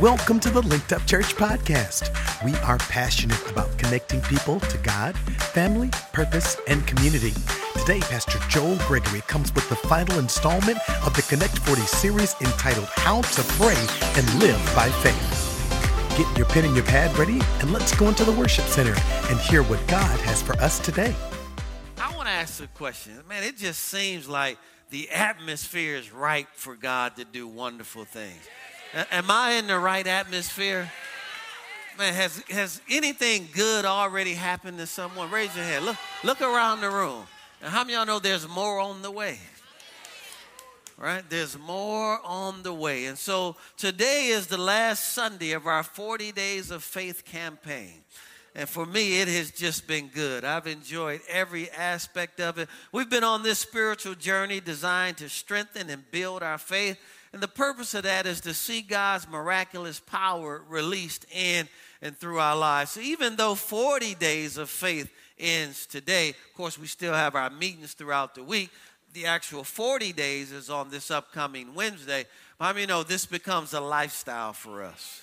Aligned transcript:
Welcome 0.00 0.38
to 0.40 0.50
the 0.50 0.62
Linked 0.62 0.92
Up 0.92 1.04
Church 1.06 1.34
podcast. 1.34 2.14
We 2.44 2.54
are 2.58 2.78
passionate 2.78 3.50
about 3.50 3.76
connecting 3.78 4.20
people 4.20 4.60
to 4.60 4.78
God, 4.78 5.16
family, 5.52 5.90
purpose, 6.12 6.56
and 6.68 6.86
community. 6.86 7.32
Today, 7.80 7.98
Pastor 7.98 8.38
Joel 8.48 8.76
Gregory 8.86 9.22
comes 9.22 9.52
with 9.56 9.68
the 9.68 9.74
final 9.74 10.20
installment 10.20 10.78
of 11.04 11.16
the 11.16 11.22
Connect 11.22 11.58
40 11.58 11.80
series 11.80 12.36
entitled 12.40 12.86
How 12.92 13.22
to 13.22 13.42
Pray 13.54 13.74
and 14.14 14.40
Live 14.40 14.72
by 14.72 14.88
Faith. 15.02 16.16
Get 16.16 16.38
your 16.38 16.46
pen 16.46 16.66
and 16.66 16.76
your 16.76 16.84
pad 16.84 17.18
ready, 17.18 17.40
and 17.58 17.72
let's 17.72 17.92
go 17.96 18.06
into 18.06 18.22
the 18.22 18.30
worship 18.30 18.66
center 18.66 18.94
and 19.30 19.40
hear 19.40 19.64
what 19.64 19.84
God 19.88 20.20
has 20.20 20.40
for 20.40 20.52
us 20.60 20.78
today. 20.78 21.12
I 22.00 22.14
want 22.14 22.28
to 22.28 22.32
ask 22.34 22.62
a 22.62 22.68
question. 22.68 23.14
Man, 23.28 23.42
it 23.42 23.56
just 23.56 23.80
seems 23.80 24.28
like 24.28 24.58
the 24.90 25.10
atmosphere 25.10 25.96
is 25.96 26.12
ripe 26.12 26.50
for 26.52 26.76
God 26.76 27.16
to 27.16 27.24
do 27.24 27.48
wonderful 27.48 28.04
things. 28.04 28.48
Am 28.94 29.30
I 29.30 29.52
in 29.52 29.66
the 29.66 29.78
right 29.78 30.06
atmosphere? 30.06 30.90
Man, 31.98 32.14
has, 32.14 32.42
has 32.48 32.80
anything 32.88 33.48
good 33.52 33.84
already 33.84 34.32
happened 34.32 34.78
to 34.78 34.86
someone? 34.86 35.30
Raise 35.30 35.54
your 35.54 35.64
hand. 35.64 35.84
Look, 35.84 35.96
look 36.24 36.40
around 36.40 36.80
the 36.80 36.90
room. 36.90 37.26
And 37.60 37.70
how 37.70 37.82
many 37.82 37.94
y'all 37.94 38.06
know 38.06 38.18
there's 38.18 38.48
more 38.48 38.78
on 38.78 39.02
the 39.02 39.10
way? 39.10 39.40
Right? 40.96 41.22
There's 41.28 41.58
more 41.58 42.18
on 42.24 42.62
the 42.62 42.72
way. 42.72 43.06
And 43.06 43.18
so 43.18 43.56
today 43.76 44.28
is 44.28 44.46
the 44.46 44.58
last 44.58 45.12
Sunday 45.12 45.52
of 45.52 45.66
our 45.66 45.82
40 45.82 46.32
Days 46.32 46.70
of 46.70 46.82
Faith 46.82 47.24
campaign. 47.24 47.94
And 48.54 48.68
for 48.68 48.86
me, 48.86 49.20
it 49.20 49.28
has 49.28 49.50
just 49.50 49.86
been 49.86 50.08
good. 50.08 50.44
I've 50.44 50.66
enjoyed 50.66 51.20
every 51.28 51.70
aspect 51.70 52.40
of 52.40 52.58
it. 52.58 52.68
We've 52.90 53.10
been 53.10 53.22
on 53.22 53.42
this 53.42 53.58
spiritual 53.58 54.14
journey 54.14 54.60
designed 54.60 55.18
to 55.18 55.28
strengthen 55.28 55.90
and 55.90 56.10
build 56.10 56.42
our 56.42 56.58
faith. 56.58 56.98
And 57.32 57.42
the 57.42 57.48
purpose 57.48 57.92
of 57.94 58.04
that 58.04 58.26
is 58.26 58.40
to 58.42 58.54
see 58.54 58.80
God's 58.80 59.28
miraculous 59.28 60.00
power 60.00 60.62
released 60.68 61.26
in 61.30 61.68
and 62.00 62.16
through 62.16 62.38
our 62.38 62.56
lives. 62.56 62.92
So 62.92 63.00
even 63.00 63.36
though 63.36 63.54
40 63.54 64.14
days 64.14 64.56
of 64.56 64.70
faith 64.70 65.10
ends 65.38 65.86
today, 65.86 66.30
of 66.30 66.54
course, 66.56 66.78
we 66.78 66.86
still 66.86 67.12
have 67.12 67.34
our 67.34 67.50
meetings 67.50 67.92
throughout 67.92 68.34
the 68.34 68.42
week. 68.42 68.70
The 69.12 69.26
actual 69.26 69.64
40 69.64 70.12
days 70.12 70.52
is 70.52 70.70
on 70.70 70.90
this 70.90 71.10
upcoming 71.10 71.74
Wednesday. 71.74 72.24
But 72.58 72.66
I 72.66 72.72
mean, 72.72 72.82
you 72.82 72.86
know, 72.86 73.02
this 73.02 73.26
becomes 73.26 73.74
a 73.74 73.80
lifestyle 73.80 74.52
for 74.52 74.82
us. 74.82 75.22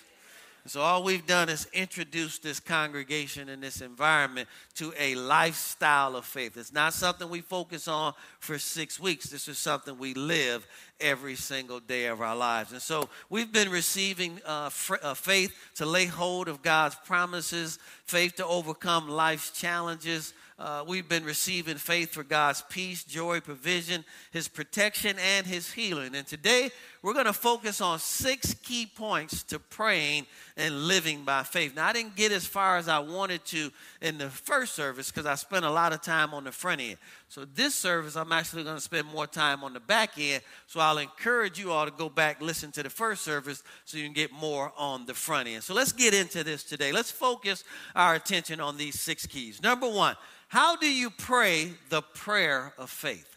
So, 0.68 0.82
all 0.82 1.04
we've 1.04 1.28
done 1.28 1.48
is 1.48 1.68
introduce 1.74 2.40
this 2.40 2.60
congregation 2.60 3.50
and 3.50 3.62
this 3.62 3.82
environment 3.82 4.50
to 4.76 4.94
a 4.98 5.14
lifestyle 5.14 6.16
of 6.16 6.26
faith. 6.26 6.58
It's 6.58 6.74
not 6.74 6.94
something 6.94 7.30
we 7.30 7.42
focus 7.42 7.88
on 7.88 8.14
for 8.40 8.58
six 8.58 9.00
weeks. 9.00 9.28
This 9.28 9.48
is 9.48 9.60
something 9.60 10.00
we 10.00 10.16
live 10.16 10.66
every 11.00 11.36
single 11.36 11.80
day 11.80 12.06
of 12.08 12.22
our 12.22 12.36
lives. 12.36 12.72
And 12.72 12.82
so, 12.82 13.10
we've 13.30 13.52
been 13.52 13.70
receiving 13.70 14.40
uh, 14.46 14.70
fr- 14.70 14.96
uh, 15.02 15.14
faith 15.14 15.54
to 15.76 15.86
lay 15.86 16.06
hold 16.06 16.48
of 16.48 16.62
God's 16.62 16.96
promises, 16.96 17.80
faith 18.06 18.36
to 18.36 18.46
overcome 18.46 19.10
life's 19.10 19.52
challenges. 19.52 20.34
Uh, 20.58 20.86
we've 20.88 21.10
been 21.10 21.26
receiving 21.26 21.76
faith 21.76 22.14
for 22.14 22.24
God's 22.24 22.64
peace, 22.70 23.04
joy, 23.04 23.42
provision, 23.42 24.06
His 24.32 24.48
protection, 24.48 25.18
and 25.20 25.46
His 25.46 25.70
healing. 25.70 26.16
And 26.16 26.26
today, 26.26 26.72
we're 27.02 27.14
going 27.14 27.26
to 27.26 27.34
focus 27.34 27.82
on 27.82 28.00
six 28.00 28.54
key 28.54 28.86
points 28.86 29.44
to 29.44 29.60
praying 29.60 30.28
and 30.56 30.88
living 30.88 31.26
by 31.26 31.44
faith. 31.44 31.76
Now, 31.76 31.88
I 31.88 31.94
didn't 31.94 32.16
get 32.16 32.32
as 32.32 32.46
far 32.46 32.78
as 32.78 32.88
I 32.88 33.00
wanted 33.00 33.44
to 33.48 33.70
in 34.02 34.18
the 34.18 34.30
first 34.30 34.76
service 34.76 35.12
because 35.12 35.26
I 35.26 35.36
spent 35.36 35.66
a 35.66 35.70
lot 35.70 35.92
of 35.92 36.02
time 36.02 36.34
on 36.34 36.46
the 36.46 36.54
front 36.54 36.80
end. 36.80 36.98
So, 37.36 37.44
this 37.44 37.76
service, 37.76 38.16
I'm 38.16 38.32
actually 38.32 38.64
going 38.64 38.78
to 38.78 38.82
spend 38.82 39.08
more 39.08 39.28
time 39.28 39.62
on 39.66 39.74
the 39.74 39.82
back 39.82 40.12
end. 40.18 40.42
So, 40.68 40.80
I'll 40.80 41.00
encourage 41.00 41.60
you 41.60 41.70
all 41.74 41.84
to 41.84 41.92
go 41.92 42.08
back, 42.08 42.42
listen 42.42 42.72
to 42.72 42.82
the 42.82 42.90
first 42.90 43.26
service 43.26 43.62
so 43.84 43.98
you 43.98 44.06
can 44.06 44.14
get 44.14 44.32
more 44.32 44.72
on 44.78 45.06
the 45.06 45.14
front 45.14 45.50
end. 45.50 45.62
So, 45.62 45.74
let's 45.74 45.92
get 45.92 46.14
into 46.14 46.46
this 46.46 46.64
today. 46.64 46.94
Let's 46.94 47.12
focus 47.12 47.66
our 47.94 48.16
attention 48.16 48.62
on 48.62 48.78
these 48.78 49.02
six 49.02 49.26
keys. 49.26 49.62
Number 49.62 49.86
one, 49.86 50.16
how 50.48 50.78
do 50.78 50.90
you 50.90 51.10
pray 51.10 51.72
the 51.90 52.02
prayer 52.02 52.74
of 52.78 52.90
faith? 52.90 53.36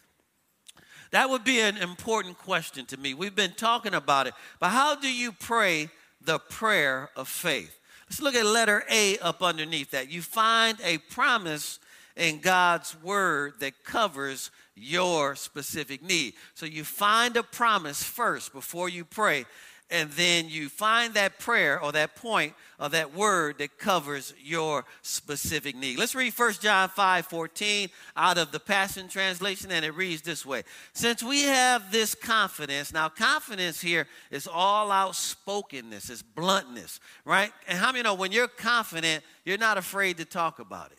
That 1.10 1.28
would 1.28 1.42
be 1.42 1.58
an 1.58 1.76
important 1.76 2.38
question 2.38 2.86
to 2.86 2.96
me. 2.96 3.14
We've 3.14 3.34
been 3.34 3.54
talking 3.56 3.94
about 3.94 4.28
it, 4.28 4.34
but 4.60 4.68
how 4.68 4.94
do 4.94 5.12
you 5.12 5.32
pray 5.32 5.88
the 6.20 6.38
prayer 6.38 7.10
of 7.16 7.26
faith? 7.26 7.80
Let's 8.08 8.22
look 8.22 8.36
at 8.36 8.46
letter 8.46 8.84
A 8.88 9.18
up 9.18 9.42
underneath 9.42 9.90
that. 9.90 10.08
You 10.08 10.22
find 10.22 10.78
a 10.84 10.98
promise 10.98 11.80
in 12.18 12.40
God's 12.40 13.00
word 13.02 13.54
that 13.60 13.84
covers 13.84 14.50
your 14.74 15.34
specific 15.36 16.02
need. 16.02 16.34
So 16.54 16.66
you 16.66 16.84
find 16.84 17.36
a 17.36 17.42
promise 17.42 18.02
first 18.02 18.52
before 18.52 18.88
you 18.88 19.04
pray 19.04 19.46
and 19.90 20.10
then 20.12 20.48
you 20.48 20.68
find 20.68 21.14
that 21.14 21.38
prayer 21.38 21.80
or 21.80 21.92
that 21.92 22.14
point 22.14 22.52
or 22.78 22.90
that 22.90 23.14
word 23.14 23.58
that 23.58 23.78
covers 23.78 24.34
your 24.38 24.84
specific 25.02 25.74
need. 25.74 25.98
Let's 25.98 26.14
read 26.14 26.34
1 26.36 26.52
John 26.60 26.90
5 26.90 27.26
14 27.26 27.88
out 28.16 28.38
of 28.38 28.52
the 28.52 28.60
Passion 28.60 29.08
Translation, 29.08 29.70
and 29.70 29.84
it 29.84 29.94
reads 29.94 30.22
this 30.22 30.44
way 30.44 30.64
Since 30.92 31.22
we 31.22 31.42
have 31.42 31.90
this 31.90 32.14
confidence, 32.14 32.92
now 32.92 33.08
confidence 33.08 33.80
here 33.80 34.06
is 34.30 34.46
all 34.46 34.92
outspokenness, 34.92 36.10
it's 36.10 36.22
bluntness, 36.22 37.00
right? 37.24 37.52
And 37.66 37.78
how 37.78 37.92
many 37.92 38.02
know 38.02 38.14
when 38.14 38.32
you're 38.32 38.48
confident, 38.48 39.24
you're 39.44 39.58
not 39.58 39.78
afraid 39.78 40.18
to 40.18 40.26
talk 40.26 40.58
about 40.58 40.92
it, 40.92 40.97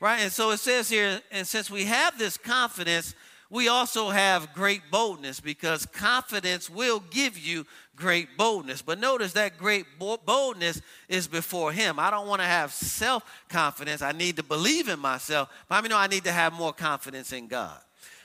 right? 0.00 0.20
And 0.20 0.32
so 0.32 0.50
it 0.50 0.58
says 0.58 0.88
here, 0.88 1.20
and 1.30 1.46
since 1.46 1.70
we 1.70 1.84
have 1.84 2.18
this 2.18 2.36
confidence, 2.36 3.14
we 3.48 3.68
also 3.68 4.10
have 4.10 4.52
great 4.54 4.82
boldness 4.90 5.40
because 5.40 5.86
confidence 5.86 6.68
will 6.68 7.00
give 7.10 7.38
you 7.38 7.64
great 7.94 8.36
boldness. 8.36 8.82
But 8.82 8.98
notice 8.98 9.32
that 9.34 9.56
great 9.56 9.86
boldness 9.98 10.82
is 11.08 11.28
before 11.28 11.72
Him. 11.72 11.98
I 11.98 12.10
don't 12.10 12.26
want 12.26 12.40
to 12.40 12.46
have 12.46 12.72
self 12.72 13.24
confidence. 13.48 14.02
I 14.02 14.12
need 14.12 14.36
to 14.36 14.42
believe 14.42 14.88
in 14.88 14.98
myself. 14.98 15.48
But 15.68 15.76
I 15.76 15.80
mean, 15.80 15.90
no, 15.90 15.96
I 15.96 16.08
need 16.08 16.24
to 16.24 16.32
have 16.32 16.52
more 16.52 16.72
confidence 16.72 17.32
in 17.32 17.46
God. 17.46 17.78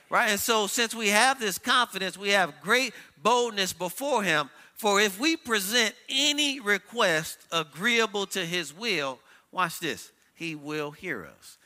Right? 0.09 0.32
And 0.32 0.40
so, 0.40 0.68
since 0.68 0.94
we 0.94 1.09
have 1.09 1.40
this 1.40 1.58
confidence, 1.58 2.18
we 2.18 2.30
have 2.30 2.59
great 2.62 2.94
boldness 3.22 3.74
before 3.74 4.24
Him. 4.24 4.50
For 4.74 5.00
if 5.00 5.20
we 5.20 5.38
present 5.38 5.94
any 6.09 6.59
request 6.59 7.38
agreeable 7.52 8.26
to 8.28 8.44
His 8.44 8.76
will, 8.76 9.20
watch 9.52 9.80
this, 9.80 10.12
He 10.34 10.56
will 10.56 10.90
hear 10.90 11.26
us. 11.26 11.58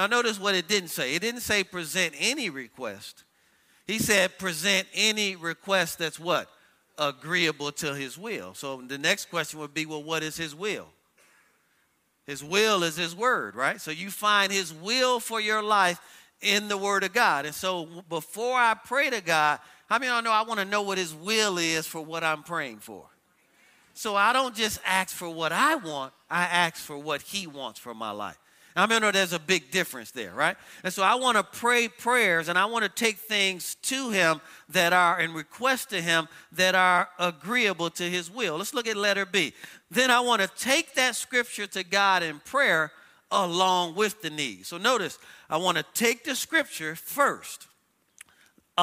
Now, 0.00 0.06
notice 0.06 0.40
what 0.40 0.54
it 0.54 0.66
didn't 0.66 0.88
say. 0.88 1.14
It 1.14 1.20
didn't 1.20 1.42
say 1.42 1.62
present 1.62 2.14
any 2.18 2.48
request. 2.48 3.24
He 3.86 3.98
said 3.98 4.38
present 4.38 4.88
any 4.94 5.36
request 5.36 5.98
that's 5.98 6.18
what? 6.18 6.48
Agreeable 6.96 7.70
to 7.72 7.94
his 7.94 8.16
will. 8.16 8.54
So 8.54 8.80
the 8.80 8.96
next 8.96 9.28
question 9.28 9.60
would 9.60 9.74
be 9.74 9.84
well, 9.84 10.02
what 10.02 10.22
is 10.22 10.38
his 10.38 10.54
will? 10.54 10.86
His 12.26 12.42
will 12.42 12.82
is 12.82 12.96
his 12.96 13.14
word, 13.14 13.54
right? 13.54 13.78
So 13.78 13.90
you 13.90 14.10
find 14.10 14.50
his 14.50 14.72
will 14.72 15.20
for 15.20 15.38
your 15.38 15.62
life 15.62 16.00
in 16.40 16.68
the 16.68 16.78
word 16.78 17.04
of 17.04 17.12
God. 17.12 17.44
And 17.44 17.54
so 17.54 17.86
before 18.08 18.56
I 18.56 18.72
pray 18.82 19.10
to 19.10 19.20
God, 19.20 19.58
how 19.90 19.98
many 19.98 20.08
of 20.08 20.14
y'all 20.14 20.22
know 20.22 20.32
I 20.32 20.48
want 20.48 20.60
to 20.60 20.64
know 20.64 20.80
what 20.80 20.96
his 20.96 21.14
will 21.14 21.58
is 21.58 21.86
for 21.86 22.02
what 22.02 22.24
I'm 22.24 22.42
praying 22.42 22.78
for? 22.78 23.04
So 23.92 24.16
I 24.16 24.32
don't 24.32 24.54
just 24.54 24.80
ask 24.86 25.14
for 25.14 25.28
what 25.28 25.52
I 25.52 25.74
want, 25.74 26.14
I 26.30 26.44
ask 26.44 26.76
for 26.76 26.96
what 26.96 27.20
he 27.20 27.46
wants 27.46 27.78
for 27.78 27.92
my 27.92 28.12
life. 28.12 28.38
I 28.76 28.86
mean, 28.86 29.00
there's 29.12 29.32
a 29.32 29.38
big 29.38 29.70
difference 29.70 30.12
there, 30.12 30.32
right? 30.32 30.56
And 30.84 30.92
so 30.92 31.02
I 31.02 31.16
want 31.16 31.36
to 31.36 31.42
pray 31.42 31.88
prayers 31.88 32.48
and 32.48 32.56
I 32.56 32.66
want 32.66 32.84
to 32.84 32.88
take 32.88 33.18
things 33.18 33.74
to 33.82 34.10
Him 34.10 34.40
that 34.68 34.92
are 34.92 35.18
and 35.18 35.34
request 35.34 35.90
to 35.90 36.00
Him 36.00 36.28
that 36.52 36.74
are 36.74 37.08
agreeable 37.18 37.90
to 37.90 38.04
His 38.04 38.30
will. 38.30 38.58
Let's 38.58 38.74
look 38.74 38.86
at 38.86 38.96
letter 38.96 39.26
B. 39.26 39.52
Then 39.90 40.10
I 40.10 40.20
want 40.20 40.40
to 40.42 40.48
take 40.56 40.94
that 40.94 41.16
scripture 41.16 41.66
to 41.68 41.82
God 41.82 42.22
in 42.22 42.38
prayer 42.40 42.92
along 43.30 43.96
with 43.96 44.22
the 44.22 44.30
need. 44.30 44.66
So 44.66 44.78
notice, 44.78 45.18
I 45.48 45.56
want 45.56 45.78
to 45.78 45.84
take 45.94 46.24
the 46.24 46.34
scripture 46.34 46.94
first 46.94 47.66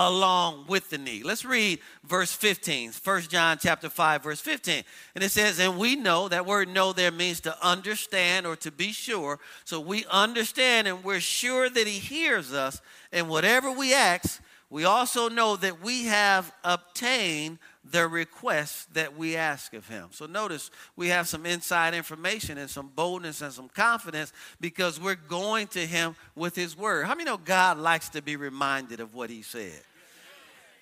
along 0.05 0.65
with 0.67 0.91
the 0.91 0.97
need. 0.97 1.25
Let's 1.25 1.43
read 1.43 1.79
verse 2.03 2.31
15, 2.31 2.91
1 3.03 3.21
John 3.23 3.57
chapter 3.59 3.89
5, 3.89 4.23
verse 4.23 4.39
15. 4.39 4.83
And 5.15 5.23
it 5.23 5.31
says, 5.31 5.59
And 5.59 5.77
we 5.77 5.95
know, 5.95 6.27
that 6.27 6.45
word 6.45 6.69
know 6.69 6.94
there 6.94 7.11
means 7.11 7.39
to 7.41 7.65
understand 7.65 8.45
or 8.45 8.55
to 8.57 8.71
be 8.71 8.91
sure. 8.91 9.39
So 9.65 9.79
we 9.79 10.05
understand 10.11 10.88
and 10.88 11.03
we're 11.03 11.19
sure 11.19 11.67
that 11.67 11.88
he 11.88 11.97
hears 11.97 12.53
us. 12.53 12.79
And 13.11 13.27
whatever 13.27 13.71
we 13.71 13.94
ask, 13.94 14.39
we 14.69 14.83
also 14.83 15.29
know 15.29 15.55
that 15.55 15.81
we 15.81 16.05
have 16.05 16.53
obtained 16.63 17.57
the 17.92 18.07
request 18.07 18.94
that 18.94 19.18
we 19.18 19.36
ask 19.36 19.74
of 19.74 19.88
him. 19.88 20.10
So 20.12 20.25
notice 20.25 20.72
we 20.95 21.10
have 21.10 21.28
some 21.28 21.45
inside 21.45 21.94
information 21.94 22.57
and 22.57 22.69
some 22.69 22.92
boldness 22.95 23.42
and 23.42 23.54
some 23.54 23.69
confidence 23.69 24.34
because 24.60 25.00
we're 25.00 25.16
going 25.16 25.68
to 25.68 25.86
him 25.86 26.16
with 26.36 26.56
his 26.56 26.78
word. 26.78 27.06
How 27.06 27.13
many 27.13 27.25
know 27.25 27.38
God 27.38 27.78
likes 27.78 28.10
to 28.10 28.22
be 28.22 28.36
reminded 28.36 29.00
of 29.00 29.13
what 29.13 29.30
he 29.30 29.42
said? 29.42 29.81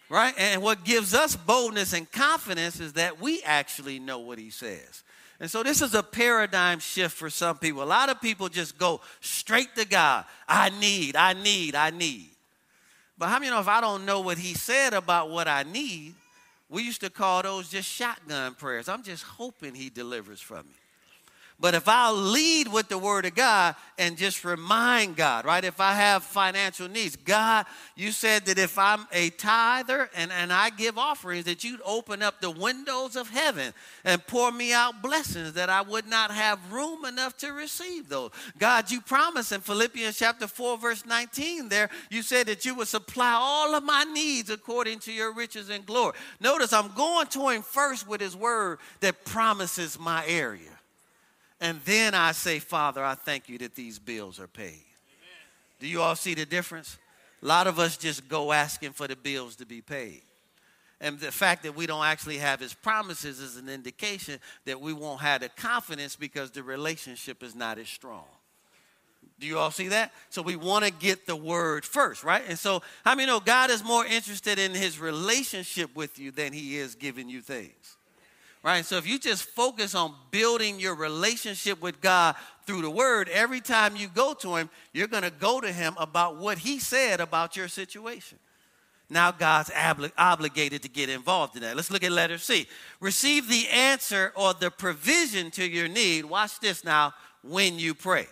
Right? 0.10 0.34
And 0.38 0.62
what 0.62 0.84
gives 0.84 1.14
us 1.14 1.36
boldness 1.36 1.94
and 1.94 2.10
confidence 2.12 2.80
is 2.80 2.94
that 2.94 3.20
we 3.20 3.42
actually 3.44 4.00
know 4.00 4.20
what 4.20 4.38
he 4.38 4.50
says. 4.52 5.04
And 5.40 5.50
so 5.52 5.64
this 5.64 5.82
is 5.82 5.94
a 5.96 6.04
paradigm 6.04 6.80
shift 6.80 7.16
for 7.16 7.30
some 7.30 7.58
people. 7.58 7.84
A 7.84 7.86
lot 7.86 8.10
of 8.10 8.22
people 8.22 8.48
just 8.48 8.78
go 8.78 9.02
straight 9.20 9.76
to 9.76 9.86
God. 9.86 10.26
I 10.48 10.70
need, 10.70 11.16
I 11.16 11.34
need, 11.34 11.76
I 11.76 11.90
need. 11.90 12.30
But 13.18 13.30
how 13.30 13.40
many 13.40 13.52
know 13.52 13.60
if 13.60 13.68
I 13.68 13.82
don't 13.82 14.06
know 14.06 14.22
what 14.22 14.38
he 14.38 14.54
said 14.54 14.94
about 14.94 15.30
what 15.30 15.48
I 15.48 15.64
need, 15.64 16.16
We 16.70 16.84
used 16.84 17.02
to 17.02 17.10
call 17.10 17.44
those 17.44 17.70
just 17.70 17.88
shotgun 17.88 18.56
prayers. 18.56 18.90
I'm 18.90 19.04
just 19.04 19.24
hoping 19.24 19.76
he 19.76 19.90
delivers 19.90 20.42
from 20.42 20.68
me. 20.68 20.76
But 21.58 21.74
if 21.74 21.88
I'll 21.88 22.14
lead 22.14 22.68
with 22.68 22.90
the 22.90 22.98
word 22.98 23.26
of 23.26 23.34
God 23.34 23.76
and 23.98 24.18
just 24.18 24.44
remind 24.44 25.16
God, 25.16 25.46
right? 25.46 25.64
If 25.64 25.80
I 25.80 25.94
have 25.94 26.24
financial 26.24 26.90
needs, 26.90 27.16
God, 27.16 27.66
you 27.96 28.12
said 28.12 28.46
that 28.48 28.60
if 28.60 28.78
I'm 28.78 29.08
a 29.14 29.30
tither 29.30 30.10
and, 30.16 30.34
and 30.34 30.52
I 30.52 30.70
give 30.70 30.98
offerings, 30.98 31.46
that 31.46 31.64
you'd 31.64 31.80
open 31.86 32.22
up 32.22 32.42
the 32.42 32.52
windows 32.52 33.16
of 33.16 33.30
heaven 33.30 33.74
and 34.04 34.26
pour 34.28 34.52
me 34.52 34.74
out 34.74 35.02
blessings 35.02 35.54
that 35.54 35.70
I 35.70 35.82
would 35.82 36.08
not 36.08 36.30
have 36.30 36.74
room 36.74 37.06
enough 37.06 37.38
to 37.38 37.54
receive 37.54 38.10
those. 38.10 38.32
God, 38.58 38.92
you 38.92 39.00
promised 39.00 39.54
in 39.54 39.62
Philippians 39.62 40.18
chapter 40.18 40.48
4, 40.48 40.78
verse 40.78 41.06
19 41.06 41.70
there, 41.70 41.90
you 42.10 42.22
said 42.22 42.48
that 42.48 42.66
you 42.66 42.76
would 42.76 42.90
supply 42.90 43.32
all 43.32 43.74
of 43.76 43.84
my 43.84 44.04
needs 44.04 44.50
according 44.50 45.00
to 45.00 45.14
your 45.14 45.34
riches 45.34 45.70
and 45.70 45.86
glory. 45.86 46.18
Notice 46.42 46.74
I'm 46.74 46.92
going 46.96 47.28
to 47.28 47.48
him 47.48 47.62
first 47.62 48.06
with 48.10 48.20
his 48.20 48.36
word 48.36 48.80
that 49.00 49.24
promises 49.24 49.98
my 49.98 50.26
area. 50.28 50.75
And 51.66 51.82
then 51.84 52.14
I 52.14 52.32
say, 52.32 52.60
Father, 52.60 53.04
I 53.04 53.16
thank 53.16 53.50
you 53.50 53.58
that 53.58 53.74
these 53.74 53.98
bills 53.98 54.40
are 54.40 54.48
paid. 54.48 54.68
Amen. 54.68 55.42
Do 55.80 55.88
you 55.88 56.00
all 56.00 56.16
see 56.16 56.36
the 56.36 56.46
difference? 56.46 57.00
A 57.42 57.46
lot 57.48 57.66
of 57.66 57.80
us 57.80 57.98
just 57.98 58.30
go 58.30 58.52
asking 58.52 58.92
for 58.92 59.08
the 59.08 59.16
bills 59.16 59.56
to 59.56 59.66
be 59.66 59.82
paid. 59.82 60.22
And 61.02 61.20
the 61.20 61.32
fact 61.32 61.64
that 61.64 61.76
we 61.76 61.88
don't 61.88 62.06
actually 62.06 62.38
have 62.38 62.60
his 62.60 62.76
promises 62.76 63.40
is 63.40 63.58
an 63.58 63.68
indication 63.68 64.40
that 64.66 64.80
we 64.80 64.94
won't 64.94 65.22
have 65.22 65.42
the 65.42 65.50
confidence 65.50 66.16
because 66.16 66.52
the 66.52 66.62
relationship 66.62 67.42
is 67.42 67.56
not 67.56 67.80
as 67.80 67.90
strong. 67.90 68.26
Do 69.40 69.48
you 69.48 69.58
all 69.58 69.72
see 69.72 69.88
that? 69.88 70.14
So 70.30 70.44
we 70.44 70.56
want 70.56 70.86
to 70.86 70.92
get 70.92 71.26
the 71.26 71.36
word 71.36 71.84
first, 71.84 72.24
right? 72.24 72.44
And 72.48 72.60
so, 72.60 72.84
how 73.04 73.16
many 73.16 73.26
know 73.26 73.40
God 73.40 73.72
is 73.72 73.84
more 73.84 74.06
interested 74.06 74.60
in 74.60 74.76
his 74.76 75.00
relationship 75.00 75.96
with 75.96 76.20
you 76.20 76.30
than 76.30 76.54
he 76.54 76.78
is 76.78 76.94
giving 76.94 77.28
you 77.28 77.42
things? 77.42 77.98
Right? 78.66 78.84
So 78.84 78.98
if 78.98 79.08
you 79.08 79.20
just 79.20 79.44
focus 79.44 79.94
on 79.94 80.16
building 80.32 80.80
your 80.80 80.96
relationship 80.96 81.80
with 81.84 82.02
God 82.02 82.36
through 82.66 82.82
the 82.82 82.90
word, 82.90 83.30
every 83.30 83.62
time 83.62 83.96
you 83.96 84.08
go 84.08 84.34
to 84.34 84.56
him, 84.56 84.72
you're 84.92 85.08
going 85.08 85.24
to 85.24 85.30
go 85.30 85.62
to 85.62 85.72
him 85.72 85.94
about 86.00 86.38
what 86.38 86.58
he 86.58 86.80
said 86.80 87.22
about 87.22 87.56
your 87.56 87.68
situation. 87.68 88.40
Now 89.08 89.32
God's 89.32 89.70
obli- 89.70 90.12
obligated 90.18 90.82
to 90.82 90.90
get 90.90 91.10
involved 91.10 91.56
in 91.56 91.62
that. 91.62 91.76
Let's 91.76 91.92
look 91.92 92.04
at 92.04 92.12
letter 92.12 92.40
C. 92.40 92.66
Receive 93.00 93.48
the 93.48 93.68
answer 93.70 94.34
or 94.36 94.56
the 94.56 94.72
provision 94.72 95.52
to 95.52 95.70
your 95.70 95.88
need. 95.88 96.26
Watch 96.26 96.60
this 96.60 96.84
now 96.84 97.14
when 97.44 97.78
you 97.78 97.94
pray. 97.94 98.26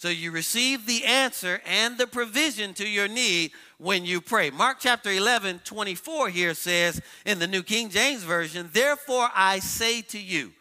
So 0.00 0.08
you 0.08 0.30
receive 0.30 0.86
the 0.86 1.04
answer 1.04 1.60
and 1.66 1.98
the 1.98 2.06
provision 2.06 2.72
to 2.72 2.88
your 2.88 3.06
need 3.06 3.52
when 3.76 4.06
you 4.06 4.22
pray. 4.22 4.48
Mark 4.48 4.78
chapter 4.80 5.10
11, 5.10 5.60
24 5.62 6.30
here 6.30 6.54
says 6.54 7.02
in 7.26 7.38
the 7.38 7.46
New 7.46 7.62
King 7.62 7.90
James 7.90 8.22
Version, 8.22 8.70
Therefore 8.72 9.28
I 9.34 9.58
say 9.58 10.00
to 10.00 10.18
you, 10.18 10.52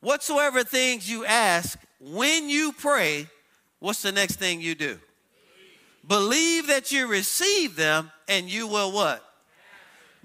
whatsoever 0.00 0.64
things 0.64 1.08
you 1.08 1.24
ask 1.24 1.78
when 2.00 2.50
you 2.50 2.72
pray, 2.72 3.28
what's 3.78 4.02
the 4.02 4.10
next 4.10 4.40
thing 4.40 4.60
you 4.60 4.74
do? 4.74 4.98
Believe 6.04 6.66
that 6.66 6.90
you 6.90 7.06
receive 7.06 7.76
them 7.76 8.10
and 8.26 8.50
you 8.50 8.66
will 8.66 8.90
what? 8.90 9.24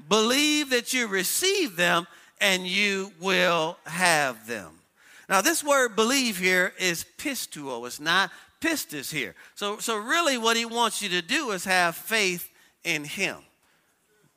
Believe 0.09 0.71
that 0.71 0.91
you 0.91 1.05
receive 1.05 1.75
them 1.75 2.07
and 2.41 2.65
you 2.65 3.11
will 3.21 3.77
have 3.85 4.47
them. 4.47 4.71
Now, 5.27 5.41
this 5.41 5.63
word 5.63 5.95
believe 5.95 6.37
here 6.37 6.73
is 6.79 7.05
pisteuo. 7.17 7.85
It's 7.87 7.99
not 7.99 8.31
pistis 8.65 9.11
here. 9.11 9.35
So, 9.53 9.77
so 9.77 9.97
really, 9.97 10.37
what 10.37 10.57
he 10.57 10.65
wants 10.65 11.01
you 11.01 11.09
to 11.09 11.21
do 11.21 11.51
is 11.51 11.65
have 11.65 11.95
faith 11.95 12.51
in 12.83 13.03
him 13.03 13.37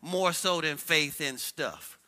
more 0.03 0.33
so 0.33 0.61
than 0.61 0.77
faith 0.77 1.21
in 1.21 1.39
stuff. 1.39 1.99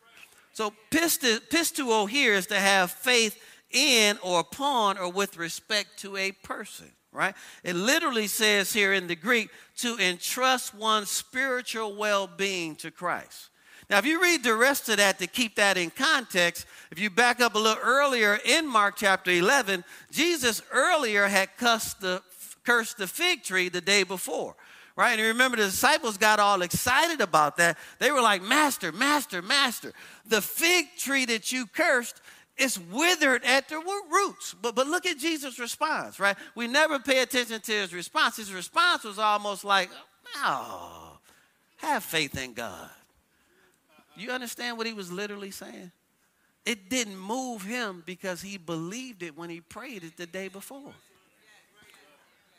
So, 0.53 0.73
pisteuo 0.91 2.09
here 2.09 2.35
is 2.35 2.47
to 2.49 2.59
have 2.59 2.91
faith 2.91 3.43
in 3.71 4.19
or 4.23 4.41
upon 4.41 4.99
or 4.99 5.11
with 5.11 5.37
respect 5.37 5.99
to 6.01 6.17
a 6.17 6.33
person, 6.33 6.91
right? 7.13 7.35
It 7.65 7.77
literally 7.77 8.27
says 8.27 8.73
here 8.73 8.93
in 8.93 9.07
the 9.07 9.17
Greek 9.17 9.49
to 9.79 9.97
entrust 9.99 10.75
one's 10.75 11.11
spiritual 11.11 11.95
well 11.95 12.27
being 12.27 12.77
to 12.77 12.91
Christ. 12.91 13.50
Now, 13.91 13.99
if 13.99 14.07
you 14.07 14.23
read 14.23 14.45
the 14.45 14.55
rest 14.55 14.89
of 14.89 14.99
that 14.99 15.19
to 15.19 15.27
keep 15.27 15.57
that 15.57 15.77
in 15.77 15.91
context, 15.91 16.65
if 16.93 17.01
you 17.01 17.11
back 17.11 17.41
up 17.41 17.57
a 17.57 17.59
little 17.59 17.83
earlier 17.83 18.39
in 18.45 18.69
Mark 18.69 18.95
chapter 18.97 19.33
11, 19.33 19.85
Jesus 20.13 20.63
earlier 20.71 21.27
had 21.27 21.57
cursed 21.57 22.01
the, 22.01 22.23
cursed 22.65 22.99
the 22.99 23.09
fig 23.09 23.43
tree 23.43 23.69
the 23.69 23.81
day 23.81 24.05
before. 24.05 24.55
Right? 24.95 25.19
And 25.19 25.29
remember, 25.29 25.57
the 25.57 25.65
disciples 25.65 26.19
got 26.19 26.39
all 26.39 26.63
excited 26.63 27.21
about 27.21 27.57
that. 27.57 27.79
They 27.99 28.13
were 28.13 28.21
like, 28.21 28.43
Master, 28.43 28.93
Master, 28.93 29.43
Master, 29.43 29.93
the 30.25 30.41
fig 30.41 30.87
tree 30.97 31.25
that 31.25 31.51
you 31.51 31.67
cursed 31.67 32.21
is 32.57 32.79
withered 32.79 33.43
at 33.45 33.69
the 33.69 33.79
roots. 33.79 34.55
But, 34.63 34.77
but 34.77 34.87
look 34.87 35.05
at 35.05 35.19
Jesus' 35.19 35.59
response, 35.59 36.21
right? 36.21 36.37
We 36.55 36.69
never 36.69 37.01
pay 37.01 37.23
attention 37.23 37.61
to 37.61 37.73
his 37.73 37.93
response. 37.93 38.37
His 38.37 38.53
response 38.53 39.03
was 39.03 39.19
almost 39.19 39.65
like, 39.65 39.91
Oh, 40.37 41.19
have 41.79 42.05
faith 42.05 42.41
in 42.41 42.53
God. 42.53 42.91
You 44.21 44.31
understand 44.31 44.79
what 44.79 44.87
he 44.87 44.93
was 44.93 45.11
literally 45.11 45.51
saying? 45.51 45.93
It 46.67 46.91
didn't 46.91 47.17
move 47.17 47.63
him 47.63 48.03
because 48.05 48.43
he 48.43 48.59
believed 48.59 49.23
it 49.23 49.37
when 49.37 49.49
he 49.49 49.61
prayed 49.61 50.05
it 50.05 50.17
the 50.17 50.27
day 50.27 50.49
before. 50.49 50.93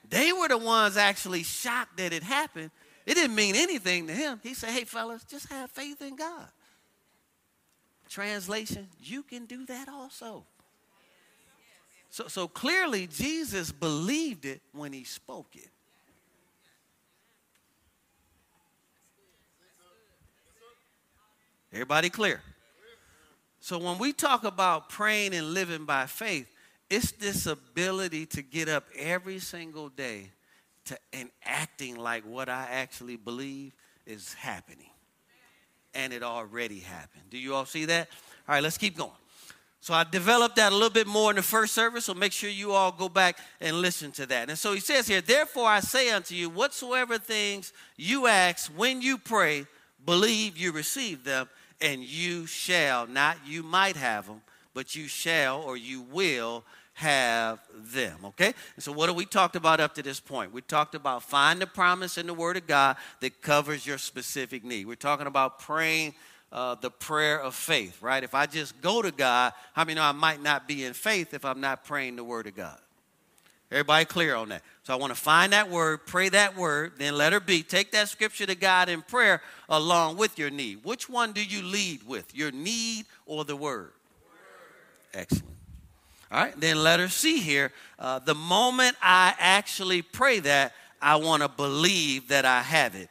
They 0.09 0.33
were 0.33 0.47
the 0.47 0.57
ones 0.57 0.97
actually 0.97 1.43
shocked 1.43 1.97
that 1.97 2.11
it 2.11 2.23
happened. 2.23 2.71
It 3.05 3.13
didn't 3.13 3.35
mean 3.35 3.55
anything 3.55 4.07
to 4.07 4.13
him. 4.13 4.39
He 4.43 4.53
said, 4.53 4.71
Hey, 4.71 4.83
fellas, 4.83 5.23
just 5.23 5.49
have 5.49 5.71
faith 5.71 6.01
in 6.01 6.15
God. 6.15 6.47
Translation, 8.09 8.89
you 8.99 9.23
can 9.23 9.45
do 9.45 9.65
that 9.67 9.87
also. 9.87 10.45
So, 12.09 12.27
so 12.27 12.47
clearly, 12.47 13.07
Jesus 13.07 13.71
believed 13.71 14.45
it 14.45 14.61
when 14.73 14.91
he 14.91 15.05
spoke 15.05 15.55
it. 15.55 15.69
Everybody 21.73 22.09
clear? 22.09 22.41
So 23.59 23.77
when 23.77 23.97
we 23.97 24.11
talk 24.11 24.43
about 24.43 24.89
praying 24.89 25.33
and 25.33 25.53
living 25.53 25.85
by 25.85 26.07
faith, 26.07 26.51
it's 26.89 27.11
this 27.13 27.45
ability 27.45 28.25
to 28.27 28.41
get 28.41 28.67
up 28.67 28.85
every 28.97 29.39
single 29.39 29.89
day 29.89 30.31
to, 30.85 30.97
and 31.13 31.29
acting 31.45 31.95
like 31.95 32.23
what 32.23 32.49
I 32.49 32.67
actually 32.71 33.15
believe 33.15 33.71
is 34.05 34.33
happening. 34.33 34.89
And 35.93 36.11
it 36.11 36.23
already 36.23 36.79
happened. 36.79 37.23
Do 37.29 37.37
you 37.37 37.53
all 37.53 37.65
see 37.65 37.85
that? 37.85 38.09
All 38.47 38.55
right, 38.55 38.63
let's 38.63 38.77
keep 38.77 38.97
going. 38.97 39.11
So 39.79 39.93
I 39.93 40.03
developed 40.03 40.57
that 40.57 40.71
a 40.71 40.75
little 40.75 40.91
bit 40.91 41.07
more 41.07 41.31
in 41.31 41.37
the 41.37 41.41
first 41.41 41.73
service, 41.73 42.05
so 42.05 42.13
make 42.13 42.31
sure 42.31 42.49
you 42.49 42.71
all 42.71 42.91
go 42.91 43.09
back 43.09 43.37
and 43.59 43.81
listen 43.81 44.11
to 44.13 44.25
that. 44.27 44.49
And 44.49 44.57
so 44.57 44.73
he 44.73 44.79
says 44.79 45.07
here, 45.07 45.21
Therefore 45.21 45.67
I 45.67 45.79
say 45.79 46.11
unto 46.11 46.35
you, 46.35 46.49
whatsoever 46.49 47.17
things 47.17 47.73
you 47.97 48.27
ask 48.27 48.71
when 48.75 49.01
you 49.01 49.17
pray, 49.17 49.65
believe 50.05 50.57
you 50.57 50.71
receive 50.71 51.23
them, 51.23 51.49
and 51.81 52.03
you 52.03 52.45
shall, 52.45 53.07
not 53.07 53.37
you 53.45 53.63
might 53.63 53.95
have 53.95 54.27
them, 54.27 54.41
but 54.73 54.95
you 54.95 55.07
shall 55.07 55.61
or 55.61 55.75
you 55.75 56.01
will 56.01 56.63
have 56.93 57.59
them. 57.73 58.19
Okay? 58.25 58.53
And 58.75 58.83
so, 58.83 58.91
what 58.91 59.09
have 59.09 59.15
we 59.15 59.25
talked 59.25 59.55
about 59.55 59.79
up 59.79 59.95
to 59.95 60.03
this 60.03 60.19
point? 60.19 60.53
We 60.53 60.61
talked 60.61 60.95
about 60.95 61.23
find 61.23 61.61
the 61.61 61.67
promise 61.67 62.17
in 62.17 62.27
the 62.27 62.33
Word 62.33 62.57
of 62.57 62.67
God 62.67 62.97
that 63.21 63.41
covers 63.41 63.85
your 63.85 63.97
specific 63.97 64.63
need. 64.63 64.85
We're 64.85 64.95
talking 64.95 65.27
about 65.27 65.59
praying 65.59 66.13
uh, 66.51 66.75
the 66.75 66.91
prayer 66.91 67.41
of 67.41 67.55
faith, 67.55 68.01
right? 68.01 68.23
If 68.23 68.35
I 68.35 68.45
just 68.45 68.79
go 68.81 69.01
to 69.01 69.11
God, 69.11 69.53
how 69.73 69.81
I 69.81 69.85
many 69.85 69.95
know 69.95 70.03
I 70.03 70.11
might 70.11 70.41
not 70.43 70.67
be 70.67 70.83
in 70.83 70.93
faith 70.93 71.33
if 71.33 71.45
I'm 71.45 71.61
not 71.61 71.85
praying 71.85 72.17
the 72.17 72.23
Word 72.23 72.47
of 72.47 72.55
God? 72.55 72.77
Everybody 73.71 74.05
clear 74.05 74.35
on 74.35 74.49
that? 74.49 74.63
So 74.83 74.93
I 74.93 74.97
want 74.97 75.13
to 75.13 75.19
find 75.19 75.53
that 75.53 75.69
word, 75.69 76.05
pray 76.05 76.27
that 76.29 76.57
word, 76.57 76.93
then 76.97 77.15
let 77.15 77.31
her 77.31 77.39
be. 77.39 77.63
Take 77.63 77.91
that 77.91 78.09
scripture 78.09 78.45
to 78.45 78.55
God 78.55 78.89
in 78.89 79.01
prayer 79.01 79.41
along 79.69 80.17
with 80.17 80.37
your 80.37 80.49
need. 80.49 80.83
Which 80.83 81.07
one 81.07 81.31
do 81.31 81.43
you 81.43 81.63
lead 81.63 82.03
with, 82.05 82.35
your 82.35 82.51
need 82.51 83.05
or 83.25 83.45
the 83.45 83.55
word? 83.55 83.91
word. 83.91 83.91
Excellent. 85.13 85.45
All 86.31 86.43
right, 86.43 86.59
then 86.59 86.81
let 86.83 86.99
her 86.99 87.09
see 87.09 87.39
here. 87.39 87.71
Uh, 87.99 88.19
the 88.19 88.35
moment 88.35 88.97
I 89.01 89.35
actually 89.37 90.01
pray 90.01 90.39
that, 90.39 90.73
I 91.01 91.15
want 91.15 91.41
to 91.41 91.49
believe 91.49 92.27
that 92.29 92.45
I 92.45 92.61
have 92.61 92.95
it, 92.95 93.09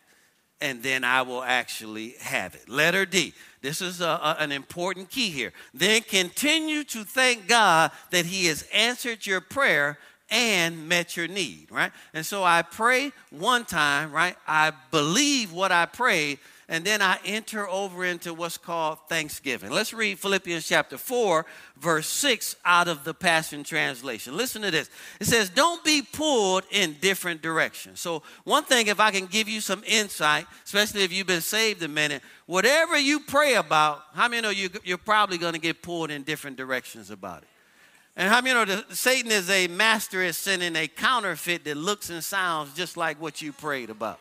and 0.61 0.83
then 0.83 1.05
I 1.05 1.23
will 1.23 1.43
actually 1.43 2.15
have 2.21 2.55
it. 2.55 2.69
Letter 2.69 3.07
D. 3.07 3.33
This 3.63 3.83
is 3.83 4.01
a, 4.01 4.07
a, 4.07 4.37
an 4.39 4.53
important 4.53 5.11
key 5.11 5.31
here. 5.31 5.53
Then 5.75 6.01
continue 6.03 6.83
to 6.85 7.05
thank 7.05 7.47
God 7.47 7.91
that 8.11 8.25
He 8.25 8.47
has 8.47 8.67
answered 8.73 9.27
your 9.27 9.43
prayer 9.43 9.99
and 10.31 10.89
met 10.89 11.17
your 11.17 11.29
need, 11.29 11.69
right? 11.71 11.93
And 12.15 12.25
so 12.25 12.45
I 12.45 12.63
pray 12.63 13.13
one 13.31 13.65
time, 13.65 14.13
right? 14.13 14.37
I 14.47 14.73
believe 14.91 15.53
what 15.53 15.73
I 15.73 15.87
prayed, 15.87 16.39
and 16.69 16.85
then 16.85 17.03
I 17.03 17.19
enter 17.25 17.69
over 17.69 18.05
into 18.05 18.33
what's 18.33 18.57
called 18.57 18.99
Thanksgiving. 19.09 19.71
Let's 19.71 19.93
read 19.93 20.21
Philippians 20.21 20.69
chapter 20.69 20.97
4, 20.97 21.45
verse 21.77 22.07
6 22.07 22.55
out 22.65 22.87
of 22.87 23.03
the 23.03 23.13
Passion 23.13 23.65
Translation. 23.65 24.37
Listen 24.37 24.63
to 24.63 24.71
this. 24.71 24.89
It 25.19 25.27
says, 25.27 25.51
Don't 25.51 25.83
be 25.83 26.01
pulled 26.01 26.63
in 26.71 26.97
different 27.01 27.43
directions. 27.43 27.99
So, 27.99 28.23
one 28.45 28.63
thing, 28.63 28.87
if 28.87 29.01
I 29.01 29.11
can 29.11 29.27
give 29.27 29.49
you 29.49 29.61
some 29.61 29.83
insight, 29.85 30.47
especially 30.65 31.03
if 31.03 31.13
you've 31.13 31.27
been 31.27 31.41
saved 31.41 31.83
a 31.83 31.89
minute, 31.89 32.23
whatever 32.47 32.97
you 32.97 33.19
pray 33.19 33.55
about, 33.55 34.03
how 34.15 34.29
many 34.29 34.43
know 34.43 34.51
you, 34.51 34.71
you're 34.85 34.97
probably 34.97 35.39
going 35.39 35.55
to 35.55 35.61
get 35.61 35.83
pulled 35.83 36.13
in 36.13 36.23
different 36.23 36.57
directions 36.57 37.11
about 37.11 37.43
it? 37.43 37.49
And 38.17 38.29
how 38.29 38.41
many 38.41 38.55
know 38.55 38.65
that 38.65 38.93
Satan 38.97 39.31
is 39.31 39.49
a 39.49 39.69
master 39.69 40.23
at 40.23 40.35
sending 40.35 40.77
a 40.77 40.89
counterfeit 40.89 41.65
that 41.65 41.77
looks 41.77 42.11
and 42.11 42.23
sounds 42.23 42.75
just 42.75 42.97
like 42.97 43.21
what 43.21 43.41
you 43.41 43.53
prayed 43.53 43.91
about? 43.91 44.19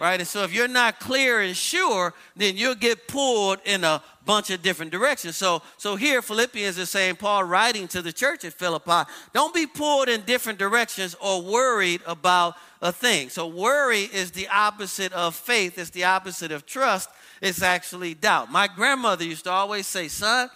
Right? 0.00 0.20
And 0.20 0.28
so 0.28 0.44
if 0.44 0.54
you're 0.54 0.68
not 0.68 1.00
clear 1.00 1.40
and 1.40 1.56
sure, 1.56 2.14
then 2.36 2.56
you'll 2.56 2.76
get 2.76 3.08
pulled 3.08 3.58
in 3.64 3.82
a 3.82 4.00
bunch 4.24 4.50
of 4.50 4.62
different 4.62 4.92
directions. 4.92 5.36
So, 5.36 5.60
so 5.76 5.96
here 5.96 6.22
Philippians 6.22 6.78
is 6.78 6.88
saying, 6.88 7.16
Paul 7.16 7.42
writing 7.42 7.88
to 7.88 8.00
the 8.00 8.12
church 8.12 8.44
at 8.44 8.52
Philippi, 8.52 9.10
don't 9.34 9.52
be 9.52 9.66
pulled 9.66 10.08
in 10.08 10.20
different 10.20 10.58
directions 10.58 11.16
or 11.20 11.42
worried 11.42 12.00
about 12.06 12.54
a 12.80 12.92
thing. 12.92 13.28
So 13.28 13.48
worry 13.48 14.02
is 14.02 14.30
the 14.30 14.46
opposite 14.48 15.12
of 15.12 15.34
faith, 15.34 15.78
it's 15.78 15.90
the 15.90 16.04
opposite 16.04 16.52
of 16.52 16.64
trust, 16.64 17.10
it's 17.42 17.62
actually 17.62 18.14
doubt. 18.14 18.52
My 18.52 18.68
grandmother 18.68 19.24
used 19.24 19.44
to 19.44 19.50
always 19.50 19.88
say, 19.88 20.06
son, 20.06 20.48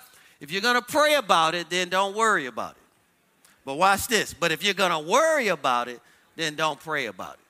if 0.43 0.51
you're 0.51 0.61
going 0.61 0.75
to 0.75 0.83
pray 0.83 1.15
about 1.15 1.55
it, 1.55 1.71
then 1.71 1.89
don't 1.89 2.17
worry 2.17 2.47
about 2.47 2.73
it. 2.73 2.83
But 3.65 3.75
watch 3.75 4.09
this. 4.09 4.35
But 4.35 4.51
if 4.51 4.65
you're 4.65 4.75
going 4.75 4.91
to 4.91 4.99
worry 4.99 5.47
about 5.47 5.87
it, 5.87 6.01
then 6.35 6.57
don't 6.57 6.81
pray 6.81 7.07
about 7.07 7.35
it. 7.35 7.41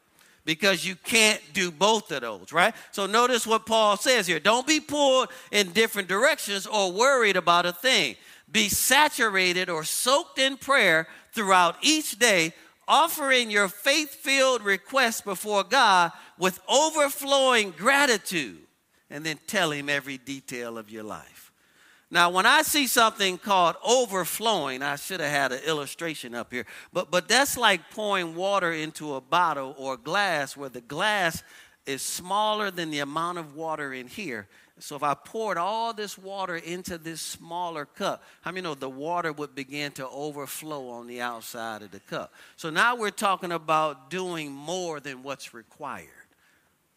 Because 0.44 0.84
you 0.84 0.94
can't 0.96 1.40
do 1.54 1.70
both 1.70 2.12
of 2.12 2.20
those, 2.20 2.52
right? 2.52 2.74
So 2.90 3.06
notice 3.06 3.46
what 3.46 3.64
Paul 3.64 3.96
says 3.96 4.26
here. 4.26 4.38
Don't 4.38 4.66
be 4.66 4.78
pulled 4.78 5.28
in 5.50 5.70
different 5.70 6.06
directions 6.06 6.66
or 6.66 6.92
worried 6.92 7.36
about 7.36 7.64
a 7.64 7.72
thing. 7.72 8.16
Be 8.50 8.68
saturated 8.68 9.70
or 9.70 9.84
soaked 9.84 10.38
in 10.38 10.58
prayer 10.58 11.08
throughout 11.32 11.76
each 11.80 12.18
day, 12.18 12.52
offering 12.86 13.50
your 13.50 13.68
faith 13.68 14.10
filled 14.10 14.62
requests 14.62 15.22
before 15.22 15.64
God 15.64 16.12
with 16.38 16.60
overflowing 16.68 17.70
gratitude, 17.70 18.58
and 19.08 19.24
then 19.24 19.38
tell 19.46 19.70
Him 19.70 19.88
every 19.88 20.18
detail 20.18 20.76
of 20.76 20.90
your 20.90 21.04
life. 21.04 21.51
Now, 22.12 22.28
when 22.28 22.44
I 22.44 22.60
see 22.60 22.88
something 22.88 23.38
called 23.38 23.76
overflowing, 23.82 24.82
I 24.82 24.96
should 24.96 25.20
have 25.20 25.30
had 25.30 25.52
an 25.52 25.60
illustration 25.66 26.34
up 26.34 26.52
here, 26.52 26.66
but, 26.92 27.10
but 27.10 27.26
that's 27.26 27.56
like 27.56 27.90
pouring 27.90 28.34
water 28.34 28.70
into 28.70 29.14
a 29.14 29.20
bottle 29.22 29.74
or 29.78 29.96
glass 29.96 30.54
where 30.54 30.68
the 30.68 30.82
glass 30.82 31.42
is 31.86 32.02
smaller 32.02 32.70
than 32.70 32.90
the 32.90 32.98
amount 32.98 33.38
of 33.38 33.56
water 33.56 33.94
in 33.94 34.08
here. 34.08 34.46
So 34.78 34.94
if 34.94 35.02
I 35.02 35.14
poured 35.14 35.56
all 35.56 35.94
this 35.94 36.18
water 36.18 36.56
into 36.56 36.98
this 36.98 37.22
smaller 37.22 37.86
cup, 37.86 38.22
how 38.42 38.50
many 38.50 38.62
know 38.62 38.74
the 38.74 38.90
water 38.90 39.32
would 39.32 39.54
begin 39.54 39.92
to 39.92 40.06
overflow 40.06 40.90
on 40.90 41.06
the 41.06 41.22
outside 41.22 41.80
of 41.80 41.92
the 41.92 42.00
cup? 42.00 42.34
So 42.56 42.68
now 42.68 42.94
we're 42.94 43.08
talking 43.08 43.52
about 43.52 44.10
doing 44.10 44.52
more 44.52 45.00
than 45.00 45.22
what's 45.22 45.54
required, 45.54 46.21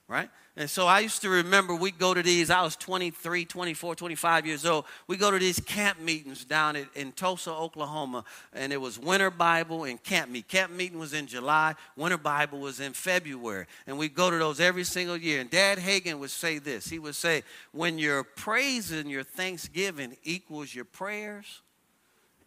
right? 0.08 0.30
And 0.58 0.70
so 0.70 0.88
I 0.88 1.00
used 1.00 1.22
to 1.24 1.30
remember 1.30 1.76
we'd 1.76 1.98
go 1.98 2.14
to 2.14 2.24
these, 2.24 2.50
I 2.50 2.62
was 2.62 2.78
23, 2.78 3.44
24, 3.44 3.96
25 3.96 4.46
years 4.46 4.66
old. 4.66 4.86
We 5.08 5.18
go 5.18 5.30
to 5.30 5.38
these 5.38 5.60
camp 5.60 6.00
meetings 6.00 6.46
down 6.46 6.78
in, 6.78 6.88
in 6.96 7.12
Tulsa, 7.12 7.52
Oklahoma, 7.52 8.24
and 8.54 8.72
it 8.72 8.80
was 8.80 8.98
winter 8.98 9.30
Bible 9.30 9.84
and 9.84 10.02
camp 10.02 10.32
meet. 10.32 10.48
Camp 10.48 10.72
meeting 10.72 10.98
was 10.98 11.14
in 11.14 11.28
July, 11.28 11.76
winter 11.98 12.18
Bible 12.18 12.60
was 12.60 12.80
in 12.80 12.94
February. 12.94 13.66
And 13.86 13.98
we 13.98 14.08
go 14.08 14.30
to 14.30 14.38
those 14.38 14.62
every 14.62 14.86
single 14.86 15.18
year. 15.18 15.42
And 15.42 15.50
Dad 15.50 15.78
Hagin 15.78 16.20
would 16.20 16.30
say 16.30 16.60
this. 16.60 16.88
He 16.88 17.00
would 17.00 17.16
say, 17.16 17.44
when 17.74 17.98
your 18.00 18.24
praise 18.24 18.92
and 18.92 19.10
your 19.10 19.24
thanksgiving 19.24 20.16
equals 20.24 20.74
your 20.74 20.86
prayers, 20.86 21.62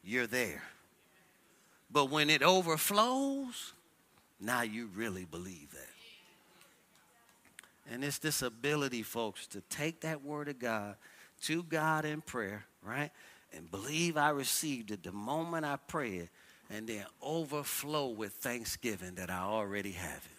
you're 0.02 0.26
there. 0.26 0.62
But 1.90 2.10
when 2.10 2.30
it 2.30 2.42
overflows, 2.42 3.74
now 4.40 4.62
you 4.62 4.88
really 4.94 5.24
believe 5.24 5.72
that. 5.72 5.87
And 7.90 8.04
it's 8.04 8.18
this 8.18 8.42
ability, 8.42 9.02
folks, 9.02 9.46
to 9.48 9.60
take 9.62 10.02
that 10.02 10.22
word 10.22 10.48
of 10.48 10.58
God 10.58 10.96
to 11.42 11.62
God 11.62 12.04
in 12.04 12.20
prayer, 12.20 12.64
right? 12.82 13.10
And 13.52 13.70
believe 13.70 14.16
I 14.16 14.30
received 14.30 14.90
it 14.90 15.02
the 15.02 15.12
moment 15.12 15.64
I 15.64 15.76
pray 15.76 16.16
it, 16.16 16.28
and 16.68 16.86
then 16.86 17.04
overflow 17.22 18.08
with 18.08 18.32
thanksgiving 18.32 19.14
that 19.14 19.30
I 19.30 19.40
already 19.40 19.92
have 19.92 20.28
it 20.32 20.37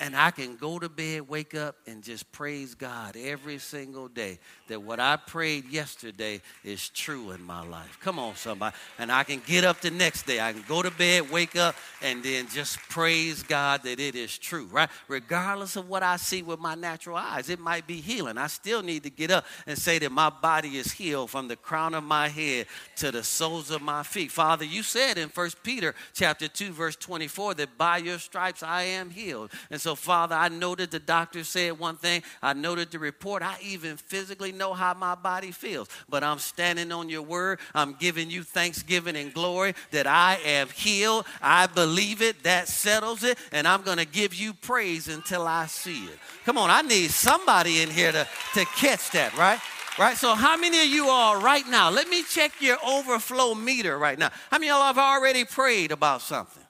and 0.00 0.16
I 0.16 0.30
can 0.30 0.56
go 0.56 0.78
to 0.78 0.88
bed, 0.88 1.28
wake 1.28 1.54
up, 1.54 1.76
and 1.86 2.02
just 2.02 2.32
praise 2.32 2.74
God 2.74 3.16
every 3.16 3.58
single 3.58 4.08
day 4.08 4.38
that 4.68 4.80
what 4.80 4.98
I 4.98 5.16
prayed 5.16 5.68
yesterday 5.68 6.40
is 6.64 6.88
true 6.88 7.32
in 7.32 7.42
my 7.42 7.66
life. 7.66 7.98
Come 8.00 8.18
on, 8.18 8.34
somebody. 8.34 8.74
And 8.98 9.12
I 9.12 9.24
can 9.24 9.42
get 9.46 9.62
up 9.62 9.80
the 9.80 9.90
next 9.90 10.26
day. 10.26 10.40
I 10.40 10.52
can 10.52 10.64
go 10.66 10.82
to 10.82 10.90
bed, 10.90 11.30
wake 11.30 11.54
up, 11.54 11.74
and 12.02 12.22
then 12.22 12.48
just 12.48 12.78
praise 12.88 13.42
God 13.42 13.82
that 13.82 14.00
it 14.00 14.14
is 14.14 14.38
true, 14.38 14.68
right? 14.72 14.88
Regardless 15.06 15.76
of 15.76 15.88
what 15.88 16.02
I 16.02 16.16
see 16.16 16.42
with 16.42 16.60
my 16.60 16.74
natural 16.74 17.16
eyes, 17.16 17.50
it 17.50 17.60
might 17.60 17.86
be 17.86 17.96
healing. 17.96 18.38
I 18.38 18.46
still 18.46 18.82
need 18.82 19.02
to 19.02 19.10
get 19.10 19.30
up 19.30 19.44
and 19.66 19.76
say 19.76 19.98
that 19.98 20.10
my 20.10 20.30
body 20.30 20.78
is 20.78 20.92
healed 20.92 21.30
from 21.30 21.48
the 21.48 21.56
crown 21.56 21.92
of 21.92 22.04
my 22.04 22.28
head 22.28 22.66
to 22.96 23.12
the 23.12 23.22
soles 23.22 23.70
of 23.70 23.82
my 23.82 24.02
feet. 24.02 24.30
Father, 24.30 24.64
you 24.64 24.82
said 24.82 25.18
in 25.18 25.28
First 25.28 25.62
Peter 25.62 25.94
chapter 26.14 26.48
2, 26.48 26.72
verse 26.72 26.96
24, 26.96 27.54
that 27.54 27.76
by 27.76 27.98
your 27.98 28.18
stripes 28.18 28.62
I 28.62 28.84
am 28.84 29.10
healed. 29.10 29.50
And 29.70 29.78
so 29.80 29.89
so, 29.90 29.96
Father, 29.96 30.36
I 30.36 30.48
know 30.48 30.76
that 30.76 30.92
the 30.92 31.00
doctor 31.00 31.42
said 31.42 31.76
one 31.76 31.96
thing. 31.96 32.22
I 32.40 32.52
know 32.52 32.76
that 32.76 32.92
the 32.92 33.00
report, 33.00 33.42
I 33.42 33.56
even 33.60 33.96
physically 33.96 34.52
know 34.52 34.72
how 34.72 34.94
my 34.94 35.16
body 35.16 35.50
feels. 35.50 35.88
But 36.08 36.22
I'm 36.22 36.38
standing 36.38 36.92
on 36.92 37.08
your 37.08 37.22
word. 37.22 37.58
I'm 37.74 37.94
giving 37.94 38.30
you 38.30 38.44
thanksgiving 38.44 39.16
and 39.16 39.34
glory 39.34 39.74
that 39.90 40.06
I 40.06 40.38
am 40.44 40.68
healed. 40.68 41.26
I 41.42 41.66
believe 41.66 42.22
it. 42.22 42.44
That 42.44 42.68
settles 42.68 43.24
it. 43.24 43.36
And 43.50 43.66
I'm 43.66 43.82
going 43.82 43.98
to 43.98 44.04
give 44.04 44.32
you 44.32 44.52
praise 44.52 45.08
until 45.08 45.48
I 45.48 45.66
see 45.66 46.04
it. 46.04 46.20
Come 46.44 46.56
on, 46.56 46.70
I 46.70 46.82
need 46.82 47.10
somebody 47.10 47.82
in 47.82 47.90
here 47.90 48.12
to, 48.12 48.28
to 48.54 48.64
catch 48.66 49.10
that, 49.10 49.36
right? 49.36 49.58
Right? 49.98 50.16
So, 50.16 50.36
how 50.36 50.56
many 50.56 50.78
of 50.78 50.86
you 50.86 51.08
are 51.08 51.40
right 51.40 51.66
now? 51.66 51.90
Let 51.90 52.08
me 52.08 52.22
check 52.22 52.52
your 52.60 52.76
overflow 52.86 53.56
meter 53.56 53.98
right 53.98 54.16
now. 54.16 54.30
How 54.52 54.58
many 54.58 54.70
of 54.70 54.76
y'all 54.76 54.86
have 54.86 54.98
already 54.98 55.44
prayed 55.44 55.90
about 55.90 56.22
something? 56.22 56.62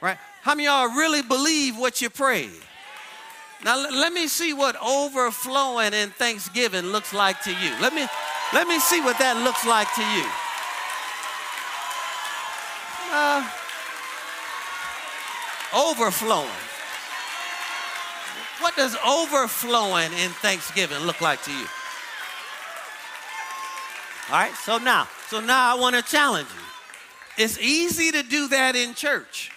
Right? 0.00 0.16
How 0.42 0.56
many 0.56 0.66
y'all 0.66 0.88
really 0.88 1.22
believe 1.22 1.78
what 1.78 2.02
you 2.02 2.10
pray? 2.10 2.48
Now 3.64 3.76
let 3.76 4.12
me 4.12 4.26
see 4.26 4.52
what 4.52 4.74
overflowing 4.82 5.94
in 5.94 6.10
thanksgiving 6.10 6.86
looks 6.86 7.14
like 7.14 7.40
to 7.42 7.50
you. 7.50 7.70
Let 7.80 7.94
me 7.94 8.06
let 8.52 8.66
me 8.66 8.80
see 8.80 9.00
what 9.00 9.18
that 9.20 9.36
looks 9.44 9.64
like 9.64 9.86
to 9.94 10.02
you. 10.02 10.26
Uh, 13.14 13.48
overflowing. 15.72 16.48
What 18.60 18.74
does 18.74 18.96
overflowing 19.06 20.12
in 20.12 20.30
thanksgiving 20.42 20.98
look 21.06 21.20
like 21.20 21.42
to 21.44 21.52
you? 21.52 21.66
All 24.28 24.38
right, 24.38 24.54
so 24.54 24.78
now, 24.78 25.08
so 25.28 25.40
now 25.40 25.76
I 25.76 25.78
want 25.80 25.94
to 25.94 26.02
challenge 26.02 26.48
you. 26.48 27.44
It's 27.44 27.58
easy 27.58 28.10
to 28.12 28.22
do 28.22 28.48
that 28.48 28.74
in 28.74 28.94
church. 28.94 29.52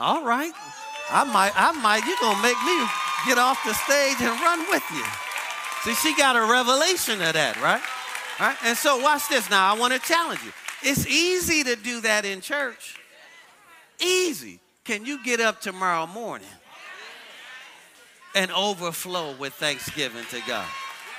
All 0.00 0.24
right. 0.24 0.52
I 1.10 1.24
might, 1.24 1.52
I 1.54 1.72
might, 1.72 2.06
you're 2.06 2.16
to 2.16 2.42
make 2.42 2.56
me 2.64 2.88
get 3.26 3.36
off 3.36 3.62
the 3.64 3.74
stage 3.74 4.16
and 4.20 4.40
run 4.40 4.60
with 4.70 4.84
you. 4.94 5.04
See, 5.82 5.94
she 5.94 6.16
got 6.16 6.36
a 6.36 6.50
revelation 6.50 7.20
of 7.20 7.34
that, 7.34 7.60
right? 7.60 7.82
Right? 8.40 8.56
And 8.64 8.76
so 8.76 8.98
watch 8.98 9.28
this 9.28 9.50
now. 9.50 9.74
I 9.74 9.78
want 9.78 9.92
to 9.92 9.98
challenge 9.98 10.40
you. 10.42 10.52
It's 10.82 11.06
easy 11.06 11.62
to 11.64 11.76
do 11.76 12.00
that 12.02 12.24
in 12.24 12.40
church. 12.40 12.96
Easy. 14.00 14.60
Can 14.84 15.04
you 15.04 15.22
get 15.22 15.40
up 15.40 15.60
tomorrow 15.60 16.06
morning 16.06 16.48
and 18.34 18.50
overflow 18.52 19.34
with 19.36 19.52
thanksgiving 19.54 20.24
to 20.30 20.40
God? 20.46 20.66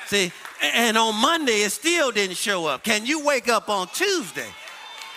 See, 0.08 0.32
and 0.74 0.98
on 0.98 1.16
Monday 1.22 1.62
it 1.62 1.72
still 1.72 2.12
didn't 2.12 2.38
show 2.38 2.66
up. 2.66 2.84
Can 2.84 3.06
you 3.06 3.24
wake 3.26 3.48
up 3.48 3.70
on 3.70 3.88
Tuesday 3.94 4.50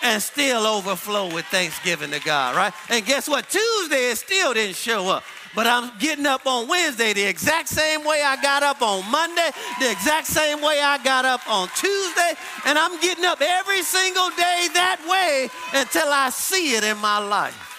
and 0.03 0.21
still 0.21 0.65
overflow 0.65 1.33
with 1.33 1.45
thanksgiving 1.45 2.11
to 2.11 2.19
God, 2.19 2.55
right? 2.55 2.73
And 2.89 3.05
guess 3.05 3.27
what? 3.27 3.49
Tuesday 3.49 4.11
it 4.11 4.17
still 4.17 4.53
didn't 4.53 4.75
show 4.75 5.09
up. 5.09 5.23
But 5.55 5.67
I'm 5.67 5.91
getting 5.99 6.25
up 6.25 6.45
on 6.45 6.67
Wednesday 6.67 7.13
the 7.13 7.23
exact 7.23 7.69
same 7.69 8.03
way 8.03 8.21
I 8.21 8.35
got 8.41 8.61
up 8.61 8.81
on 8.81 9.09
Monday, 9.09 9.49
the 9.79 9.89
exact 9.89 10.27
same 10.27 10.61
way 10.61 10.81
I 10.81 11.01
got 11.01 11.23
up 11.23 11.47
on 11.49 11.69
Tuesday, 11.75 12.33
and 12.65 12.77
I'm 12.77 12.99
getting 12.99 13.23
up 13.23 13.41
every 13.41 13.81
single 13.81 14.29
day 14.31 14.67
that 14.73 14.99
way 15.07 15.49
until 15.73 16.09
I 16.09 16.29
see 16.29 16.75
it 16.75 16.83
in 16.83 16.97
my 16.97 17.19
life. 17.19 17.74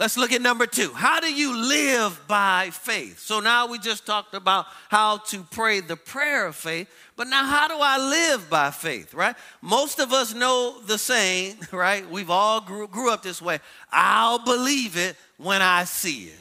Let's 0.00 0.16
look 0.16 0.32
at 0.32 0.40
number 0.40 0.66
two. 0.66 0.94
How 0.94 1.20
do 1.20 1.30
you 1.30 1.54
live 1.54 2.22
by 2.26 2.70
faith? 2.72 3.18
So 3.18 3.38
now 3.38 3.66
we 3.66 3.78
just 3.78 4.06
talked 4.06 4.32
about 4.32 4.64
how 4.88 5.18
to 5.26 5.42
pray 5.50 5.80
the 5.80 5.94
prayer 5.94 6.46
of 6.46 6.56
faith, 6.56 6.88
but 7.16 7.26
now 7.26 7.44
how 7.44 7.68
do 7.68 7.76
I 7.78 7.98
live 7.98 8.48
by 8.48 8.70
faith, 8.70 9.12
right? 9.12 9.36
Most 9.60 9.98
of 9.98 10.14
us 10.14 10.32
know 10.32 10.80
the 10.80 10.96
saying, 10.96 11.56
right? 11.70 12.10
We've 12.10 12.30
all 12.30 12.62
grew, 12.62 12.88
grew 12.88 13.12
up 13.12 13.22
this 13.22 13.42
way. 13.42 13.58
I'll 13.92 14.38
believe 14.38 14.96
it 14.96 15.16
when 15.36 15.60
I 15.60 15.84
see 15.84 16.28
it. 16.28 16.40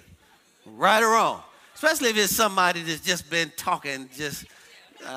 Right 0.66 1.04
or 1.04 1.10
wrong? 1.10 1.44
Especially 1.76 2.12
if 2.12 2.18
it's 2.18 2.34
somebody 2.34 2.82
that's 2.82 3.02
just 3.02 3.30
been 3.30 3.52
talking, 3.58 4.10
just, 4.16 4.46
uh, 5.06 5.10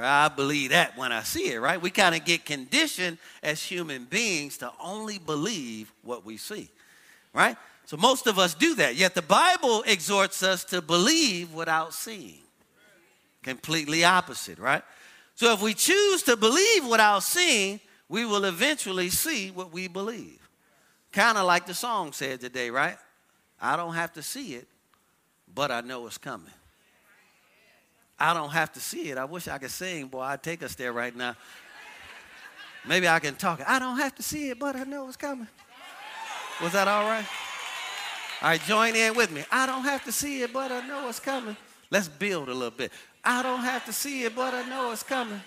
I 0.00 0.30
believe 0.34 0.70
that 0.70 0.96
when 0.96 1.12
I 1.12 1.22
see 1.22 1.52
it, 1.52 1.60
right? 1.60 1.80
We 1.80 1.90
kind 1.90 2.14
of 2.14 2.24
get 2.24 2.44
conditioned 2.44 3.18
as 3.42 3.62
human 3.62 4.04
beings 4.04 4.58
to 4.58 4.72
only 4.82 5.18
believe 5.18 5.92
what 6.02 6.24
we 6.24 6.36
see, 6.36 6.68
right? 7.32 7.56
So 7.86 7.96
most 7.96 8.26
of 8.26 8.38
us 8.38 8.54
do 8.54 8.74
that. 8.76 8.96
Yet 8.96 9.14
the 9.14 9.22
Bible 9.22 9.82
exhorts 9.86 10.42
us 10.42 10.64
to 10.66 10.82
believe 10.82 11.54
without 11.54 11.94
seeing. 11.94 12.40
Completely 13.42 14.04
opposite, 14.04 14.58
right? 14.58 14.82
So 15.34 15.52
if 15.52 15.62
we 15.62 15.72
choose 15.72 16.22
to 16.24 16.36
believe 16.36 16.86
without 16.86 17.22
seeing, 17.22 17.80
we 18.08 18.24
will 18.24 18.44
eventually 18.44 19.08
see 19.08 19.50
what 19.50 19.72
we 19.72 19.88
believe. 19.88 20.48
Kind 21.12 21.38
of 21.38 21.46
like 21.46 21.66
the 21.66 21.74
song 21.74 22.12
said 22.12 22.40
today, 22.40 22.70
right? 22.70 22.96
I 23.60 23.76
don't 23.76 23.94
have 23.94 24.12
to 24.14 24.22
see 24.22 24.54
it, 24.54 24.68
but 25.54 25.70
I 25.70 25.80
know 25.80 26.06
it's 26.06 26.18
coming. 26.18 26.52
I 28.18 28.34
don't 28.34 28.50
have 28.50 28.72
to 28.72 28.80
see 28.80 29.10
it. 29.10 29.18
I 29.18 29.24
wish 29.24 29.46
I 29.48 29.58
could 29.58 29.70
sing, 29.70 30.08
boy, 30.08 30.20
I'd 30.20 30.42
take 30.42 30.62
us 30.62 30.74
there 30.74 30.92
right 30.92 31.14
now. 31.14 31.36
Maybe 32.86 33.06
I 33.06 33.18
can 33.18 33.34
talk. 33.34 33.60
I 33.66 33.78
don't 33.78 33.98
have 33.98 34.14
to 34.16 34.22
see 34.22 34.50
it, 34.50 34.58
but 34.58 34.74
I 34.74 34.84
know 34.84 35.06
it's 35.08 35.16
coming. 35.16 35.46
Was 36.62 36.72
that 36.72 36.88
all 36.88 37.04
right? 37.04 37.26
All 38.40 38.48
right, 38.48 38.60
join 38.62 38.96
in 38.96 39.14
with 39.14 39.30
me. 39.30 39.44
I 39.50 39.66
don't 39.66 39.84
have 39.84 40.04
to 40.04 40.12
see 40.12 40.42
it, 40.42 40.52
but 40.52 40.72
I 40.72 40.86
know 40.86 41.08
it's 41.08 41.20
coming. 41.20 41.56
Let's 41.90 42.08
build 42.08 42.48
a 42.48 42.54
little 42.54 42.70
bit. 42.70 42.92
I 43.24 43.42
don't 43.42 43.60
have 43.60 43.84
to 43.86 43.92
see 43.92 44.24
it, 44.24 44.34
but 44.34 44.54
I 44.54 44.62
know 44.68 44.92
it's 44.92 45.02
coming. 45.02 45.40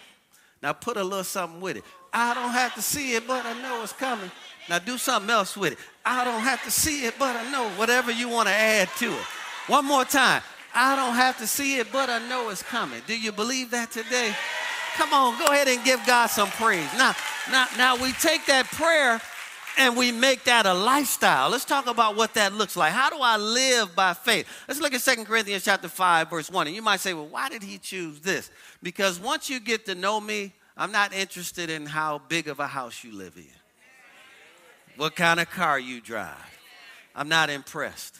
Now 0.61 0.73
put 0.73 0.97
a 0.97 1.03
little 1.03 1.23
something 1.23 1.59
with 1.59 1.77
it. 1.77 1.83
I 2.13 2.33
don't 2.33 2.51
have 2.51 2.75
to 2.75 2.81
see 2.81 3.15
it, 3.15 3.27
but 3.27 3.45
I 3.45 3.53
know 3.61 3.81
it's 3.83 3.93
coming. 3.93 4.29
Now 4.69 4.79
do 4.79 4.97
something 4.97 5.29
else 5.29 5.57
with 5.57 5.73
it. 5.73 5.79
I 6.05 6.23
don't 6.23 6.41
have 6.41 6.63
to 6.63 6.71
see 6.71 7.05
it, 7.05 7.15
but 7.17 7.35
I 7.35 7.49
know 7.51 7.69
whatever 7.71 8.11
you 8.11 8.29
want 8.29 8.47
to 8.47 8.53
add 8.53 8.89
to 8.97 9.11
it. 9.11 9.25
One 9.67 9.85
more 9.85 10.05
time. 10.05 10.41
I 10.73 10.95
don't 10.95 11.15
have 11.15 11.37
to 11.39 11.47
see 11.47 11.77
it, 11.77 11.91
but 11.91 12.09
I 12.09 12.19
know 12.27 12.49
it's 12.49 12.63
coming. 12.63 13.01
Do 13.07 13.17
you 13.17 13.31
believe 13.31 13.71
that 13.71 13.91
today? 13.91 14.35
Come 14.95 15.13
on, 15.13 15.37
go 15.39 15.45
ahead 15.45 15.67
and 15.67 15.83
give 15.83 16.05
God 16.05 16.27
some 16.27 16.49
praise. 16.49 16.87
Now, 16.97 17.13
now, 17.49 17.67
now 17.77 17.95
we 17.95 18.11
take 18.13 18.45
that 18.47 18.65
prayer 18.67 19.21
and 19.77 19.95
we 19.95 20.11
make 20.11 20.43
that 20.45 20.65
a 20.65 20.73
lifestyle. 20.73 21.49
Let's 21.49 21.65
talk 21.65 21.87
about 21.87 22.15
what 22.15 22.33
that 22.33 22.53
looks 22.53 22.75
like. 22.75 22.91
How 22.91 23.09
do 23.09 23.17
I 23.21 23.37
live 23.37 23.95
by 23.95 24.13
faith? 24.13 24.47
Let's 24.67 24.81
look 24.81 24.93
at 24.93 25.01
2 25.01 25.25
Corinthians 25.25 25.63
chapter 25.63 25.87
5 25.87 26.29
verse 26.29 26.49
1. 26.49 26.67
And 26.67 26.75
you 26.75 26.81
might 26.81 26.99
say, 26.99 27.13
"Well, 27.13 27.27
why 27.27 27.49
did 27.49 27.63
he 27.63 27.77
choose 27.77 28.19
this?" 28.19 28.49
Because 28.83 29.19
once 29.19 29.49
you 29.49 29.59
get 29.59 29.85
to 29.85 29.95
know 29.95 30.19
me, 30.19 30.53
I'm 30.75 30.91
not 30.91 31.13
interested 31.13 31.69
in 31.69 31.85
how 31.85 32.19
big 32.27 32.47
of 32.47 32.59
a 32.59 32.67
house 32.67 33.03
you 33.03 33.13
live 33.13 33.37
in. 33.37 33.47
What 34.97 35.15
kind 35.15 35.39
of 35.39 35.49
car 35.49 35.79
you 35.79 36.01
drive. 36.01 36.35
I'm 37.15 37.29
not 37.29 37.49
impressed. 37.49 38.17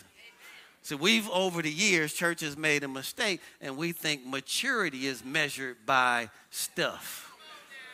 So 0.83 0.95
we've 0.95 1.29
over 1.29 1.61
the 1.61 1.71
years 1.71 2.13
church 2.13 2.41
has 2.41 2.57
made 2.57 2.83
a 2.83 2.88
mistake 2.88 3.39
and 3.61 3.77
we 3.77 3.91
think 3.91 4.25
maturity 4.25 5.05
is 5.05 5.23
measured 5.23 5.77
by 5.85 6.29
stuff. 6.50 7.27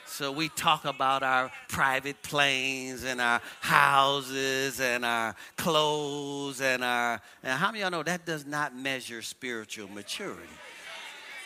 So 0.06 0.32
we 0.32 0.50
talk 0.50 0.86
about 0.86 1.22
our 1.22 1.52
private 1.68 2.24
planes 2.24 3.04
and 3.04 3.20
our 3.20 3.42
houses 3.60 4.80
and 4.80 5.06
our 5.06 5.36
clothes 5.58 6.62
and 6.62 6.84
our. 6.84 7.22
And 7.44 7.60
how 7.60 7.68
many 7.68 7.82
y'all 7.82 7.92
know 7.92 8.04
that 8.04 8.26
does 8.26 8.46
not 8.46 8.76
measure 8.76 9.22
spiritual 9.22 9.90
maturity? 9.90 10.42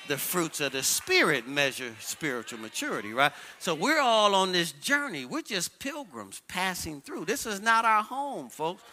The 0.08 0.18
fruits 0.18 0.62
of 0.62 0.72
the 0.72 0.84
Spirit 0.84 1.48
measure 1.48 1.92
spiritual 2.00 2.60
maturity, 2.60 3.14
right? 3.14 3.32
So 3.60 3.76
we're 3.76 4.00
all 4.00 4.36
on 4.36 4.52
this 4.52 4.72
journey. 4.74 5.26
We're 5.26 5.42
just 5.42 5.80
pilgrims 5.80 6.42
passing 6.48 7.02
through. 7.02 7.26
This 7.26 7.46
is 7.46 7.62
not 7.62 7.84
our 7.84 8.04
home, 8.04 8.50
folks. 8.50 8.84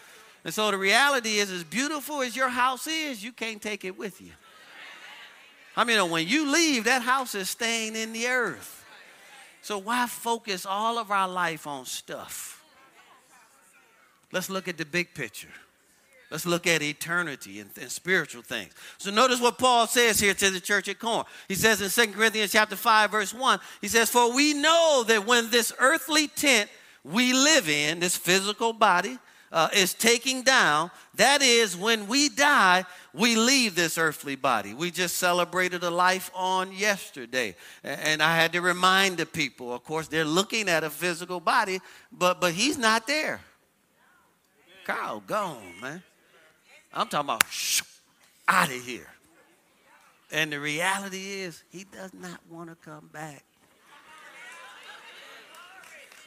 And 0.48 0.54
so 0.54 0.70
the 0.70 0.78
reality 0.78 1.40
is, 1.40 1.50
as 1.50 1.62
beautiful 1.62 2.22
as 2.22 2.34
your 2.34 2.48
house 2.48 2.86
is, 2.86 3.22
you 3.22 3.32
can't 3.32 3.60
take 3.60 3.84
it 3.84 3.98
with 3.98 4.18
you. 4.22 4.30
I 5.76 5.84
mean, 5.84 6.08
when 6.08 6.26
you 6.26 6.50
leave, 6.50 6.84
that 6.84 7.02
house 7.02 7.34
is 7.34 7.50
staying 7.50 7.96
in 7.96 8.14
the 8.14 8.28
earth. 8.28 8.82
So 9.60 9.76
why 9.76 10.06
focus 10.06 10.64
all 10.64 10.96
of 10.96 11.10
our 11.10 11.28
life 11.28 11.66
on 11.66 11.84
stuff? 11.84 12.64
Let's 14.32 14.48
look 14.48 14.68
at 14.68 14.78
the 14.78 14.86
big 14.86 15.12
picture. 15.12 15.52
Let's 16.30 16.46
look 16.46 16.66
at 16.66 16.80
eternity 16.80 17.60
and, 17.60 17.68
and, 17.78 17.90
spiritual 17.90 18.40
things. 18.40 18.72
So 18.96 19.10
notice 19.10 19.42
what 19.42 19.58
Paul 19.58 19.86
says 19.86 20.18
here 20.18 20.32
to 20.32 20.50
the 20.50 20.60
church 20.60 20.88
at 20.88 20.98
Corinth. 20.98 21.28
He 21.48 21.56
says 21.56 21.82
in 21.82 21.90
2 21.90 22.12
Corinthians 22.14 22.52
chapter 22.52 22.74
5, 22.74 23.10
verse 23.10 23.34
1, 23.34 23.60
he 23.82 23.88
says, 23.88 24.08
For 24.08 24.34
we 24.34 24.54
know 24.54 25.04
that 25.08 25.26
when 25.26 25.50
this 25.50 25.74
earthly 25.78 26.26
tent 26.26 26.70
we 27.04 27.34
live 27.34 27.68
in, 27.68 28.00
this 28.00 28.16
physical 28.16 28.72
body, 28.72 29.18
uh, 29.52 29.68
is 29.74 29.94
taking 29.94 30.42
down, 30.42 30.90
that 31.14 31.42
is 31.42 31.76
when 31.76 32.06
we 32.06 32.28
die, 32.28 32.84
we 33.14 33.36
leave 33.36 33.74
this 33.74 33.98
earthly 33.98 34.36
body. 34.36 34.74
We 34.74 34.90
just 34.90 35.16
celebrated 35.16 35.82
a 35.82 35.90
life 35.90 36.30
on 36.34 36.72
yesterday. 36.72 37.56
And 37.82 38.22
I 38.22 38.36
had 38.36 38.52
to 38.52 38.60
remind 38.60 39.16
the 39.16 39.26
people, 39.26 39.72
of 39.72 39.84
course, 39.84 40.08
they're 40.08 40.24
looking 40.24 40.68
at 40.68 40.84
a 40.84 40.90
physical 40.90 41.40
body, 41.40 41.80
but, 42.12 42.40
but 42.40 42.52
he's 42.52 42.78
not 42.78 43.06
there. 43.06 43.40
Carl 44.84 45.22
gone, 45.26 45.80
man. 45.80 46.02
I'm 46.92 47.08
talking 47.08 47.26
about 47.26 47.44
out 48.46 48.68
of 48.68 48.84
here. 48.84 49.08
And 50.30 50.52
the 50.52 50.60
reality 50.60 51.40
is, 51.40 51.62
he 51.70 51.84
does 51.84 52.12
not 52.12 52.40
want 52.50 52.68
to 52.70 52.76
come 52.76 53.08
back. 53.12 53.44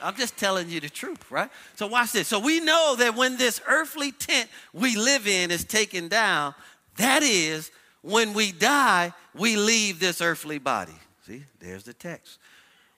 I'm 0.02 0.16
just 0.16 0.38
telling 0.38 0.70
you 0.70 0.80
the 0.80 0.90
truth, 0.90 1.30
right? 1.32 1.50
So 1.76 1.88
watch 1.88 2.12
this. 2.12 2.28
So 2.28 2.40
we 2.40 2.60
know 2.60 2.96
that 2.98 3.16
when 3.16 3.38
this 3.38 3.62
earthly 3.68 4.12
tent 4.12 4.50
we 4.74 4.96
live 4.96 5.28
in 5.28 5.52
is 5.52 5.64
taken 5.64 6.08
down, 6.08 6.56
that 6.98 7.24
is 7.24 7.72
when 8.02 8.34
we 8.34 8.52
die, 8.52 9.14
we 9.36 9.56
leave 9.56 10.00
this 10.00 10.22
earthly 10.22 10.58
body. 10.58 10.94
See, 11.26 11.44
there's 11.60 11.84
the 11.84 11.94
text. 11.94 12.40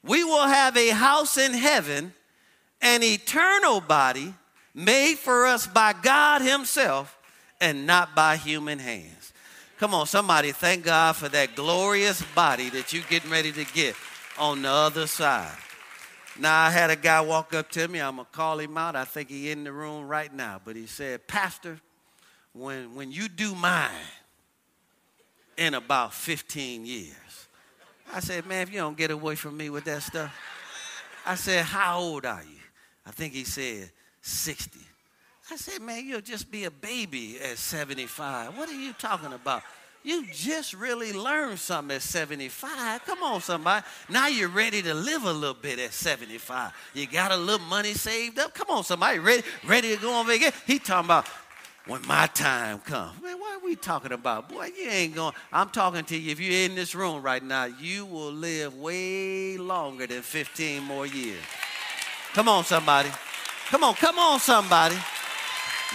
We 0.03 0.23
will 0.23 0.47
have 0.47 0.75
a 0.77 0.89
house 0.89 1.37
in 1.37 1.53
heaven, 1.53 2.13
an 2.81 3.03
eternal 3.03 3.81
body 3.81 4.33
made 4.73 5.15
for 5.15 5.45
us 5.45 5.67
by 5.67 5.93
God 5.93 6.41
Himself 6.41 7.17
and 7.61 7.85
not 7.85 8.15
by 8.15 8.37
human 8.37 8.79
hands. 8.79 9.33
Come 9.79 9.93
on, 9.93 10.05
somebody, 10.07 10.51
thank 10.51 10.85
God 10.85 11.15
for 11.15 11.29
that 11.29 11.55
glorious 11.55 12.21
body 12.35 12.69
that 12.69 12.93
you're 12.93 13.03
getting 13.09 13.31
ready 13.31 13.51
to 13.51 13.65
get 13.65 13.95
on 14.37 14.61
the 14.61 14.69
other 14.69 15.07
side. 15.07 15.57
Now, 16.39 16.63
I 16.63 16.71
had 16.71 16.89
a 16.89 16.95
guy 16.95 17.21
walk 17.21 17.53
up 17.53 17.69
to 17.71 17.87
me. 17.87 17.99
I'm 17.99 18.15
going 18.15 18.25
to 18.25 18.31
call 18.31 18.59
him 18.59 18.77
out. 18.77 18.95
I 18.95 19.05
think 19.05 19.29
he's 19.29 19.51
in 19.51 19.63
the 19.63 19.71
room 19.71 20.07
right 20.07 20.33
now. 20.33 20.59
But 20.63 20.75
he 20.75 20.87
said, 20.87 21.27
Pastor, 21.27 21.79
when, 22.53 22.95
when 22.95 23.11
you 23.11 23.29
do 23.29 23.53
mine 23.53 23.91
in 25.57 25.75
about 25.75 26.13
15 26.13 26.85
years, 26.85 27.47
I 28.11 28.19
said, 28.19 28.45
man, 28.45 28.63
if 28.63 28.73
you 28.73 28.79
don't 28.79 28.97
get 28.97 29.11
away 29.11 29.35
from 29.35 29.57
me 29.57 29.69
with 29.69 29.85
that 29.85 30.01
stuff. 30.03 30.33
I 31.25 31.35
said, 31.35 31.65
how 31.65 31.99
old 31.99 32.25
are 32.25 32.43
you? 32.43 32.59
I 33.05 33.11
think 33.11 33.33
he 33.33 33.43
said 33.43 33.91
60. 34.21 34.79
I 35.51 35.55
said, 35.55 35.81
man, 35.81 36.05
you'll 36.05 36.21
just 36.21 36.49
be 36.49 36.65
a 36.65 36.71
baby 36.71 37.39
at 37.39 37.57
75. 37.57 38.57
What 38.57 38.69
are 38.69 38.73
you 38.73 38.93
talking 38.93 39.33
about? 39.33 39.61
You 40.03 40.25
just 40.33 40.73
really 40.73 41.13
learned 41.13 41.59
something 41.59 41.95
at 41.95 42.01
75. 42.01 43.05
Come 43.05 43.23
on, 43.23 43.39
somebody. 43.39 43.85
Now 44.09 44.27
you're 44.27 44.49
ready 44.49 44.81
to 44.81 44.93
live 44.93 45.23
a 45.23 45.31
little 45.31 45.55
bit 45.55 45.79
at 45.79 45.93
75. 45.93 46.73
You 46.93 47.07
got 47.07 47.31
a 47.31 47.37
little 47.37 47.65
money 47.67 47.93
saved 47.93 48.37
up. 48.37 48.53
Come 48.53 48.69
on, 48.69 48.83
somebody. 48.83 49.19
Ready, 49.19 49.43
ready 49.65 49.95
to 49.95 50.01
go 50.01 50.11
on 50.13 50.27
vacation. 50.27 50.53
He 50.67 50.77
talking 50.77 51.05
about 51.05 51.27
when 51.87 52.05
my 52.05 52.27
time 52.27 52.79
comes. 52.79 53.21
Man, 53.21 53.39
what 53.39 53.61
are 53.61 53.65
we 53.65 53.77
talking 53.77 54.11
about? 54.11 54.49
Boy, 54.49 54.71
you 54.77 54.89
ain't 54.89 55.15
going. 55.15 55.33
I'm 55.53 55.69
talking 55.69 56.03
to 56.03 56.17
you. 56.17 56.31
If 56.31 56.39
you're 56.41 56.69
in 56.69 56.75
this 56.75 56.95
room 56.95 57.21
right 57.21 57.43
now, 57.43 57.65
you 57.65 58.05
will 58.05 58.31
live 58.31 58.75
way 58.75 59.57
longer 59.57 60.05
than 60.05 60.21
15 60.21 60.83
more 60.83 61.05
years. 61.05 61.41
Come 62.33 62.49
on, 62.49 62.65
somebody. 62.65 63.09
Come 63.69 63.85
on, 63.85 63.93
come 63.95 64.19
on, 64.19 64.39
somebody. 64.41 64.97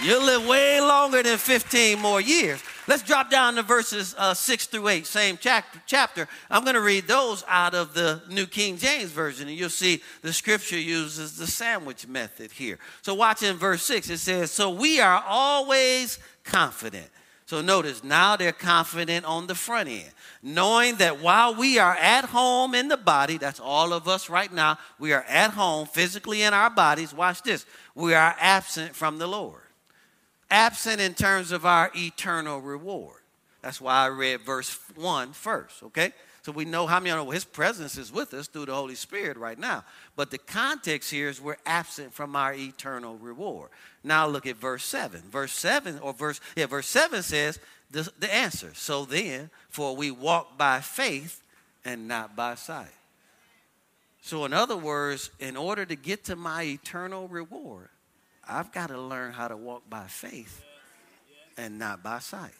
You'll 0.01 0.23
live 0.23 0.47
way 0.47 0.81
longer 0.81 1.21
than 1.21 1.37
15 1.37 1.99
more 1.99 2.21
years. 2.21 2.63
Let's 2.89 3.03
drop 3.03 3.29
down 3.29 3.53
to 3.53 3.61
verses 3.61 4.15
uh, 4.17 4.33
6 4.33 4.65
through 4.65 4.87
8, 4.87 5.05
same 5.05 5.37
chapter, 5.39 5.79
chapter. 5.85 6.27
I'm 6.49 6.63
going 6.63 6.73
to 6.73 6.81
read 6.81 7.07
those 7.07 7.43
out 7.47 7.75
of 7.75 7.93
the 7.93 8.19
New 8.31 8.47
King 8.47 8.77
James 8.77 9.11
Version, 9.11 9.47
and 9.47 9.55
you'll 9.55 9.69
see 9.69 10.01
the 10.23 10.33
scripture 10.33 10.79
uses 10.79 11.37
the 11.37 11.45
sandwich 11.45 12.07
method 12.07 12.51
here. 12.51 12.79
So, 13.03 13.13
watch 13.13 13.43
in 13.43 13.57
verse 13.57 13.83
6, 13.83 14.09
it 14.09 14.17
says, 14.17 14.49
So 14.49 14.71
we 14.71 14.99
are 14.99 15.23
always 15.27 16.17
confident. 16.43 17.07
So 17.45 17.61
notice 17.61 18.03
now 18.03 18.35
they're 18.35 18.51
confident 18.51 19.23
on 19.23 19.45
the 19.45 19.55
front 19.55 19.87
end, 19.87 20.11
knowing 20.41 20.95
that 20.95 21.19
while 21.19 21.53
we 21.53 21.77
are 21.77 21.95
at 21.95 22.25
home 22.25 22.73
in 22.73 22.87
the 22.87 22.97
body, 22.97 23.37
that's 23.37 23.59
all 23.59 23.93
of 23.93 24.07
us 24.07 24.31
right 24.31 24.51
now, 24.51 24.79
we 24.97 25.13
are 25.13 25.25
at 25.27 25.51
home 25.51 25.85
physically 25.85 26.41
in 26.41 26.55
our 26.55 26.71
bodies. 26.71 27.13
Watch 27.13 27.43
this. 27.43 27.67
We 27.93 28.15
are 28.15 28.35
absent 28.39 28.95
from 28.95 29.19
the 29.19 29.27
Lord. 29.27 29.61
Absent 30.51 30.99
in 30.99 31.13
terms 31.13 31.51
of 31.51 31.65
our 31.65 31.91
eternal 31.95 32.59
reward. 32.59 33.21
That's 33.61 33.81
why 33.81 34.05
I 34.05 34.07
read 34.07 34.41
verse 34.41 34.77
1 34.95 35.33
first, 35.33 35.83
okay? 35.83 36.13
So 36.41 36.53
we 36.53 36.65
know 36.65 36.87
how 36.87 36.99
many 36.99 37.11
know 37.11 37.29
his 37.29 37.43
presence 37.43 37.97
is 37.97 38.11
with 38.11 38.33
us 38.33 38.47
through 38.47 38.67
the 38.67 38.73
Holy 38.73 38.95
Spirit 38.95 39.37
right 39.37 39.59
now. 39.59 39.83
But 40.15 40.31
the 40.31 40.37
context 40.37 41.11
here 41.11 41.27
is 41.27 41.41
we're 41.41 41.57
absent 41.65 42.13
from 42.13 42.35
our 42.35 42.53
eternal 42.53 43.17
reward. 43.17 43.69
Now 44.03 44.25
look 44.27 44.47
at 44.47 44.55
verse 44.55 44.85
7. 44.85 45.21
Verse 45.29 45.51
7 45.51 45.99
or 45.99 46.13
verse 46.13 46.39
yeah, 46.55 46.65
verse 46.65 46.87
7 46.87 47.21
says 47.23 47.59
the, 47.91 48.09
the 48.19 48.33
answer. 48.33 48.71
So 48.73 49.05
then, 49.05 49.49
for 49.69 49.95
we 49.95 50.11
walk 50.11 50.57
by 50.57 50.79
faith 50.79 51.43
and 51.83 52.07
not 52.07 52.35
by 52.35 52.55
sight. 52.55 52.87
So 54.21 54.45
in 54.45 54.53
other 54.53 54.77
words, 54.77 55.31
in 55.39 55.57
order 55.57 55.85
to 55.85 55.95
get 55.95 56.23
to 56.25 56.35
my 56.35 56.63
eternal 56.63 57.27
reward, 57.27 57.89
I've 58.49 58.71
got 58.71 58.87
to 58.87 58.99
learn 58.99 59.31
how 59.31 59.47
to 59.47 59.57
walk 59.57 59.89
by 59.89 60.05
faith 60.07 60.63
and 61.57 61.77
not 61.77 62.03
by 62.03 62.19
sight. 62.19 62.53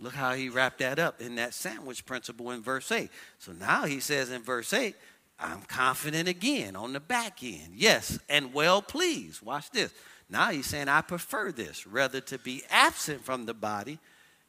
Look 0.00 0.14
how 0.14 0.34
he 0.34 0.48
wrapped 0.48 0.78
that 0.78 0.98
up 0.98 1.20
in 1.20 1.36
that 1.36 1.54
sandwich 1.54 2.04
principle 2.04 2.50
in 2.50 2.62
verse 2.62 2.90
8. 2.90 3.10
So 3.38 3.52
now 3.52 3.84
he 3.84 4.00
says 4.00 4.30
in 4.30 4.42
verse 4.42 4.72
8, 4.72 4.94
I'm 5.38 5.62
confident 5.62 6.28
again 6.28 6.76
on 6.76 6.92
the 6.92 7.00
back 7.00 7.42
end. 7.42 7.72
Yes, 7.74 8.18
and 8.28 8.54
well 8.54 8.82
pleased. 8.82 9.42
Watch 9.42 9.70
this. 9.70 9.92
Now 10.28 10.50
he's 10.50 10.66
saying, 10.66 10.88
I 10.88 11.00
prefer 11.00 11.52
this, 11.52 11.86
rather 11.86 12.20
to 12.22 12.38
be 12.38 12.62
absent 12.70 13.24
from 13.24 13.46
the 13.46 13.54
body 13.54 13.98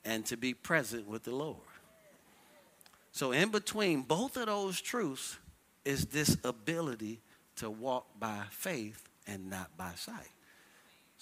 and 0.04 0.26
to 0.28 0.38
be 0.38 0.54
present 0.54 1.08
with 1.08 1.24
the 1.24 1.36
Lord. 1.36 1.58
So, 3.12 3.32
in 3.32 3.50
between 3.50 4.02
both 4.02 4.38
of 4.38 4.48
those 4.48 4.80
truths 4.80 5.38
is 5.84 6.06
this 6.08 6.38
ability 6.44 7.22
to 7.58 7.70
walk 7.70 8.08
by 8.20 8.44
faith 8.52 9.08
and 9.26 9.50
not 9.50 9.76
by 9.78 9.92
sight. 9.96 10.35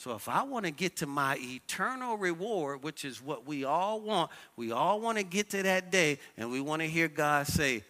So 0.04 0.14
if 0.16 0.28
I 0.28 0.44
want 0.44 0.66
to 0.66 0.72
get 0.72 0.98
to 0.98 1.08
my 1.08 1.38
eternal 1.40 2.18
reward, 2.18 2.84
which 2.84 3.06
is 3.06 3.22
what 3.22 3.48
we 3.48 3.64
all 3.64 4.02
want, 4.02 4.32
we 4.58 4.74
all 4.74 5.00
want 5.00 5.18
to 5.18 5.24
get 5.24 5.50
to 5.52 5.64
that 5.64 5.94
day 5.94 6.20
and 6.36 6.52
we 6.52 6.60
want 6.60 6.82
to 6.82 6.90
hear 6.90 7.08
God 7.08 7.48
say, 7.48 7.86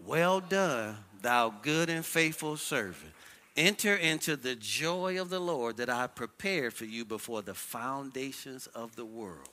Well 0.00 0.40
done, 0.40 0.96
thou 1.20 1.50
good 1.62 1.88
and 1.88 2.04
faithful 2.04 2.56
servant. 2.56 3.12
Enter 3.56 3.94
into 3.94 4.34
the 4.34 4.56
joy 4.56 5.20
of 5.20 5.30
the 5.30 5.38
Lord 5.38 5.76
that 5.76 5.88
I 5.88 6.08
prepared 6.08 6.72
for 6.74 6.84
you 6.84 7.04
before 7.04 7.42
the 7.42 7.54
foundations 7.54 8.66
of 8.74 8.96
the 8.96 9.04
world. 9.04 9.48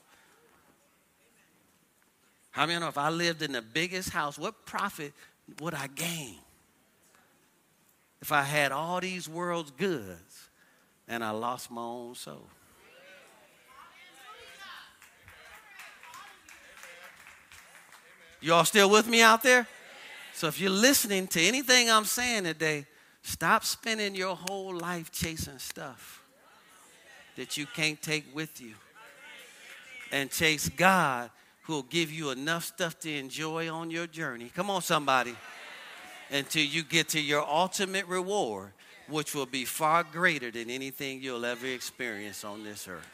How 2.50 2.66
many 2.66 2.80
know 2.80 2.88
if 2.88 2.98
I 2.98 3.10
lived 3.10 3.40
in 3.40 3.52
the 3.52 3.62
biggest 3.62 4.10
house, 4.10 4.36
what 4.36 4.66
profit 4.66 5.12
would 5.60 5.74
I 5.74 5.86
gain? 5.86 6.38
If 8.20 8.32
I 8.32 8.42
had 8.42 8.72
all 8.72 9.00
these 9.00 9.28
world's 9.28 9.70
goods 9.70 10.49
and 11.10 11.24
I 11.24 11.30
lost 11.30 11.72
my 11.72 11.82
own 11.82 12.14
soul. 12.14 12.46
You 18.40 18.54
all 18.54 18.64
still 18.64 18.88
with 18.88 19.06
me 19.06 19.20
out 19.20 19.42
there? 19.42 19.66
So 20.32 20.46
if 20.46 20.58
you're 20.58 20.70
listening 20.70 21.26
to 21.28 21.40
anything 21.42 21.90
I'm 21.90 22.04
saying 22.04 22.44
today, 22.44 22.86
stop 23.22 23.64
spending 23.64 24.14
your 24.14 24.36
whole 24.36 24.74
life 24.74 25.10
chasing 25.10 25.58
stuff 25.58 26.22
that 27.36 27.58
you 27.58 27.66
can't 27.66 28.00
take 28.00 28.24
with 28.34 28.60
you. 28.60 28.74
And 30.12 30.30
chase 30.30 30.68
God 30.68 31.30
who 31.64 31.74
will 31.74 31.82
give 31.82 32.10
you 32.10 32.30
enough 32.30 32.64
stuff 32.64 32.98
to 33.00 33.12
enjoy 33.12 33.68
on 33.68 33.90
your 33.90 34.06
journey. 34.06 34.50
Come 34.54 34.70
on, 34.70 34.80
somebody. 34.80 35.34
Until 36.30 36.64
you 36.64 36.82
get 36.84 37.08
to 37.10 37.20
your 37.20 37.46
ultimate 37.46 38.06
reward 38.06 38.72
which 39.10 39.34
will 39.34 39.46
be 39.46 39.64
far 39.64 40.04
greater 40.04 40.50
than 40.50 40.70
anything 40.70 41.22
you'll 41.22 41.44
ever 41.44 41.66
experience 41.66 42.44
on 42.44 42.64
this 42.64 42.88
earth. 42.88 43.08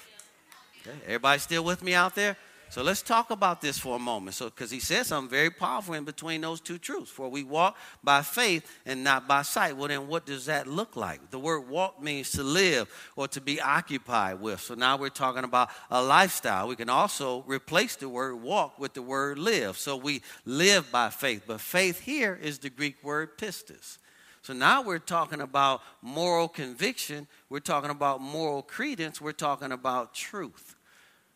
Okay, 0.83 0.97
everybody 1.07 1.39
still 1.41 1.65
with 1.65 1.83
me 1.83 1.95
out 1.95 2.15
there? 2.15 2.37
So 2.69 2.83
let's 2.83 3.01
talk 3.01 3.31
about 3.31 3.61
this 3.61 3.79
for 3.79 3.95
a 3.97 3.99
moment. 3.99 4.35
So, 4.35 4.47
because 4.47 4.71
he 4.71 4.81
says 4.81 5.07
something 5.07 5.31
very 5.31 5.51
powerful 5.51 5.95
in 5.95 6.05
between 6.05 6.41
those 6.41 6.61
two 6.61 6.79
truths. 6.79 7.11
For 7.11 7.29
we 7.29 7.45
walk 7.45 7.77
by 8.03 8.23
faith 8.23 8.69
and 8.85 9.05
not 9.05 9.29
by 9.29 9.43
sight. 9.43 9.77
Well, 9.77 9.89
then 9.89 10.09
what 10.09 10.27
does 10.27 10.47
that 10.47 10.67
look 10.67 10.97
like? 10.97 11.31
The 11.31 11.39
word 11.39 11.69
walk 11.69 12.03
means 12.03 12.33
to 12.33 12.43
live 12.43 12.89
or 13.15 13.29
to 13.29 13.41
be 13.41 13.61
occupied 13.61 14.41
with. 14.41 14.61
So 14.61 14.75
now 14.75 14.97
we're 14.97 15.11
talking 15.11 15.45
about 15.45 15.71
a 15.91 16.03
lifestyle. 16.03 16.67
We 16.67 16.77
can 16.77 16.91
also 16.91 17.45
replace 17.47 17.95
the 17.95 18.09
word 18.09 18.37
walk 18.43 18.79
with 18.81 18.95
the 18.95 19.03
word 19.03 19.39
live. 19.39 19.79
So 19.79 19.97
we 19.97 20.23
live 20.45 20.91
by 20.91 21.11
faith. 21.11 21.45
But 21.47 21.61
faith 21.61 22.01
here 22.01 22.39
is 22.41 22.59
the 22.59 22.71
Greek 22.71 22.97
word 23.03 23.39
pistis. 23.39 23.99
So 24.47 24.53
now 24.53 24.81
we're 24.81 25.01
talking 25.01 25.41
about 25.41 25.83
moral 26.03 26.47
conviction, 26.47 27.27
we're 27.49 27.59
talking 27.59 27.91
about 27.91 28.21
moral 28.21 28.63
credence, 28.63 29.21
we're 29.21 29.33
talking 29.33 29.73
about 29.73 30.15
truth. 30.15 30.77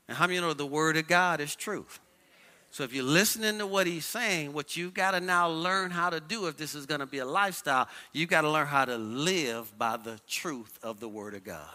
And 0.07 0.17
how 0.17 0.29
many 0.29 0.37
you 0.37 0.41
know 0.41 0.53
the 0.55 0.65
Word 0.65 0.97
of 0.97 1.09
God 1.09 1.41
is 1.41 1.57
truth? 1.57 1.99
So 2.71 2.85
if 2.85 2.95
you're 2.95 3.03
listening 3.03 3.59
to 3.59 3.67
what 3.67 3.89
he's 3.89 4.07
saying, 4.07 4.53
what 4.53 4.77
you've 4.77 4.95
got 4.95 5.11
to 5.11 5.21
now 5.21 5.49
learn 5.49 5.91
how 5.91 6.09
to 6.09 6.21
do 6.21 6.47
if 6.47 6.57
this 6.57 6.77
is 6.77 6.87
going 6.87 7.01
to 7.01 7.07
be 7.07 7.19
a 7.19 7.25
lifestyle, 7.25 7.89
you've 8.13 8.31
got 8.31 8.43
to 8.43 8.49
learn 8.49 8.69
how 8.69 8.85
to 8.85 8.97
live 8.97 9.77
by 9.77 9.97
the 9.97 10.21
truth 10.29 10.79
of 10.81 11.01
the 11.01 11.09
Word 11.09 11.35
of 11.35 11.43
God 11.43 11.75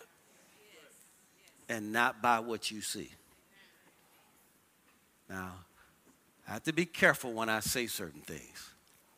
and 1.68 1.92
not 1.92 2.22
by 2.22 2.40
what 2.40 2.72
you 2.72 2.80
see. 2.80 3.12
Now, 5.30 5.52
I 6.48 6.54
have 6.54 6.64
to 6.64 6.72
be 6.72 6.86
careful 6.86 7.34
when 7.34 7.50
I 7.50 7.60
say 7.60 7.88
certain 7.88 8.22
things. 8.22 8.75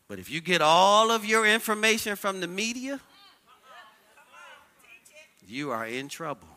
But 0.08 0.20
if 0.20 0.30
you 0.32 0.40
get 0.40 0.62
all 0.62 1.12
of 1.12 1.26
your 1.26 1.46
information 1.46 2.16
from 2.16 2.40
the 2.40 2.48
media, 2.48 3.00
you 5.48 5.72
are 5.72 5.86
in 5.86 6.08
trouble. 6.08 6.48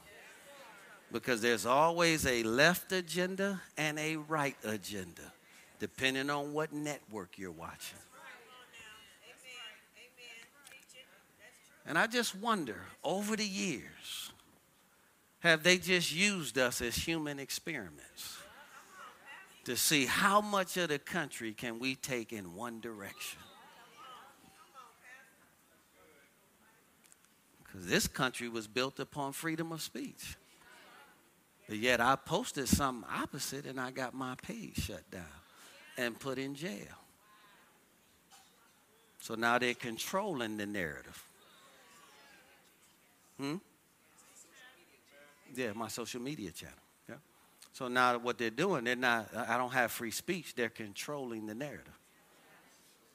Because 1.12 1.40
there's 1.40 1.66
always 1.66 2.24
a 2.24 2.44
left 2.44 2.92
agenda 2.92 3.60
and 3.76 3.98
a 3.98 4.16
right 4.16 4.56
agenda, 4.64 5.32
depending 5.80 6.30
on 6.30 6.52
what 6.52 6.72
network 6.72 7.36
you're 7.36 7.50
watching. 7.50 7.98
And 11.86 11.98
I 11.98 12.06
just 12.06 12.36
wonder 12.36 12.82
over 13.02 13.34
the 13.34 13.44
years, 13.44 14.30
have 15.40 15.64
they 15.64 15.78
just 15.78 16.14
used 16.14 16.56
us 16.58 16.80
as 16.80 16.94
human 16.94 17.40
experiments? 17.40 18.39
To 19.64 19.76
see 19.76 20.06
how 20.06 20.40
much 20.40 20.76
of 20.76 20.88
the 20.88 20.98
country 20.98 21.52
can 21.52 21.78
we 21.78 21.94
take 21.94 22.32
in 22.32 22.54
one 22.54 22.80
direction. 22.80 23.40
Because 27.62 27.86
this 27.86 28.06
country 28.08 28.48
was 28.48 28.66
built 28.66 28.98
upon 28.98 29.32
freedom 29.32 29.70
of 29.70 29.80
speech. 29.82 30.36
But 31.68 31.78
yet 31.78 32.00
I 32.00 32.16
posted 32.16 32.68
something 32.68 33.08
opposite 33.08 33.64
and 33.64 33.78
I 33.78 33.92
got 33.92 34.12
my 34.12 34.34
page 34.42 34.86
shut 34.86 35.08
down 35.10 35.22
and 35.96 36.18
put 36.18 36.38
in 36.38 36.54
jail. 36.54 36.98
So 39.20 39.34
now 39.34 39.58
they're 39.58 39.74
controlling 39.74 40.56
the 40.56 40.66
narrative. 40.66 41.22
Hmm? 43.38 43.56
Yeah, 45.54 45.72
my 45.74 45.88
social 45.88 46.20
media 46.20 46.50
channel. 46.50 46.74
So 47.72 47.88
now 47.88 48.18
what 48.18 48.38
they're 48.38 48.50
doing, 48.50 48.84
they're 48.84 48.96
not, 48.96 49.28
I 49.34 49.56
don't 49.56 49.72
have 49.72 49.92
free 49.92 50.10
speech, 50.10 50.54
they're 50.54 50.68
controlling 50.68 51.46
the 51.46 51.54
narrative. 51.54 51.98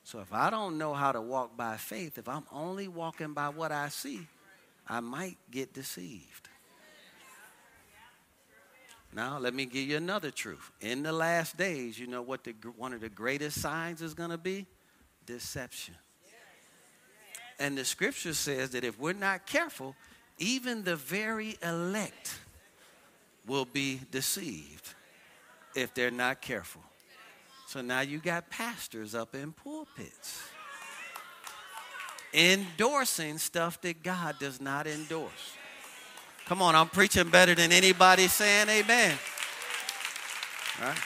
So 0.04 0.20
if 0.20 0.32
I 0.32 0.50
don't 0.50 0.78
know 0.78 0.94
how 0.94 1.12
to 1.12 1.22
walk 1.22 1.58
by 1.58 1.78
faith, 1.78 2.18
if 2.18 2.30
I'm 2.30 2.46
only 2.52 2.88
walking 2.88 3.34
by 3.34 3.50
what 3.50 3.72
I 3.72 3.90
see, 3.90 4.28
I 4.88 5.00
might 5.00 5.38
get 5.50 5.74
deceived. 5.74 6.50
Now, 9.14 9.40
let 9.40 9.54
me 9.54 9.66
give 9.66 9.88
you 9.88 9.96
another 9.96 10.30
truth. 10.30 10.72
In 10.82 11.02
the 11.02 11.14
last 11.14 11.58
days, 11.58 11.98
you 11.98 12.06
know 12.06 12.22
what 12.22 12.44
the, 12.44 12.54
one 12.76 12.94
of 12.94 13.00
the 13.00 13.10
greatest 13.10 13.62
signs 13.62 14.02
is 14.02 14.14
going 14.14 14.30
to 14.30 14.38
be? 14.38 14.66
Deception. 15.26 15.96
And 17.58 17.78
the 17.78 17.86
scripture 17.86 18.34
says 18.34 18.72
that 18.72 18.84
if 18.84 19.00
we're 19.00 19.14
not 19.14 19.48
careful, 19.48 19.96
even 20.38 20.84
the 20.84 20.98
very 20.98 21.58
elect 21.64 22.38
will 23.48 23.66
be 23.66 24.02
deceived 24.12 24.94
if 25.76 25.94
they're 25.94 26.12
not 26.12 26.42
careful. 26.42 26.82
So 27.68 27.82
now 27.82 28.02
you 28.02 28.20
got 28.20 28.50
pastors 28.50 29.16
up 29.16 29.36
in 29.36 29.52
pulpits 29.52 30.42
endorsing 32.36 33.38
stuff 33.38 33.80
that 33.82 34.04
God 34.04 34.36
does 34.40 34.60
not 34.60 34.88
endorse. 34.88 35.56
Come 36.46 36.62
on, 36.62 36.76
I'm 36.76 36.90
preaching 36.90 37.30
better 37.30 37.56
than 37.56 37.72
anybody 37.72 38.28
saying 38.28 38.70
amen. 38.70 39.18
Right? 40.82 40.98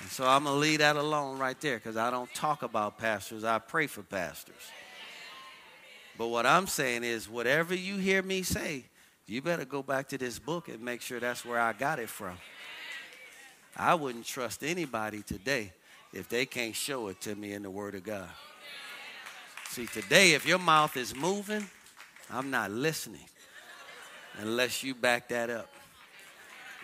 And 0.00 0.10
so 0.10 0.26
I'm 0.26 0.44
going 0.44 0.54
to 0.54 0.60
leave 0.60 0.78
that 0.78 0.96
alone 0.96 1.38
right 1.38 1.60
there 1.60 1.78
because 1.78 1.96
I 1.96 2.10
don't 2.10 2.32
talk 2.34 2.62
about 2.62 2.98
pastors, 2.98 3.42
I 3.42 3.58
pray 3.58 3.86
for 3.86 4.02
pastors. 4.02 4.54
But 6.16 6.28
what 6.28 6.46
I'm 6.46 6.66
saying 6.66 7.04
is, 7.04 7.28
whatever 7.28 7.74
you 7.74 7.96
hear 7.96 8.22
me 8.22 8.42
say, 8.42 8.84
you 9.28 9.42
better 9.42 9.64
go 9.64 9.82
back 9.82 10.08
to 10.08 10.18
this 10.18 10.38
book 10.38 10.68
and 10.68 10.80
make 10.80 11.02
sure 11.02 11.20
that's 11.20 11.44
where 11.44 11.60
I 11.60 11.72
got 11.74 11.98
it 11.98 12.08
from. 12.08 12.36
I 13.76 13.94
wouldn't 13.94 14.24
trust 14.24 14.64
anybody 14.64 15.22
today 15.22 15.72
if 16.12 16.28
they 16.28 16.46
can't 16.46 16.74
show 16.74 17.08
it 17.08 17.20
to 17.22 17.36
me 17.36 17.52
in 17.52 17.62
the 17.62 17.70
Word 17.70 17.94
of 17.94 18.04
God. 18.04 18.28
See, 19.68 19.86
today, 19.86 20.32
if 20.32 20.46
your 20.46 20.58
mouth 20.58 20.96
is 20.96 21.14
moving, 21.14 21.64
I'm 22.30 22.50
not 22.50 22.70
listening 22.70 23.26
unless 24.38 24.82
you 24.82 24.94
back 24.94 25.28
that 25.28 25.50
up 25.50 25.70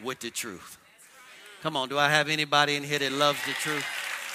with 0.03 0.21
the 0.21 0.31
truth. 0.31 0.79
Come 1.63 1.77
on, 1.77 1.89
do 1.89 1.99
I 1.99 2.11
have 2.11 2.29
anybody 2.29 2.77
in 2.77 2.83
here 2.83 2.99
that 2.99 3.13
loves 3.13 3.39
the 3.47 3.53
truth? 3.53 3.85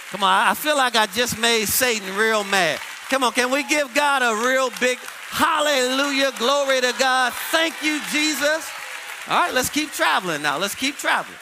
Come 0.09 0.23
on, 0.23 0.47
I 0.47 0.55
feel 0.55 0.75
like 0.75 0.95
I 0.95 1.05
just 1.05 1.37
made 1.37 1.65
Satan 1.67 2.15
real 2.17 2.43
mad. 2.43 2.79
Come 3.09 3.23
on, 3.23 3.31
can 3.31 3.49
we 3.49 3.63
give 3.63 3.91
God 3.95 4.21
a 4.21 4.47
real 4.47 4.69
big 4.79 4.99
hallelujah? 4.99 6.31
Glory 6.37 6.79
to 6.79 6.93
God. 6.99 7.33
Thank 7.49 7.81
you, 7.81 7.99
Jesus. 8.11 8.69
All 9.27 9.41
right, 9.41 9.53
let's 9.53 9.69
keep 9.69 9.91
traveling 9.91 10.43
now. 10.43 10.59
Let's 10.59 10.75
keep 10.75 10.95
traveling. 10.95 11.37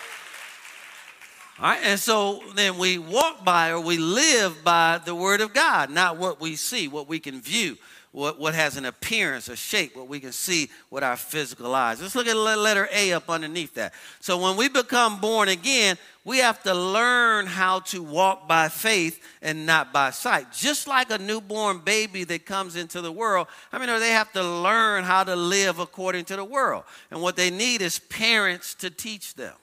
All 1.60 1.70
right, 1.70 1.80
and 1.84 2.00
so 2.00 2.42
then 2.56 2.78
we 2.78 2.98
walk 2.98 3.44
by 3.44 3.72
or 3.72 3.82
we 3.82 3.98
live 3.98 4.64
by 4.64 5.02
the 5.04 5.14
Word 5.14 5.42
of 5.42 5.54
God, 5.54 5.90
not 5.90 6.16
what 6.16 6.40
we 6.40 6.56
see, 6.56 6.88
what 6.88 7.10
we 7.10 7.20
can 7.20 7.42
view, 7.42 7.78
what, 8.18 8.40
what 8.40 8.56
has 8.56 8.78
an 8.78 8.86
appearance, 8.86 9.48
a 9.48 9.56
shape, 9.56 9.96
what 9.96 10.08
we 10.08 10.20
can 10.20 10.32
see 10.32 10.72
with 10.90 11.04
our 11.04 11.16
physical 11.16 11.76
eyes. 11.76 12.02
Let's 12.02 12.16
look 12.16 12.26
at 12.26 12.34
the 12.34 12.58
letter 12.58 12.90
A 12.92 13.14
up 13.14 13.30
underneath 13.30 13.76
that. 13.76 13.94
So 14.22 14.40
when 14.40 14.58
we 14.58 14.70
become 14.70 15.22
born 15.22 15.50
again, 15.50 15.98
we 16.26 16.40
have 16.40 16.64
to 16.64 16.74
learn 16.74 17.46
how 17.46 17.82
to 17.82 18.02
walk 18.02 18.48
by 18.48 18.70
faith 18.70 19.24
and 19.44 19.68
not 19.68 19.94
by 19.94 20.10
sight. 20.10 20.52
Just 20.52 20.88
like 20.88 21.12
a 21.12 21.20
newborn 21.20 21.78
baby 21.78 22.24
that 22.24 22.48
comes 22.48 22.76
into 22.76 23.02
the 23.02 23.12
world, 23.12 23.46
I 23.72 23.78
mean, 23.78 23.88
they 24.00 24.10
have 24.10 24.34
to 24.34 24.44
learn 24.44 25.04
how 25.04 25.24
to 25.24 25.36
live 25.36 25.78
according 25.78 26.26
to 26.26 26.36
the 26.36 26.44
world. 26.44 26.86
And 27.12 27.22
what 27.22 27.36
they 27.36 27.52
need 27.52 27.84
is 27.84 28.00
parents 28.00 28.74
to 28.76 28.90
teach 28.90 29.36
them 29.36 29.54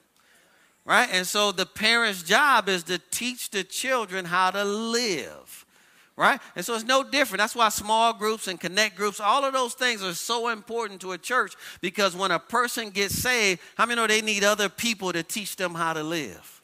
right? 0.87 1.09
And 1.11 1.25
so 1.25 1.51
the 1.51 1.65
parent's 1.65 2.21
job 2.21 2.69
is 2.69 2.83
to 2.83 2.99
teach 3.09 3.49
the 3.49 3.63
children 3.63 4.23
how 4.23 4.51
to 4.51 4.63
live, 4.63 5.64
right? 6.17 6.39
And 6.55 6.65
so 6.65 6.75
it's 6.75 6.85
no 6.85 7.03
different. 7.03 7.39
That's 7.39 7.55
why 7.55 7.69
small 7.69 8.13
groups 8.13 8.47
and 8.47 8.59
connect 8.59 8.95
groups, 8.95 9.19
all 9.19 9.43
of 9.43 9.53
those 9.53 9.73
things 9.73 10.03
are 10.03 10.13
so 10.13 10.49
important 10.49 11.01
to 11.01 11.11
a 11.11 11.17
church 11.17 11.55
because 11.81 12.15
when 12.15 12.31
a 12.31 12.39
person 12.39 12.89
gets 12.89 13.15
saved, 13.15 13.59
how 13.75 13.85
many 13.85 13.99
know 13.99 14.07
they 14.07 14.21
need 14.21 14.43
other 14.43 14.69
people 14.69 15.11
to 15.13 15.23
teach 15.23 15.55
them 15.55 15.73
how 15.73 15.93
to 15.93 16.03
live? 16.03 16.54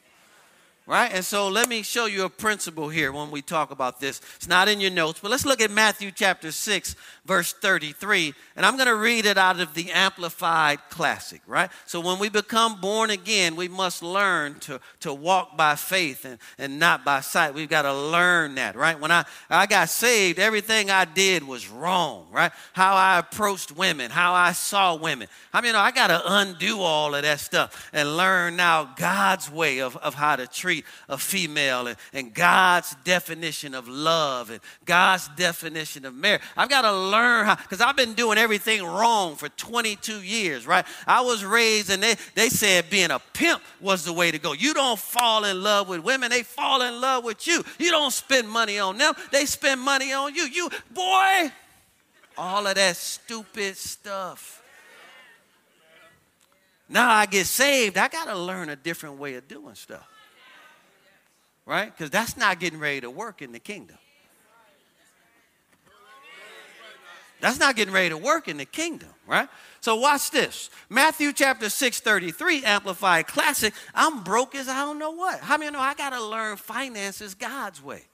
Right? 0.84 1.12
And 1.14 1.24
so 1.24 1.46
let 1.46 1.68
me 1.68 1.82
show 1.82 2.06
you 2.06 2.24
a 2.24 2.28
principle 2.28 2.88
here 2.88 3.12
when 3.12 3.30
we 3.30 3.40
talk 3.40 3.70
about 3.70 4.00
this. 4.00 4.20
It's 4.34 4.48
not 4.48 4.66
in 4.66 4.80
your 4.80 4.90
notes, 4.90 5.20
but 5.20 5.30
let's 5.30 5.46
look 5.46 5.60
at 5.60 5.70
Matthew 5.70 6.10
chapter 6.10 6.50
6, 6.50 6.96
verse 7.24 7.52
33. 7.52 8.34
And 8.56 8.66
I'm 8.66 8.74
going 8.74 8.88
to 8.88 8.96
read 8.96 9.24
it 9.24 9.38
out 9.38 9.60
of 9.60 9.74
the 9.74 9.92
Amplified 9.92 10.80
Classic, 10.90 11.40
right? 11.46 11.70
So 11.86 12.00
when 12.00 12.18
we 12.18 12.28
become 12.28 12.80
born 12.80 13.10
again, 13.10 13.54
we 13.54 13.68
must 13.68 14.02
learn 14.02 14.58
to, 14.60 14.80
to 15.00 15.14
walk 15.14 15.56
by 15.56 15.76
faith 15.76 16.24
and, 16.24 16.38
and 16.58 16.80
not 16.80 17.04
by 17.04 17.20
sight. 17.20 17.54
We've 17.54 17.68
got 17.68 17.82
to 17.82 17.94
learn 17.94 18.56
that, 18.56 18.74
right? 18.74 18.98
When 18.98 19.12
I, 19.12 19.24
I 19.48 19.66
got 19.66 19.88
saved, 19.88 20.40
everything 20.40 20.90
I 20.90 21.04
did 21.04 21.44
was 21.44 21.68
wrong, 21.68 22.26
right? 22.32 22.50
How 22.72 22.96
I 22.96 23.20
approached 23.20 23.70
women, 23.70 24.10
how 24.10 24.34
I 24.34 24.50
saw 24.50 24.96
women. 24.96 25.28
I 25.52 25.60
mean, 25.60 25.76
I 25.76 25.92
got 25.92 26.08
to 26.08 26.20
undo 26.26 26.80
all 26.80 27.14
of 27.14 27.22
that 27.22 27.38
stuff 27.38 27.88
and 27.92 28.16
learn 28.16 28.56
now 28.56 28.92
God's 28.96 29.48
way 29.48 29.80
of, 29.80 29.96
of 29.98 30.14
how 30.14 30.34
to 30.34 30.48
treat 30.48 30.71
treat 30.72 30.84
a 31.08 31.18
female 31.18 31.86
and, 31.86 31.96
and 32.12 32.32
God's 32.32 32.94
definition 33.04 33.74
of 33.74 33.88
love 33.88 34.50
and 34.50 34.60
God's 34.84 35.28
definition 35.36 36.04
of 36.04 36.14
marriage. 36.14 36.42
I've 36.56 36.68
got 36.68 36.82
to 36.82 36.92
learn 36.92 37.46
how, 37.46 37.56
because 37.56 37.80
I've 37.80 37.96
been 37.96 38.14
doing 38.14 38.38
everything 38.38 38.82
wrong 38.82 39.36
for 39.36 39.48
22 39.50 40.22
years, 40.22 40.66
right? 40.66 40.86
I 41.06 41.20
was 41.20 41.44
raised 41.44 41.90
and 41.90 42.02
they, 42.02 42.14
they 42.34 42.48
said 42.48 42.88
being 42.90 43.10
a 43.10 43.18
pimp 43.34 43.60
was 43.80 44.04
the 44.04 44.12
way 44.12 44.30
to 44.30 44.38
go. 44.38 44.52
You 44.52 44.72
don't 44.72 44.98
fall 44.98 45.44
in 45.44 45.62
love 45.62 45.88
with 45.88 46.02
women, 46.02 46.30
they 46.30 46.42
fall 46.42 46.82
in 46.82 47.00
love 47.00 47.24
with 47.24 47.46
you. 47.46 47.62
You 47.78 47.90
don't 47.90 48.12
spend 48.12 48.48
money 48.48 48.78
on 48.78 48.98
them, 48.98 49.14
they 49.30 49.44
spend 49.44 49.80
money 49.80 50.12
on 50.12 50.34
you. 50.34 50.44
You, 50.44 50.70
boy, 50.92 51.52
all 52.38 52.66
of 52.66 52.74
that 52.74 52.96
stupid 52.96 53.76
stuff. 53.76 54.60
Now 56.88 57.10
I 57.10 57.26
get 57.26 57.46
saved, 57.46 57.96
I 57.96 58.08
got 58.08 58.26
to 58.26 58.36
learn 58.36 58.68
a 58.68 58.76
different 58.76 59.18
way 59.18 59.34
of 59.34 59.48
doing 59.48 59.74
stuff 59.74 60.11
right? 61.66 61.86
Because 61.86 62.10
that's 62.10 62.36
not 62.36 62.60
getting 62.60 62.78
ready 62.78 63.00
to 63.02 63.10
work 63.10 63.42
in 63.42 63.52
the 63.52 63.58
kingdom. 63.58 63.96
That's 67.40 67.58
not 67.58 67.74
getting 67.74 67.92
ready 67.92 68.10
to 68.10 68.16
work 68.16 68.46
in 68.46 68.56
the 68.56 68.64
kingdom, 68.64 69.08
right? 69.26 69.48
So 69.80 69.96
watch 69.96 70.30
this. 70.30 70.70
Matthew 70.88 71.32
chapter 71.32 71.68
6, 71.68 71.98
33, 71.98 72.64
Amplified 72.64 73.26
Classic. 73.26 73.74
I'm 73.92 74.22
broke 74.22 74.54
as 74.54 74.68
I 74.68 74.84
don't 74.84 75.00
know 75.00 75.10
what. 75.10 75.40
How 75.40 75.58
many 75.58 75.72
know 75.72 75.80
I 75.80 75.94
gotta 75.94 76.22
learn 76.22 76.56
finances 76.56 77.34
God's 77.34 77.82
way? 77.82 78.04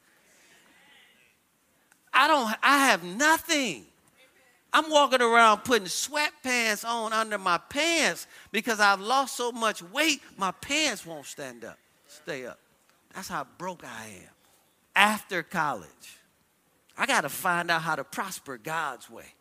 I 2.13 2.27
don't 2.27 2.55
I 2.63 2.87
have 2.87 3.05
nothing. 3.05 3.85
I'm 4.73 4.91
walking 4.91 5.21
around 5.21 5.59
putting 5.59 5.89
sweatpants 5.89 6.87
on 6.87 7.13
under 7.13 7.37
my 7.37 7.59
pants 7.59 8.27
because 8.51 8.81
I've 8.81 9.01
lost 9.01 9.37
so 9.37 9.53
much 9.53 9.83
weight, 9.83 10.23
my 10.39 10.53
pants 10.53 11.05
won't 11.05 11.27
stand 11.27 11.65
up, 11.65 11.79
stay 12.07 12.47
up. 12.47 12.59
That's 13.15 13.29
how 13.29 13.47
broke 13.57 13.85
I 13.85 14.07
am. 14.07 14.31
After 14.95 15.43
college, 15.43 16.19
I 16.97 17.07
got 17.07 17.23
to 17.23 17.29
find 17.29 17.71
out 17.71 17.83
how 17.83 17.97
to 17.97 18.05
prosper 18.05 18.59
God's 18.59 19.09
way. 19.09 19.35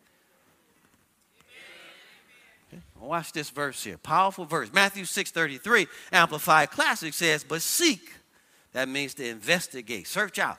Okay. 2.72 2.82
Watch 3.00 3.32
this 3.32 3.50
verse 3.50 3.82
here. 3.82 3.98
Powerful 3.98 4.44
verse. 4.44 4.72
Matthew 4.72 5.04
6:33, 5.04 5.88
Amplified 6.12 6.70
Classic 6.70 7.12
says, 7.14 7.44
"But 7.44 7.62
seek." 7.62 8.12
That 8.72 8.88
means 8.88 9.14
to 9.14 9.26
investigate, 9.26 10.06
search 10.06 10.38
out, 10.38 10.58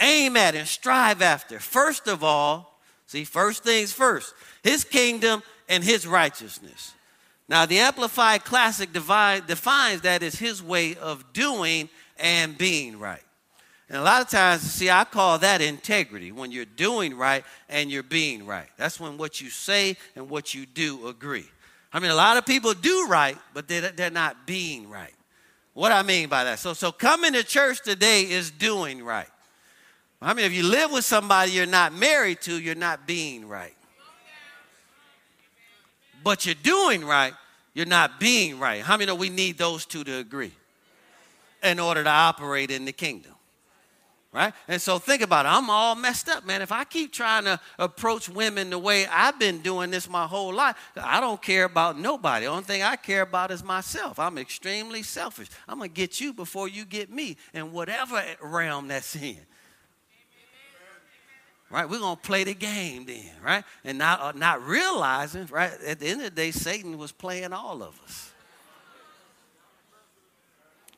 aim 0.00 0.36
at, 0.36 0.54
and 0.54 0.66
strive 0.66 1.20
after. 1.20 1.60
First 1.60 2.08
of 2.08 2.24
all, 2.24 2.80
see, 3.06 3.24
first 3.24 3.62
things 3.62 3.92
first, 3.92 4.34
His 4.62 4.82
kingdom 4.82 5.42
and 5.68 5.84
His 5.84 6.06
righteousness. 6.06 6.94
Now, 7.50 7.66
the 7.66 7.80
Amplified 7.80 8.44
Classic 8.44 8.92
defines 8.92 10.00
that 10.02 10.22
as 10.22 10.36
His 10.36 10.62
way 10.62 10.94
of 10.94 11.32
doing 11.32 11.88
and 12.16 12.56
being 12.56 12.96
right. 13.00 13.24
And 13.88 13.98
a 13.98 14.02
lot 14.02 14.22
of 14.22 14.28
times, 14.28 14.62
see, 14.62 14.88
I 14.88 15.02
call 15.02 15.40
that 15.40 15.60
integrity 15.60 16.30
when 16.30 16.52
you're 16.52 16.64
doing 16.64 17.16
right 17.16 17.44
and 17.68 17.90
you're 17.90 18.04
being 18.04 18.46
right. 18.46 18.68
That's 18.76 19.00
when 19.00 19.18
what 19.18 19.40
you 19.40 19.50
say 19.50 19.96
and 20.14 20.30
what 20.30 20.54
you 20.54 20.64
do 20.64 21.08
agree. 21.08 21.46
I 21.92 21.98
mean, 21.98 22.12
a 22.12 22.14
lot 22.14 22.36
of 22.36 22.46
people 22.46 22.72
do 22.72 23.08
right, 23.08 23.36
but 23.52 23.66
they're, 23.66 23.90
they're 23.90 24.10
not 24.10 24.46
being 24.46 24.88
right. 24.88 25.12
What 25.74 25.90
I 25.90 26.04
mean 26.04 26.28
by 26.28 26.44
that? 26.44 26.60
So, 26.60 26.72
so 26.72 26.92
coming 26.92 27.32
to 27.32 27.42
church 27.42 27.82
today 27.82 28.30
is 28.30 28.52
doing 28.52 29.04
right. 29.04 29.26
I 30.22 30.34
mean, 30.34 30.44
if 30.44 30.52
you 30.52 30.62
live 30.62 30.92
with 30.92 31.04
somebody 31.04 31.50
you're 31.50 31.66
not 31.66 31.92
married 31.92 32.42
to, 32.42 32.60
you're 32.60 32.76
not 32.76 33.08
being 33.08 33.48
right. 33.48 33.74
But 36.22 36.46
you're 36.46 36.54
doing 36.62 37.04
right, 37.04 37.34
you're 37.74 37.86
not 37.86 38.20
being 38.20 38.58
right. 38.58 38.82
How 38.82 38.96
many 38.96 39.06
know 39.06 39.14
we 39.14 39.28
need 39.28 39.58
those 39.58 39.86
two 39.86 40.04
to 40.04 40.18
agree? 40.18 40.52
in 41.62 41.78
order 41.78 42.04
to 42.04 42.10
operate 42.10 42.70
in 42.70 42.84
the 42.84 42.92
kingdom. 42.92 43.32
Right? 44.32 44.54
And 44.68 44.80
so 44.80 45.00
think 45.00 45.22
about 45.22 45.44
it. 45.44 45.48
I'm 45.48 45.68
all 45.68 45.96
messed 45.96 46.28
up, 46.28 46.46
man. 46.46 46.62
If 46.62 46.70
I 46.70 46.84
keep 46.84 47.12
trying 47.12 47.44
to 47.44 47.58
approach 47.80 48.28
women 48.28 48.70
the 48.70 48.78
way 48.78 49.04
I've 49.06 49.40
been 49.40 49.58
doing 49.58 49.90
this 49.90 50.08
my 50.08 50.24
whole 50.24 50.54
life, 50.54 50.76
I 50.96 51.20
don't 51.20 51.42
care 51.42 51.64
about 51.64 51.98
nobody. 51.98 52.44
The 52.44 52.52
only 52.52 52.62
thing 52.62 52.82
I 52.82 52.94
care 52.94 53.22
about 53.22 53.50
is 53.50 53.64
myself. 53.64 54.20
I'm 54.20 54.38
extremely 54.38 55.02
selfish. 55.02 55.48
I'm 55.66 55.78
going 55.78 55.90
to 55.90 55.94
get 55.94 56.20
you 56.20 56.32
before 56.32 56.68
you 56.68 56.84
get 56.84 57.10
me 57.10 57.38
in 57.52 57.72
whatever 57.72 58.22
realm 58.40 58.86
that's 58.86 59.16
in. 59.16 59.38
Right? 61.70 61.88
We're 61.88 62.00
going 62.00 62.16
to 62.16 62.22
play 62.22 62.42
the 62.42 62.54
game 62.54 63.06
then, 63.06 63.30
right? 63.44 63.64
And 63.84 63.96
not, 63.98 64.20
uh, 64.20 64.32
not 64.32 64.66
realizing, 64.66 65.46
right? 65.46 65.70
At 65.86 66.00
the 66.00 66.08
end 66.08 66.20
of 66.20 66.24
the 66.24 66.30
day, 66.30 66.50
Satan 66.50 66.98
was 66.98 67.12
playing 67.12 67.52
all 67.52 67.82
of 67.82 68.00
us. 68.02 68.32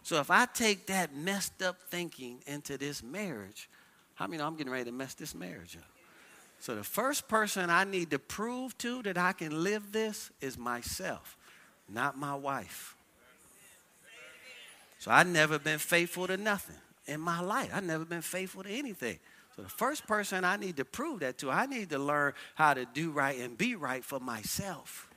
So 0.03 0.19
if 0.19 0.31
I 0.31 0.47
take 0.47 0.87
that 0.87 1.15
messed 1.15 1.63
up 1.63 1.77
thinking 1.91 2.39
into 2.47 2.79
this 2.79 3.03
marriage, 3.03 3.69
how 4.15 4.25
I 4.25 4.29
many 4.29 4.39
know 4.39 4.47
I'm 4.47 4.57
getting 4.57 4.73
ready 4.73 4.85
to 4.87 4.93
mess 4.93 5.15
this 5.15 5.35
marriage 5.35 5.77
up? 5.77 5.85
So 6.59 6.75
the 6.75 6.85
first 6.85 7.29
person 7.29 7.71
I 7.71 7.85
need 7.85 8.11
to 8.11 8.19
prove 8.19 8.77
to 8.79 9.03
that 9.03 9.19
I 9.19 9.33
can 9.33 9.63
live 9.63 9.93
this 9.93 10.31
is 10.41 10.57
myself, 10.57 11.37
not 11.89 12.17
my 12.17 12.35
wife. 12.35 12.97
So 14.99 15.11
I've 15.11 15.27
never 15.27 15.59
been 15.59 15.79
faithful 15.79 16.29
to 16.29 16.37
nothing 16.37 16.77
in 17.07 17.21
my 17.21 17.41
life. 17.41 17.71
I've 17.75 17.83
never 17.85 18.05
been 18.05 18.23
faithful 18.23 18.63
to 18.63 18.71
anything. 18.71 19.19
So 19.57 19.63
the 19.63 19.69
first 19.69 20.07
person 20.07 20.45
I 20.45 20.57
need 20.57 20.77
to 20.79 20.85
prove 20.85 21.21
that 21.21 21.39
to, 21.39 21.51
I 21.51 21.67
need 21.67 21.91
to 21.91 21.99
learn 21.99 22.33
how 22.55 22.75
to 22.75 22.87
do 22.87 23.11
right 23.11 23.39
and 23.39 23.57
be 23.57 23.75
right 23.75 24.05
for 24.05 24.19
myself. 24.19 25.09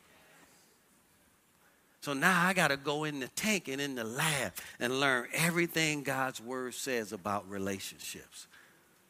So 2.02 2.14
now 2.14 2.46
I 2.46 2.54
got 2.54 2.68
to 2.68 2.78
go 2.78 3.06
in 3.06 3.20
the 3.20 3.30
tank 3.30 3.68
and 3.68 3.82
in 3.82 3.96
the 3.96 4.04
lab 4.04 4.54
and 4.80 5.00
learn 5.00 5.28
everything 5.34 6.04
God's 6.04 6.40
word 6.40 6.76
says 6.76 7.14
about 7.14 7.50
relationships 7.50 8.48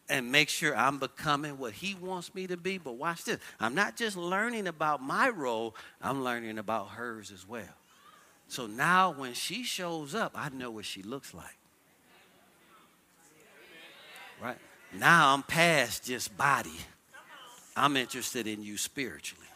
and 0.07 0.31
make 0.31 0.47
sure 0.49 0.75
I'm 0.75 0.99
becoming 0.99 1.57
what 1.57 1.73
He 1.73 1.95
wants 1.95 2.33
me 2.33 2.47
to 2.47 2.55
be. 2.55 2.77
But 2.77 2.93
watch 2.93 3.25
this 3.25 3.39
I'm 3.59 3.75
not 3.75 3.97
just 3.97 4.15
learning 4.15 4.67
about 4.67 5.01
my 5.01 5.29
role, 5.29 5.75
I'm 6.01 6.23
learning 6.23 6.57
about 6.57 6.89
hers 6.89 7.31
as 7.31 7.47
well. 7.47 7.63
So 8.47 8.67
now 8.67 9.11
when 9.11 9.33
she 9.33 9.63
shows 9.63 10.13
up, 10.13 10.33
I 10.35 10.49
know 10.49 10.71
what 10.71 10.85
she 10.85 11.01
looks 11.01 11.33
like. 11.33 11.57
Right? 14.41 14.57
Now 14.93 15.33
I'm 15.33 15.43
past 15.43 16.05
just 16.05 16.35
body. 16.37 16.77
I'm 17.75 17.97
interested 17.97 18.47
in 18.47 18.63
you 18.63 18.77
spiritually. 18.77 19.47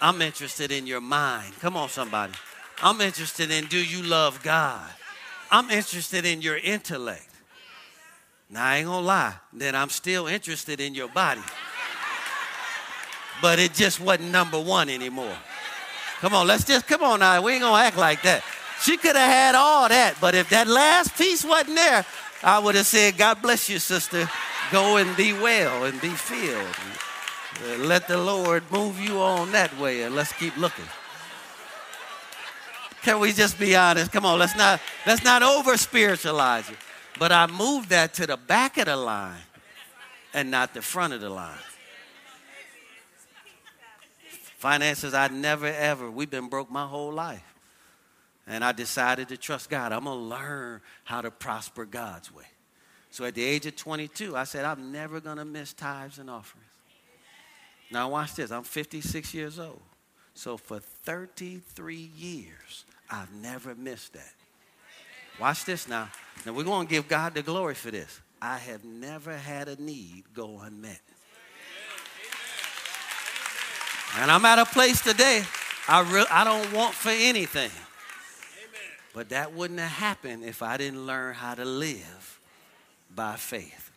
I'm 0.00 0.20
interested 0.20 0.72
in 0.72 0.86
your 0.86 1.00
mind. 1.00 1.54
Come 1.60 1.76
on, 1.76 1.88
somebody. 1.88 2.32
I'm 2.82 3.00
interested 3.00 3.52
in 3.52 3.66
do 3.66 3.78
you 3.78 4.02
love 4.02 4.42
God? 4.42 4.90
I'm 5.50 5.70
interested 5.70 6.24
in 6.26 6.42
your 6.42 6.56
intellect. 6.56 7.28
Now, 8.50 8.66
I 8.66 8.76
ain't 8.78 8.86
gonna 8.86 9.06
lie, 9.06 9.34
that 9.54 9.74
I'm 9.74 9.88
still 9.88 10.26
interested 10.26 10.80
in 10.80 10.94
your 10.94 11.08
body. 11.08 11.40
But 13.40 13.58
it 13.58 13.72
just 13.74 14.00
wasn't 14.00 14.30
number 14.30 14.60
one 14.60 14.88
anymore. 14.88 15.36
Come 16.20 16.34
on, 16.34 16.46
let's 16.46 16.64
just, 16.64 16.86
come 16.86 17.02
on 17.02 17.20
now. 17.20 17.40
We 17.42 17.52
ain't 17.52 17.62
gonna 17.62 17.82
act 17.82 17.96
like 17.96 18.22
that. 18.22 18.42
She 18.82 18.96
could 18.96 19.16
have 19.16 19.30
had 19.30 19.54
all 19.54 19.88
that, 19.88 20.16
but 20.20 20.34
if 20.34 20.48
that 20.50 20.66
last 20.66 21.16
piece 21.16 21.44
wasn't 21.44 21.76
there, 21.76 22.04
I 22.42 22.58
would 22.58 22.74
have 22.74 22.86
said, 22.86 23.16
God 23.16 23.40
bless 23.40 23.68
you, 23.68 23.78
sister. 23.78 24.28
Go 24.70 24.96
and 24.96 25.16
be 25.16 25.32
well 25.32 25.84
and 25.84 26.00
be 26.00 26.10
filled. 26.10 26.76
Uh, 27.62 27.84
let 27.84 28.08
the 28.08 28.18
Lord 28.18 28.64
move 28.72 28.98
you 28.98 29.20
on 29.20 29.52
that 29.52 29.78
way 29.78 30.02
and 30.02 30.14
let's 30.14 30.32
keep 30.32 30.56
looking. 30.56 30.86
Can 33.02 33.20
we 33.20 33.32
just 33.32 33.58
be 33.58 33.76
honest? 33.76 34.12
Come 34.12 34.24
on, 34.24 34.38
let's 34.38 34.56
not 34.56 34.80
let's 35.06 35.24
not 35.24 35.42
over 35.42 35.76
spiritualize 35.76 36.70
it. 36.70 36.76
But 37.18 37.32
I 37.32 37.46
moved 37.46 37.90
that 37.90 38.14
to 38.14 38.26
the 38.26 38.36
back 38.36 38.78
of 38.78 38.86
the 38.86 38.96
line 38.96 39.42
and 40.32 40.50
not 40.50 40.72
the 40.72 40.82
front 40.82 41.12
of 41.12 41.20
the 41.20 41.28
line. 41.28 41.58
Finances, 44.56 45.12
I 45.12 45.28
never 45.28 45.66
ever, 45.66 46.10
we've 46.10 46.30
been 46.30 46.48
broke 46.48 46.70
my 46.70 46.86
whole 46.86 47.12
life. 47.12 47.51
And 48.46 48.64
I 48.64 48.72
decided 48.72 49.28
to 49.28 49.36
trust 49.36 49.70
God. 49.70 49.92
I'm 49.92 50.04
going 50.04 50.18
to 50.18 50.24
learn 50.24 50.80
how 51.04 51.20
to 51.20 51.30
prosper 51.30 51.84
God's 51.84 52.34
way. 52.34 52.44
So 53.10 53.24
at 53.24 53.34
the 53.34 53.44
age 53.44 53.66
of 53.66 53.76
22, 53.76 54.36
I 54.36 54.44
said, 54.44 54.64
I'm 54.64 54.90
never 54.90 55.20
going 55.20 55.36
to 55.36 55.44
miss 55.44 55.72
tithes 55.72 56.18
and 56.18 56.28
offerings. 56.28 56.66
Now, 57.90 58.08
watch 58.08 58.34
this. 58.34 58.50
I'm 58.50 58.64
56 58.64 59.34
years 59.34 59.58
old. 59.58 59.82
So 60.34 60.56
for 60.56 60.80
33 60.80 62.10
years, 62.16 62.84
I've 63.10 63.32
never 63.34 63.74
missed 63.74 64.14
that. 64.14 64.32
Watch 65.38 65.64
this 65.64 65.88
now. 65.88 66.08
Now 66.46 66.52
we're 66.52 66.64
going 66.64 66.86
to 66.86 66.90
give 66.90 67.06
God 67.06 67.34
the 67.34 67.42
glory 67.42 67.74
for 67.74 67.90
this. 67.90 68.20
I 68.40 68.58
have 68.58 68.84
never 68.84 69.36
had 69.36 69.68
a 69.68 69.80
need 69.80 70.24
go 70.34 70.58
unmet. 70.60 71.00
And 74.18 74.30
I'm 74.30 74.44
at 74.44 74.58
a 74.58 74.66
place 74.66 75.00
today 75.00 75.42
I, 75.88 76.00
re- 76.02 76.26
I 76.30 76.44
don't 76.44 76.72
want 76.72 76.94
for 76.94 77.10
anything. 77.10 77.70
But 79.12 79.28
that 79.28 79.52
wouldn't 79.54 79.80
have 79.80 79.90
happened 79.90 80.44
if 80.44 80.62
I 80.62 80.76
didn't 80.76 81.06
learn 81.06 81.34
how 81.34 81.54
to 81.54 81.64
live 81.64 82.40
by 83.14 83.36
faith. 83.36 83.90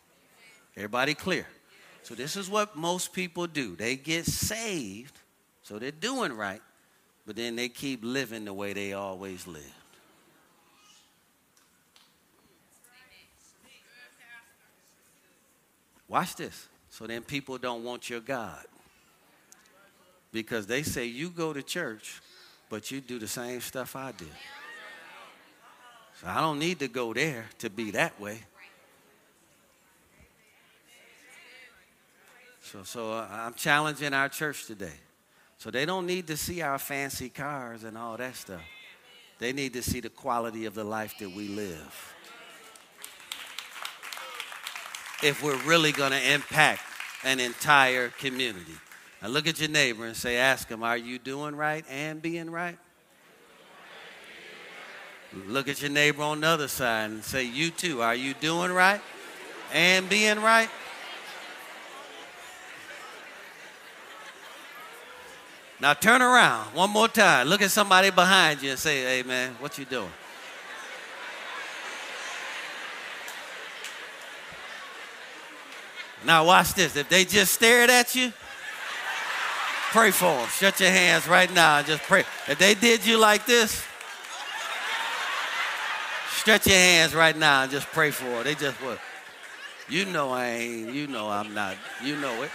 Everybody 0.76 1.14
clear? 1.14 1.46
So, 2.02 2.14
this 2.14 2.36
is 2.36 2.48
what 2.48 2.76
most 2.76 3.12
people 3.12 3.46
do. 3.46 3.74
They 3.74 3.96
get 3.96 4.26
saved, 4.26 5.18
so 5.62 5.78
they're 5.78 5.90
doing 5.90 6.32
right, 6.32 6.60
but 7.26 7.34
then 7.34 7.56
they 7.56 7.68
keep 7.68 8.00
living 8.04 8.44
the 8.44 8.54
way 8.54 8.72
they 8.72 8.92
always 8.92 9.46
lived. 9.46 9.72
Watch 16.08 16.36
this. 16.36 16.68
So 16.90 17.06
then 17.06 17.22
people 17.22 17.58
don't 17.58 17.84
want 17.84 18.08
your 18.08 18.20
God. 18.20 18.64
Because 20.32 20.66
they 20.66 20.82
say 20.82 21.06
you 21.06 21.30
go 21.30 21.52
to 21.52 21.62
church, 21.62 22.20
but 22.68 22.90
you 22.90 23.00
do 23.00 23.18
the 23.18 23.28
same 23.28 23.60
stuff 23.60 23.96
I 23.96 24.12
did. 24.12 24.28
So 26.20 26.26
I 26.26 26.40
don't 26.40 26.58
need 26.58 26.78
to 26.78 26.88
go 26.88 27.12
there 27.12 27.46
to 27.58 27.68
be 27.68 27.90
that 27.92 28.18
way. 28.20 28.40
So, 32.62 32.82
so 32.82 33.12
uh, 33.12 33.28
I'm 33.30 33.54
challenging 33.54 34.12
our 34.12 34.28
church 34.28 34.66
today. 34.66 34.94
So 35.58 35.70
they 35.70 35.86
don't 35.86 36.06
need 36.06 36.26
to 36.26 36.36
see 36.36 36.62
our 36.62 36.78
fancy 36.78 37.28
cars 37.28 37.84
and 37.84 37.96
all 37.96 38.16
that 38.16 38.34
stuff. 38.34 38.62
They 39.38 39.52
need 39.52 39.74
to 39.74 39.82
see 39.82 40.00
the 40.00 40.08
quality 40.08 40.64
of 40.64 40.74
the 40.74 40.84
life 40.84 41.14
that 41.20 41.30
we 41.30 41.48
live. 41.48 42.14
If 45.22 45.42
we're 45.42 45.62
really 45.64 45.92
going 45.92 46.12
to 46.12 46.32
impact 46.32 46.82
an 47.24 47.40
entire 47.40 48.08
community. 48.08 48.74
Now 49.22 49.28
look 49.28 49.46
at 49.46 49.60
your 49.60 49.70
neighbor 49.70 50.06
and 50.06 50.16
say, 50.16 50.36
ask 50.36 50.68
him, 50.68 50.82
are 50.82 50.96
you 50.96 51.18
doing 51.18 51.56
right 51.56 51.84
and 51.88 52.20
being 52.20 52.50
right? 52.50 52.78
Look 55.44 55.68
at 55.68 55.82
your 55.82 55.90
neighbor 55.90 56.22
on 56.22 56.40
the 56.40 56.46
other 56.46 56.68
side 56.68 57.10
and 57.10 57.22
say, 57.22 57.44
you 57.44 57.70
too, 57.70 58.00
are 58.00 58.14
you 58.14 58.32
doing 58.34 58.72
right 58.72 59.00
and 59.72 60.08
being 60.08 60.40
right? 60.40 60.70
Now 65.78 65.92
turn 65.92 66.22
around 66.22 66.74
one 66.74 66.88
more 66.88 67.08
time. 67.08 67.48
Look 67.48 67.60
at 67.60 67.70
somebody 67.70 68.10
behind 68.10 68.62
you 68.62 68.70
and 68.70 68.78
say, 68.78 69.02
hey 69.02 69.22
man, 69.22 69.54
what 69.60 69.76
you 69.76 69.84
doing? 69.84 70.10
Now 76.24 76.46
watch 76.46 76.72
this. 76.72 76.96
If 76.96 77.10
they 77.10 77.26
just 77.26 77.52
stared 77.52 77.90
at 77.90 78.14
you, 78.14 78.32
pray 79.90 80.10
for 80.10 80.24
them. 80.24 80.48
Shut 80.48 80.80
your 80.80 80.90
hands 80.90 81.28
right 81.28 81.52
now 81.52 81.78
and 81.78 81.86
just 81.86 82.02
pray. 82.04 82.24
If 82.48 82.58
they 82.58 82.74
did 82.74 83.04
you 83.04 83.18
like 83.18 83.44
this, 83.44 83.84
stretch 86.46 86.68
your 86.68 86.76
hands 86.76 87.12
right 87.12 87.36
now 87.36 87.62
and 87.62 87.72
just 87.72 87.88
pray 87.88 88.12
for 88.12 88.22
them. 88.22 88.44
They 88.44 88.54
just 88.54 88.76
what? 88.80 89.00
You 89.88 90.04
know 90.04 90.30
I 90.30 90.46
ain't. 90.46 90.94
You 90.94 91.08
know 91.08 91.28
I'm 91.28 91.52
not. 91.54 91.74
You 92.04 92.14
know 92.20 92.44
it. 92.44 92.52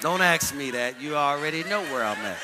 Don't 0.00 0.20
ask 0.20 0.54
me 0.54 0.70
that. 0.70 1.02
You 1.02 1.16
already 1.16 1.64
know 1.64 1.82
where 1.86 2.04
I'm 2.04 2.18
at. 2.18 2.38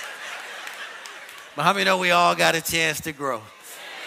But 1.54 1.62
how 1.62 1.72
many 1.72 1.84
know 1.84 1.98
we 1.98 2.10
all 2.10 2.34
got 2.34 2.56
a 2.56 2.60
chance 2.60 3.00
to 3.02 3.12
grow? 3.12 3.42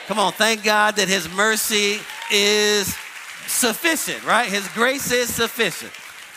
Come 0.08 0.19
on, 0.19 0.34
thank 0.34 0.65
God 0.65 0.97
that 0.97 1.08
His 1.08 1.34
mercy 1.34 1.99
is 2.29 2.93
sufficient, 3.47 4.25
right? 4.25 4.49
His 4.49 4.67
grace 4.73 5.13
is 5.13 5.34
sufficient. 5.34 5.93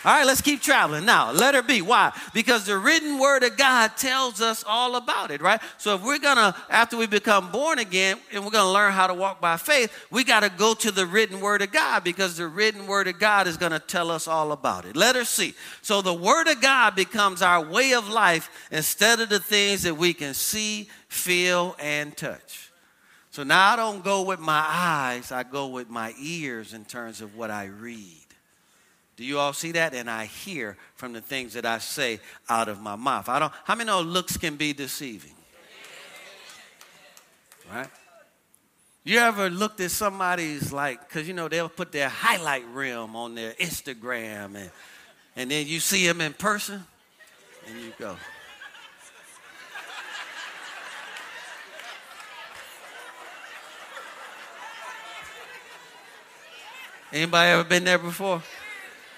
All 0.07 0.13
right, 0.13 0.25
let's 0.25 0.39
keep 0.39 0.61
traveling. 0.61 1.03
Now, 1.03 1.33
letter 1.33 1.61
B. 1.61 1.81
Why? 1.81 2.13
Because 2.33 2.65
the 2.65 2.77
written 2.77 3.19
word 3.19 3.43
of 3.43 3.57
God 3.57 3.97
tells 3.97 4.39
us 4.39 4.63
all 4.65 4.95
about 4.95 5.31
it, 5.31 5.41
right? 5.41 5.59
So 5.77 5.95
if 5.95 6.01
we're 6.01 6.17
going 6.17 6.37
to, 6.37 6.55
after 6.69 6.95
we 6.95 7.07
become 7.07 7.51
born 7.51 7.77
again 7.77 8.17
and 8.31 8.45
we're 8.45 8.51
going 8.51 8.63
to 8.63 8.71
learn 8.71 8.93
how 8.93 9.07
to 9.07 9.13
walk 9.13 9.41
by 9.41 9.57
faith, 9.57 9.91
we 10.09 10.23
got 10.23 10.43
to 10.43 10.49
go 10.49 10.73
to 10.75 10.91
the 10.91 11.05
written 11.05 11.41
word 11.41 11.61
of 11.61 11.73
God 11.73 12.05
because 12.05 12.37
the 12.37 12.47
written 12.47 12.87
word 12.87 13.09
of 13.09 13.19
God 13.19 13.47
is 13.47 13.57
going 13.57 13.73
to 13.73 13.79
tell 13.79 14.09
us 14.09 14.29
all 14.29 14.53
about 14.53 14.85
it. 14.85 14.95
Letter 14.95 15.25
C. 15.25 15.53
So 15.81 16.01
the 16.01 16.13
word 16.13 16.47
of 16.47 16.61
God 16.61 16.95
becomes 16.95 17.41
our 17.41 17.61
way 17.61 17.91
of 17.91 18.07
life 18.07 18.49
instead 18.71 19.19
of 19.19 19.27
the 19.27 19.41
things 19.41 19.83
that 19.83 19.95
we 19.95 20.13
can 20.13 20.33
see, 20.33 20.87
feel, 21.09 21.75
and 21.81 22.15
touch. 22.15 22.71
So 23.31 23.43
now 23.43 23.73
I 23.73 23.75
don't 23.75 24.05
go 24.05 24.21
with 24.21 24.39
my 24.39 24.65
eyes, 24.69 25.33
I 25.33 25.43
go 25.43 25.67
with 25.67 25.89
my 25.89 26.13
ears 26.17 26.73
in 26.73 26.85
terms 26.85 27.19
of 27.19 27.35
what 27.35 27.51
I 27.51 27.65
read. 27.65 28.26
Do 29.17 29.25
you 29.25 29.39
all 29.39 29.51
see 29.51 29.71
that? 29.71 29.95
And 29.95 30.09
I 30.09 30.25
hear 30.25 30.77
from 30.95 31.11
the 31.11 31.21
things 31.21 31.53
that 31.53 31.65
I 31.65 31.79
say 31.79 32.19
out 32.47 32.69
of 32.69 32.79
my 32.79 32.95
mouth. 32.95 33.27
I 33.27 33.39
don't 33.39 33.51
how 33.63 33.73
many 33.73 33.87
know 33.87 34.01
looks 34.01 34.37
can 34.37 34.55
be 34.55 34.73
deceiving? 34.73 35.33
Right? 37.73 37.89
You 39.03 39.19
ever 39.19 39.49
looked 39.49 39.81
at 39.81 39.91
somebody's 39.91 40.71
like, 40.71 41.07
because 41.07 41.27
you 41.27 41.33
know, 41.33 41.47
they'll 41.47 41.67
put 41.67 41.91
their 41.91 42.09
highlight 42.09 42.65
reel 42.73 43.09
on 43.13 43.35
their 43.35 43.53
Instagram 43.53 44.55
and 44.55 44.71
and 45.35 45.51
then 45.51 45.65
you 45.67 45.79
see 45.79 46.05
them 46.05 46.21
in 46.21 46.33
person 46.33 46.83
and 47.67 47.79
you 47.79 47.93
go. 47.99 48.15
Anybody 57.11 57.51
ever 57.51 57.63
been 57.63 57.83
there 57.83 57.97
before? 57.97 58.43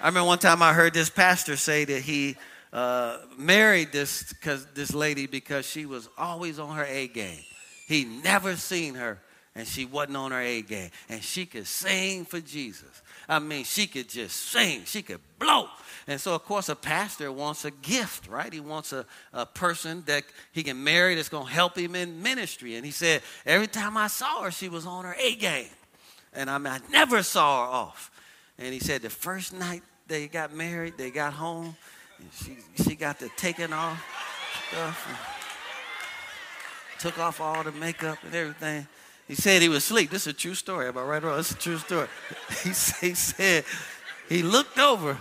I 0.02 0.08
remember 0.08 0.28
one 0.28 0.40
time 0.40 0.62
I 0.62 0.74
heard 0.74 0.94
this 0.94 1.10
pastor 1.10 1.58
say 1.58 1.84
that 1.84 2.02
he 2.02 2.38
uh, 2.72 3.18
married 3.38 3.92
this 3.92 4.32
cause, 4.34 4.66
this 4.74 4.94
lady 4.94 5.28
because 5.28 5.66
she 5.66 5.86
was 5.86 6.08
always 6.18 6.58
on 6.58 6.76
her 6.76 6.86
A 6.86 7.08
game. 7.08 7.44
He 7.88 8.06
never 8.06 8.56
seen 8.56 8.96
her 8.96 9.20
and 9.56 9.68
she 9.68 9.86
wasn't 9.86 10.16
on 10.16 10.32
her 10.32 10.40
A 10.40 10.62
game. 10.62 10.90
And 11.10 11.22
she 11.22 11.46
could 11.46 11.68
sing 11.68 12.24
for 12.24 12.40
Jesus. 12.40 13.02
I 13.28 13.40
mean, 13.40 13.66
she 13.66 13.88
could 13.88 14.08
just 14.08 14.38
sing. 14.38 14.84
She 14.86 15.02
could 15.02 15.20
blow. 15.38 15.68
And 16.08 16.20
so, 16.20 16.34
of 16.34 16.46
course, 16.46 16.70
a 16.70 16.76
pastor 16.76 17.32
wants 17.32 17.66
a 17.66 17.72
gift, 17.72 18.28
right? 18.30 18.52
He 18.54 18.62
wants 18.62 18.94
a, 18.94 19.06
a 19.34 19.46
person 19.46 20.04
that 20.08 20.24
he 20.54 20.64
can 20.64 20.82
marry 20.82 21.16
that's 21.16 21.30
going 21.30 21.46
to 21.46 21.52
help 21.52 21.78
him 21.78 21.94
in 21.94 22.24
ministry. 22.24 22.76
And 22.76 22.86
he 22.86 22.92
said, 22.92 23.22
every 23.46 23.68
time 23.68 23.98
I 23.98 24.08
saw 24.08 24.44
her, 24.44 24.52
she 24.52 24.70
was 24.70 24.86
on 24.86 25.04
her 25.04 25.16
A 25.20 25.36
game. 25.36 25.68
And 26.34 26.50
I 26.50 26.58
mean, 26.58 26.72
I 26.72 26.80
never 26.90 27.22
saw 27.22 27.66
her 27.66 27.72
off. 27.72 28.12
And 28.58 28.74
he 28.74 28.80
said 28.80 29.02
the 29.02 29.10
first 29.10 29.54
night 29.54 29.84
they 30.10 30.28
got 30.28 30.54
married, 30.54 30.96
they 30.98 31.12
got 31.12 31.32
home, 31.32 31.76
she, 32.34 32.58
she 32.84 32.96
got 32.96 33.20
the 33.20 33.30
taking 33.38 33.72
off 33.72 34.04
stuff. 34.70 35.36
took 37.00 37.18
off 37.18 37.40
all 37.40 37.64
the 37.64 37.72
makeup 37.72 38.18
and 38.24 38.36
everything. 38.36 38.88
He 39.28 39.36
said 39.36 39.62
he 39.62 39.70
was 39.70 39.84
asleep. 39.84 40.10
This 40.10 40.28
is 40.28 40.34
a 40.34 40.38
true 40.38 40.56
story. 40.56 40.88
Am 40.88 40.98
I 40.98 41.04
right 41.04 41.24
or 41.24 41.28
wrong? 41.28 41.38
This 41.38 41.52
is 41.52 41.56
a 41.56 41.60
true 41.60 41.78
story. 41.78 42.08
He, 42.64 42.70
he 42.70 43.14
said 43.14 43.64
he 44.28 44.44
looked 44.44 44.80
over 44.80 45.18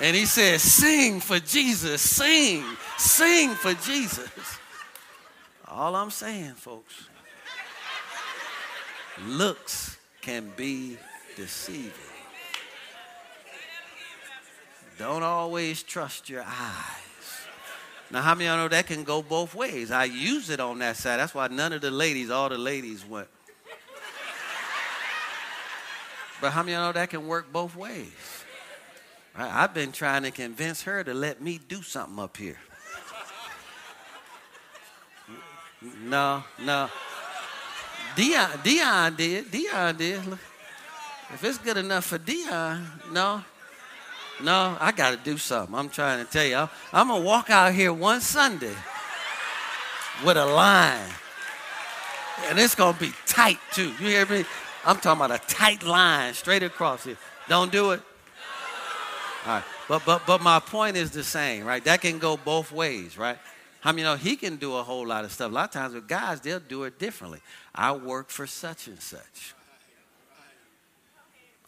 and 0.00 0.16
he 0.16 0.26
said, 0.26 0.60
Sing 0.60 1.20
for 1.20 1.38
Jesus, 1.38 2.00
sing, 2.00 2.64
sing 2.96 3.50
for 3.50 3.74
Jesus. 3.74 4.58
All 5.68 5.94
I'm 5.94 6.10
saying, 6.10 6.54
folks, 6.54 7.08
looks 9.26 9.98
can 10.22 10.52
be 10.56 10.96
deceiving. 11.36 12.15
Don't 14.98 15.22
always 15.22 15.82
trust 15.82 16.28
your 16.28 16.42
eyes. 16.42 17.46
Now, 18.10 18.22
how 18.22 18.34
many 18.34 18.46
of 18.46 18.54
y'all 18.54 18.64
know 18.64 18.68
that 18.68 18.86
can 18.86 19.04
go 19.04 19.20
both 19.20 19.54
ways? 19.54 19.90
I 19.90 20.04
use 20.04 20.48
it 20.48 20.60
on 20.60 20.78
that 20.78 20.96
side. 20.96 21.18
That's 21.18 21.34
why 21.34 21.48
none 21.48 21.72
of 21.72 21.80
the 21.80 21.90
ladies, 21.90 22.30
all 22.30 22.48
the 22.48 22.56
ladies 22.56 23.04
went. 23.04 23.28
But 26.40 26.52
how 26.52 26.62
many 26.62 26.74
of 26.74 26.78
y'all 26.78 26.88
know 26.88 26.92
that 26.92 27.10
can 27.10 27.26
work 27.26 27.52
both 27.52 27.74
ways? 27.74 28.44
I've 29.34 29.74
been 29.74 29.92
trying 29.92 30.22
to 30.22 30.30
convince 30.30 30.82
her 30.82 31.04
to 31.04 31.12
let 31.12 31.42
me 31.42 31.60
do 31.68 31.82
something 31.82 32.18
up 32.18 32.36
here. 32.36 32.58
No, 36.04 36.42
no. 36.62 36.88
Dion, 38.16 38.50
Dion 38.64 39.14
did. 39.14 39.50
Dion 39.50 39.96
did. 39.96 40.22
If 41.34 41.44
it's 41.44 41.58
good 41.58 41.76
enough 41.76 42.06
for 42.06 42.18
Dion, 42.18 42.86
no. 43.12 43.44
No, 44.42 44.76
I 44.78 44.92
got 44.92 45.12
to 45.12 45.16
do 45.16 45.38
something. 45.38 45.74
I'm 45.74 45.88
trying 45.88 46.24
to 46.24 46.30
tell 46.30 46.44
you. 46.44 46.56
I'm, 46.56 46.68
I'm 46.92 47.08
going 47.08 47.22
to 47.22 47.26
walk 47.26 47.48
out 47.48 47.72
here 47.72 47.92
one 47.92 48.20
Sunday 48.20 48.74
with 50.24 50.36
a 50.36 50.44
line. 50.44 51.08
And 52.48 52.58
it's 52.58 52.74
going 52.74 52.94
to 52.94 53.00
be 53.00 53.12
tight, 53.26 53.58
too. 53.72 53.88
You 53.98 54.08
hear 54.08 54.26
me? 54.26 54.44
I'm 54.84 54.96
talking 54.96 55.24
about 55.24 55.40
a 55.40 55.46
tight 55.46 55.82
line 55.82 56.34
straight 56.34 56.62
across 56.62 57.04
here. 57.04 57.16
Don't 57.48 57.72
do 57.72 57.92
it. 57.92 58.02
All 59.46 59.54
right. 59.54 59.64
But, 59.88 60.02
but, 60.04 60.26
but 60.26 60.42
my 60.42 60.58
point 60.60 60.96
is 60.96 61.12
the 61.12 61.24
same, 61.24 61.64
right? 61.64 61.82
That 61.84 62.00
can 62.02 62.18
go 62.18 62.36
both 62.36 62.72
ways, 62.72 63.16
right? 63.16 63.38
I 63.84 63.92
mean, 63.92 63.98
you 63.98 64.04
know, 64.04 64.16
he 64.16 64.36
can 64.36 64.56
do 64.56 64.76
a 64.76 64.82
whole 64.82 65.06
lot 65.06 65.24
of 65.24 65.32
stuff. 65.32 65.50
A 65.50 65.54
lot 65.54 65.64
of 65.66 65.70
times 65.70 65.94
with 65.94 66.08
guys, 66.08 66.40
they'll 66.40 66.60
do 66.60 66.84
it 66.84 66.98
differently. 66.98 67.40
I 67.74 67.92
work 67.92 68.30
for 68.30 68.46
such 68.46 68.88
and 68.88 69.00
such. 69.00 69.54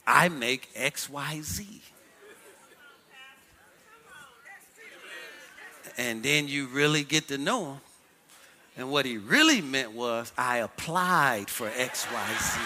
I 0.06 0.28
make 0.28 0.68
X, 0.74 1.08
Y, 1.08 1.40
Z. 1.42 1.82
And 5.99 6.22
then 6.22 6.49
you 6.49 6.68
really 6.68 7.03
get 7.03 7.28
to 7.28 7.36
know 7.36 7.72
him. 7.72 7.80
And 8.78 8.90
what 8.90 9.05
he 9.05 9.18
really 9.18 9.61
meant 9.61 9.92
was, 9.92 10.32
I 10.38 10.59
applied 10.59 11.51
for 11.51 11.68
X, 11.76 12.07
Y, 12.12 12.36
Z. 12.40 12.61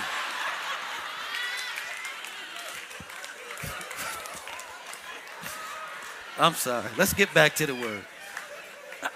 I'm 6.38 6.54
sorry. 6.54 6.90
Let's 6.98 7.14
get 7.14 7.32
back 7.32 7.54
to 7.56 7.66
the 7.66 7.74
word. 7.74 8.04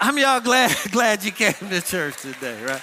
I'm 0.00 0.18
y'all 0.18 0.40
glad 0.40 0.74
glad 0.90 1.22
you 1.22 1.32
came 1.32 1.52
to 1.52 1.80
church 1.80 2.16
today, 2.22 2.62
right? 2.64 2.82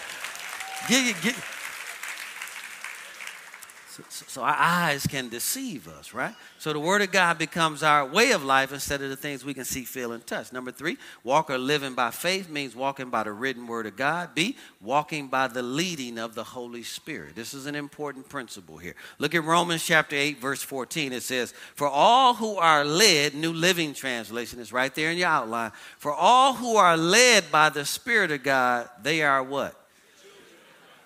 So, 3.94 4.26
so, 4.28 4.42
our 4.42 4.56
eyes 4.58 5.06
can 5.06 5.30
deceive 5.30 5.88
us, 5.88 6.14
right? 6.14 6.34
So 6.58 6.74
the 6.74 6.80
Word 6.80 7.04
of 7.04 7.12
God 7.12 7.38
becomes 7.38 7.84
our 7.84 8.06
way 8.06 8.32
of 8.32 8.44
life 8.44 8.74
instead 8.74 9.02
of 9.04 9.10
the 9.10 9.16
things 9.16 9.46
we 9.46 9.54
can 9.54 9.66
see, 9.66 9.84
feel, 9.84 10.14
and 10.14 10.26
touch. 10.26 10.52
Number 10.52 10.72
three, 10.72 10.98
walk 11.24 11.52
or 11.52 11.60
living 11.60 11.94
by 11.94 12.10
faith 12.10 12.50
means 12.50 12.76
walking 12.76 13.10
by 13.12 13.24
the 13.24 13.32
written 13.32 13.68
Word 13.68 13.86
of 13.86 13.96
God. 13.96 14.34
B, 14.34 14.58
walking 14.82 15.28
by 15.28 15.48
the 15.48 15.62
leading 15.62 16.18
of 16.18 16.34
the 16.34 16.44
Holy 16.44 16.82
Spirit. 16.82 17.36
This 17.36 17.54
is 17.54 17.68
an 17.68 17.76
important 17.76 18.28
principle 18.30 18.78
here. 18.78 18.96
Look 19.20 19.36
at 19.36 19.44
Romans 19.44 19.86
chapter 19.86 20.16
8, 20.16 20.40
verse 20.40 20.64
14. 20.64 21.14
It 21.14 21.22
says, 21.22 21.54
For 21.76 21.88
all 21.88 22.34
who 22.34 22.56
are 22.56 22.84
led, 22.84 23.36
New 23.36 23.54
Living 23.54 23.94
Translation 23.94 24.60
is 24.60 24.74
right 24.74 24.94
there 24.96 25.12
in 25.12 25.18
your 25.18 25.28
outline. 25.28 25.72
For 26.00 26.14
all 26.14 26.54
who 26.54 26.78
are 26.78 26.98
led 26.98 27.52
by 27.52 27.70
the 27.70 27.86
Spirit 27.86 28.32
of 28.32 28.42
God, 28.42 28.90
they 29.04 29.22
are 29.22 29.44
what? 29.44 29.83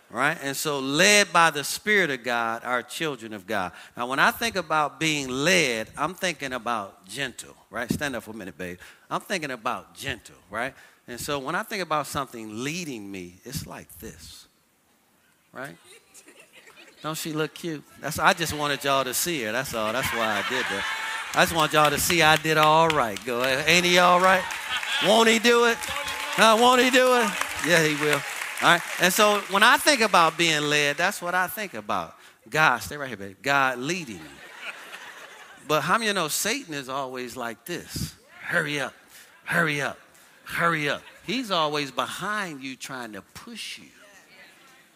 Right? 0.10 0.38
And 0.42 0.56
so, 0.56 0.80
led 0.80 1.32
by 1.34 1.52
the 1.52 1.64
Spirit 1.64 2.10
of 2.10 2.24
God 2.24 2.64
are 2.64 2.82
children 2.82 3.34
of 3.34 3.46
God. 3.46 3.72
Now, 3.96 4.08
when 4.08 4.20
I 4.20 4.32
think 4.32 4.56
about 4.56 5.00
being 5.00 5.28
led, 5.28 5.90
I'm 5.98 6.14
thinking 6.14 6.54
about 6.54 7.06
gentle, 7.06 7.56
right? 7.70 7.92
Stand 7.92 8.16
up 8.16 8.24
for 8.24 8.32
a 8.32 8.36
minute, 8.36 8.58
babe. 8.58 8.80
I'm 9.10 9.22
thinking 9.22 9.52
about 9.52 9.94
gentle, 9.96 10.36
right? 10.50 10.74
And 11.08 11.20
so, 11.20 11.40
when 11.40 11.56
I 11.56 11.64
think 11.64 11.84
about 11.84 12.08
something 12.08 12.64
leading 12.64 13.10
me, 13.12 13.36
it's 13.44 13.68
like 13.68 14.00
this, 14.00 14.48
right? 15.52 15.76
Don't 17.04 17.18
she 17.18 17.32
look 17.32 17.54
cute? 17.54 17.84
That's 18.02 18.18
I 18.18 18.34
just 18.34 18.54
wanted 18.54 18.84
y'all 18.84 19.04
to 19.04 19.14
see 19.14 19.44
her. 19.44 19.52
That's 19.52 19.74
all. 19.74 19.94
That's 19.94 20.12
why 20.14 20.44
I 20.44 20.50
did 20.50 20.66
that. 20.66 20.86
I 21.36 21.44
just 21.44 21.56
want 21.56 21.74
y'all 21.74 21.92
to 21.92 22.00
see 22.00 22.22
I 22.22 22.38
did 22.38 22.58
all 22.58 22.88
right. 22.90 23.24
Go, 23.26 23.42
ahead. 23.42 23.68
ain't 23.68 23.86
he 23.86 24.00
all 24.00 24.20
right? 24.20 24.44
Won't 25.06 25.30
he 25.30 25.38
do 25.38 25.66
it? 25.66 25.78
Huh? 25.80 26.58
Won't 26.60 26.82
he 26.82 26.90
do 26.90 27.16
it? 27.18 27.30
Yeah, 27.68 27.86
he 27.86 27.96
will. 28.04 28.20
All 28.62 28.70
right? 28.70 28.82
And 29.02 29.14
so 29.14 29.40
when 29.52 29.64
I 29.64 29.78
think 29.78 30.02
about 30.02 30.38
being 30.38 30.62
led, 30.64 30.98
that's 30.98 31.22
what 31.22 31.36
I 31.36 31.48
think 31.48 31.74
about. 31.74 32.16
God, 32.50 32.80
stay 32.80 32.98
right 32.98 33.08
here, 33.08 33.18
baby. 33.18 33.36
God 33.42 33.78
leading 33.78 34.16
you. 34.16 34.22
But 35.68 35.82
how 35.82 35.96
many 35.96 36.08
you 36.08 36.14
know 36.14 36.30
Satan 36.30 36.74
is 36.74 36.90
always 36.90 37.36
like 37.36 37.66
this? 37.66 38.16
Hurry 38.42 38.80
up, 38.80 38.94
hurry 39.44 39.82
up, 39.82 40.00
hurry 40.46 40.90
up. 40.90 41.02
He's 41.26 41.52
always 41.52 41.92
behind 41.92 42.64
you 42.64 42.78
trying 42.78 43.12
to 43.14 43.22
push 43.22 43.78
you 43.78 43.90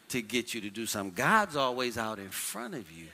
to 0.09 0.21
get 0.21 0.53
you 0.53 0.61
to 0.61 0.69
do 0.69 0.85
something. 0.85 1.13
God's 1.13 1.57
always 1.57 1.97
out 1.97 2.19
in 2.19 2.29
front 2.29 2.73
of 2.73 2.89
you, 2.91 3.07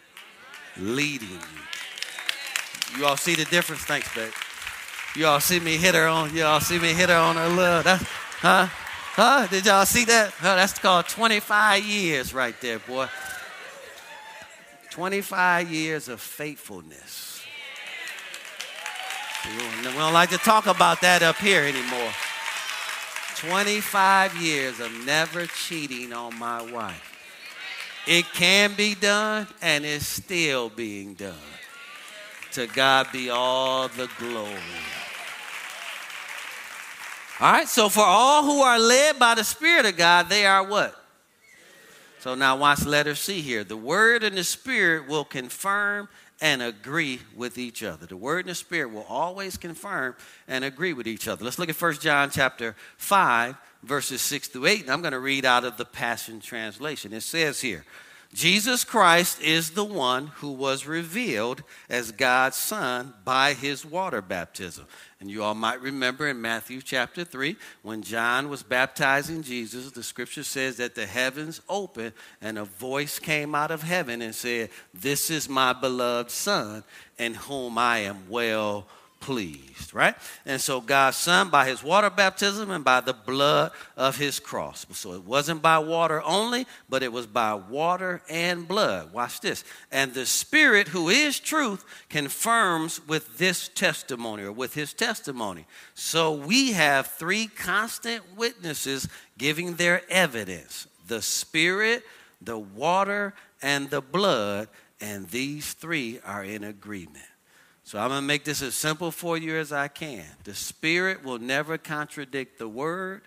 leading 0.77 1.29
you. 1.29 2.97
You 2.97 3.05
all 3.05 3.17
see 3.17 3.33
the 3.33 3.45
difference? 3.45 3.81
Thanks, 3.81 4.13
babe. 4.13 4.31
You 5.15 5.25
all 5.25 5.39
see 5.39 5.59
me 5.59 5.77
hit 5.77 5.95
her 5.95 6.07
on, 6.07 6.35
you 6.35 6.43
all 6.43 6.61
see 6.61 6.77
me 6.77 6.93
hit 6.93 7.09
her 7.09 7.15
on 7.15 7.37
her 7.37 7.49
love. 7.49 7.83
That's, 7.85 8.03
huh? 8.03 8.67
Huh? 9.17 9.47
Did 9.47 9.65
y'all 9.65 9.87
see 9.87 10.05
that? 10.05 10.29
Huh, 10.37 10.57
that's 10.57 10.77
called 10.77 11.07
25 11.07 11.83
years 11.83 12.35
right 12.35 12.53
there, 12.61 12.77
boy. 12.77 13.07
25 14.91 15.71
years 15.71 16.07
of 16.07 16.21
faithfulness. 16.21 17.41
We 19.43 19.91
don't 19.93 20.13
like 20.13 20.29
to 20.29 20.37
talk 20.37 20.67
about 20.67 21.01
that 21.01 21.23
up 21.23 21.37
here 21.37 21.63
anymore. 21.63 22.11
25 23.37 24.35
years 24.35 24.79
of 24.79 24.91
never 25.03 25.47
cheating 25.47 26.13
on 26.13 26.37
my 26.37 26.61
wife. 26.71 27.17
It 28.05 28.25
can 28.35 28.75
be 28.75 28.93
done 28.93 29.47
and 29.63 29.83
it's 29.83 30.05
still 30.05 30.69
being 30.69 31.15
done. 31.15 31.33
To 32.51 32.67
God 32.67 33.07
be 33.11 33.31
all 33.31 33.87
the 33.87 34.09
glory. 34.19 34.61
All 37.39 37.51
right, 37.51 37.67
so 37.67 37.87
for 37.87 38.03
all 38.03 38.43
who 38.43 38.61
are 38.61 38.79
led 38.79 39.19
by 39.19 39.35
the 39.35 39.43
Spirit 39.43 39.85
of 39.85 39.95
God, 39.95 40.27
they 40.27 40.47
are 40.47 40.63
what? 40.65 40.95
So 42.19 42.33
now 42.33 42.57
watch 42.57 42.83
letter 42.83 43.13
C 43.13 43.41
here. 43.41 43.63
The 43.63 43.77
Word 43.77 44.23
and 44.23 44.35
the 44.35 44.43
Spirit 44.43 45.07
will 45.07 45.23
confirm 45.23 46.09
and 46.41 46.63
agree 46.63 47.19
with 47.35 47.59
each 47.59 47.83
other. 47.83 48.07
The 48.07 48.17
Word 48.17 48.45
and 48.45 48.49
the 48.49 48.55
Spirit 48.55 48.91
will 48.91 49.05
always 49.07 49.55
confirm 49.55 50.15
and 50.47 50.65
agree 50.65 50.93
with 50.93 51.05
each 51.05 51.27
other. 51.27 51.45
Let's 51.45 51.59
look 51.59 51.69
at 51.69 51.79
1 51.79 51.93
John 51.95 52.31
chapter 52.31 52.75
5, 52.97 53.55
verses 53.83 54.21
6 54.23 54.47
through 54.47 54.65
8. 54.65 54.81
And 54.81 54.89
I'm 54.89 55.01
going 55.01 55.11
to 55.11 55.19
read 55.19 55.45
out 55.45 55.63
of 55.63 55.77
the 55.77 55.85
Passion 55.85 56.39
Translation. 56.39 57.13
It 57.13 57.21
says 57.21 57.61
here, 57.61 57.85
Jesus 58.33 58.83
Christ 58.83 59.41
is 59.41 59.71
the 59.71 59.85
one 59.85 60.27
who 60.27 60.51
was 60.51 60.85
revealed 60.85 61.63
as 61.89 62.11
God's 62.11 62.57
Son 62.57 63.13
by 63.23 63.53
his 63.53 63.85
water 63.85 64.21
baptism. 64.21 64.85
And 65.19 65.31
you 65.31 65.43
all 65.43 65.55
might 65.55 65.81
remember 65.81 66.27
in 66.27 66.41
Matthew 66.41 66.81
chapter 66.81 67.23
3, 67.23 67.55
when 67.81 68.03
John 68.03 68.49
was 68.49 68.61
baptizing 68.63 69.41
Jesus, 69.41 69.91
the 69.91 70.03
scripture 70.03 70.43
says 70.43 70.77
that 70.77 70.93
the 70.93 71.05
heavens 71.05 71.61
opened 71.67 72.13
and 72.41 72.57
a 72.57 72.65
voice 72.65 73.17
came 73.17 73.55
out 73.55 73.71
of 73.71 73.81
heaven 73.81 74.21
and 74.21 74.35
said, 74.35 74.69
This 74.93 75.31
is 75.31 75.49
my 75.49 75.73
beloved 75.73 76.29
Son, 76.29 76.83
in 77.17 77.33
whom 77.33 77.77
I 77.77 77.99
am 77.99 78.29
well 78.29 78.85
pleased, 79.19 79.93
right? 79.93 80.15
And 80.45 80.59
so 80.59 80.81
God's 80.81 81.17
Son, 81.17 81.49
by 81.49 81.67
his 81.67 81.83
water 81.83 82.09
baptism 82.09 82.71
and 82.71 82.83
by 82.83 83.01
the 83.01 83.13
blood 83.13 83.71
of 83.95 84.17
his 84.17 84.39
cross. 84.39 84.85
So 84.93 85.13
it 85.13 85.23
wasn't 85.23 85.61
by 85.61 85.79
water 85.79 86.21
only, 86.23 86.65
but 86.89 87.03
it 87.03 87.11
was 87.11 87.27
by 87.27 87.53
water 87.53 88.21
and 88.29 88.67
blood. 88.67 89.13
Watch 89.13 89.41
this. 89.41 89.63
And 89.91 90.13
the 90.13 90.25
Spirit, 90.25 90.87
who 90.87 91.09
is 91.09 91.39
truth, 91.39 91.85
confirms 92.09 93.05
with 93.07 93.37
this 93.37 93.67
testimony 93.69 94.43
or 94.43 94.51
with 94.51 94.73
his 94.73 94.93
testimony. 94.93 95.65
So 95.93 96.33
we 96.33 96.73
have 96.73 97.07
three 97.07 97.47
constant 97.47 98.23
witnesses 98.35 99.07
giving 99.37 99.75
their 99.75 100.01
evidence 100.09 100.87
the 101.07 101.21
Spirit, 101.21 102.03
the 102.41 102.57
water, 102.57 103.33
and 103.61 103.89
the 103.89 104.01
blood. 104.01 104.67
And 104.99 105.29
these 105.29 105.73
three 105.73 106.19
are 106.25 106.43
in 106.43 106.63
agreement. 106.63 107.25
So 107.87 107.97
I'm 107.97 108.09
going 108.09 108.19
to 108.19 108.27
make 108.27 108.43
this 108.43 108.61
as 108.61 108.75
simple 108.75 109.11
for 109.11 109.37
you 109.37 109.55
as 109.55 109.71
I 109.71 109.87
can. 109.87 110.25
The 110.43 110.53
Spirit 110.53 111.23
will 111.23 111.39
never 111.39 111.77
contradict 111.77 112.59
the 112.59 112.67
Word, 112.67 113.21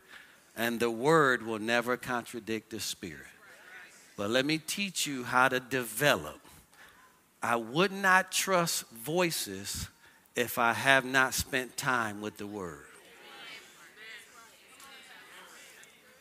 And 0.54 0.78
the 0.78 0.90
word 0.90 1.46
will 1.46 1.58
never 1.58 1.96
contradict 1.96 2.68
the 2.68 2.78
spirit. 2.78 3.32
But 4.18 4.28
let 4.28 4.44
me 4.44 4.58
teach 4.58 5.06
you 5.06 5.24
how 5.24 5.48
to 5.48 5.60
develop. 5.60 6.40
I 7.42 7.56
would 7.56 7.90
not 7.90 8.32
trust 8.32 8.86
voices 8.90 9.88
if 10.36 10.58
I 10.58 10.74
have 10.74 11.06
not 11.06 11.32
spent 11.32 11.78
time 11.78 12.20
with 12.20 12.36
the 12.36 12.46
word. 12.46 12.89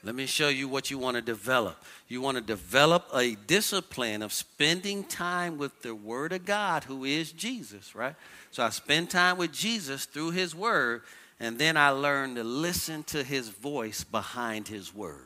Let 0.01 0.15
me 0.15 0.27
show 0.27 0.47
you 0.47 0.69
what 0.69 0.89
you 0.89 0.97
want 0.97 1.15
to 1.15 1.21
develop. 1.21 1.83
You 2.07 2.21
want 2.21 2.37
to 2.37 2.43
develop 2.43 3.07
a 3.13 3.35
discipline 3.47 4.21
of 4.21 4.31
spending 4.31 5.03
time 5.03 5.57
with 5.57 5.81
the 5.81 5.93
Word 5.93 6.31
of 6.31 6.45
God, 6.45 6.85
who 6.85 7.03
is 7.03 7.33
Jesus, 7.33 7.93
right? 7.95 8.15
So 8.51 8.63
I 8.63 8.69
spend 8.69 9.09
time 9.09 9.37
with 9.37 9.51
Jesus 9.51 10.05
through 10.05 10.31
His 10.31 10.55
Word, 10.55 11.01
and 11.39 11.59
then 11.59 11.75
I 11.75 11.89
learn 11.89 12.35
to 12.35 12.43
listen 12.45 13.03
to 13.05 13.23
His 13.23 13.49
voice 13.49 14.05
behind 14.05 14.69
His 14.69 14.95
Word. 14.95 15.25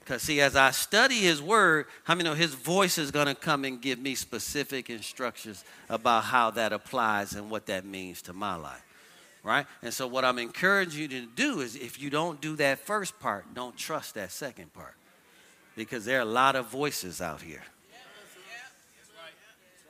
Because, 0.00 0.22
see, 0.22 0.40
as 0.40 0.54
I 0.56 0.70
study 0.70 1.20
His 1.20 1.40
Word, 1.40 1.86
how 2.04 2.14
many 2.14 2.28
know 2.28 2.34
His 2.34 2.54
voice 2.54 2.98
is 2.98 3.10
going 3.10 3.26
to 3.26 3.34
come 3.34 3.64
and 3.64 3.80
give 3.80 3.98
me 3.98 4.14
specific 4.14 4.90
instructions 4.90 5.64
about 5.88 6.24
how 6.24 6.50
that 6.52 6.72
applies 6.72 7.32
and 7.32 7.50
what 7.50 7.66
that 7.66 7.86
means 7.86 8.20
to 8.22 8.34
my 8.34 8.56
life? 8.56 8.87
Right? 9.48 9.66
And 9.82 9.94
so, 9.94 10.06
what 10.06 10.26
I'm 10.26 10.38
encouraging 10.38 11.00
you 11.00 11.08
to 11.08 11.26
do 11.26 11.60
is 11.60 11.74
if 11.74 11.98
you 12.00 12.10
don't 12.10 12.38
do 12.40 12.54
that 12.56 12.80
first 12.80 13.18
part, 13.18 13.54
don't 13.54 13.76
trust 13.76 14.14
that 14.14 14.30
second 14.30 14.74
part. 14.74 14.94
Because 15.74 16.04
there 16.04 16.18
are 16.18 16.22
a 16.22 16.26
lot 16.26 16.54
of 16.54 16.66
voices 16.66 17.22
out 17.22 17.40
here. 17.40 17.62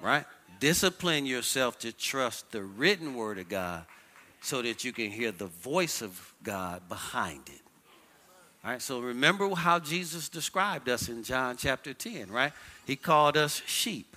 Right? 0.00 0.24
Discipline 0.61 1.26
yourself 1.26 1.78
to 1.80 1.92
trust 1.92 2.52
the 2.52 2.62
written 2.62 3.14
word 3.14 3.38
of 3.38 3.48
God 3.48 3.84
so 4.40 4.62
that 4.62 4.84
you 4.84 4.92
can 4.92 5.11
hear 5.11 5.32
the 5.32 5.46
voice 5.46 6.02
of 6.02 6.34
God 6.44 6.88
behind 6.88 7.48
it. 7.48 7.61
All 8.64 8.70
right, 8.70 8.82
so 8.82 9.00
remember 9.00 9.48
how 9.54 9.80
Jesus 9.80 10.28
described 10.28 10.88
us 10.88 11.09
in 11.09 11.24
John 11.24 11.56
chapter 11.56 11.94
10, 11.94 12.30
right? 12.30 12.52
He 12.86 12.94
called 12.94 13.36
us 13.36 13.62
sheep. 13.66 14.16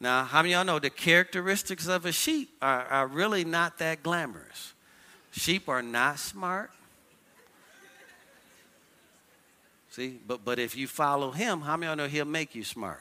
Now, 0.00 0.24
how 0.24 0.42
many 0.42 0.54
of 0.54 0.58
y'all 0.58 0.64
know 0.64 0.78
the 0.78 0.90
characteristics 0.90 1.88
of 1.88 2.06
a 2.06 2.12
sheep 2.12 2.50
are, 2.62 2.84
are 2.86 3.06
really 3.06 3.44
not 3.44 3.78
that 3.78 4.02
glamorous? 4.02 4.74
Sheep 5.32 5.68
are 5.68 5.82
not 5.82 6.18
smart. 6.18 6.70
See, 9.90 10.20
but, 10.26 10.44
but 10.44 10.60
if 10.60 10.76
you 10.76 10.86
follow 10.86 11.32
him, 11.32 11.62
how 11.62 11.76
many 11.76 11.90
of 11.90 11.98
y'all 11.98 12.06
know 12.06 12.10
he'll 12.10 12.24
make 12.24 12.54
you 12.54 12.62
smart? 12.62 13.00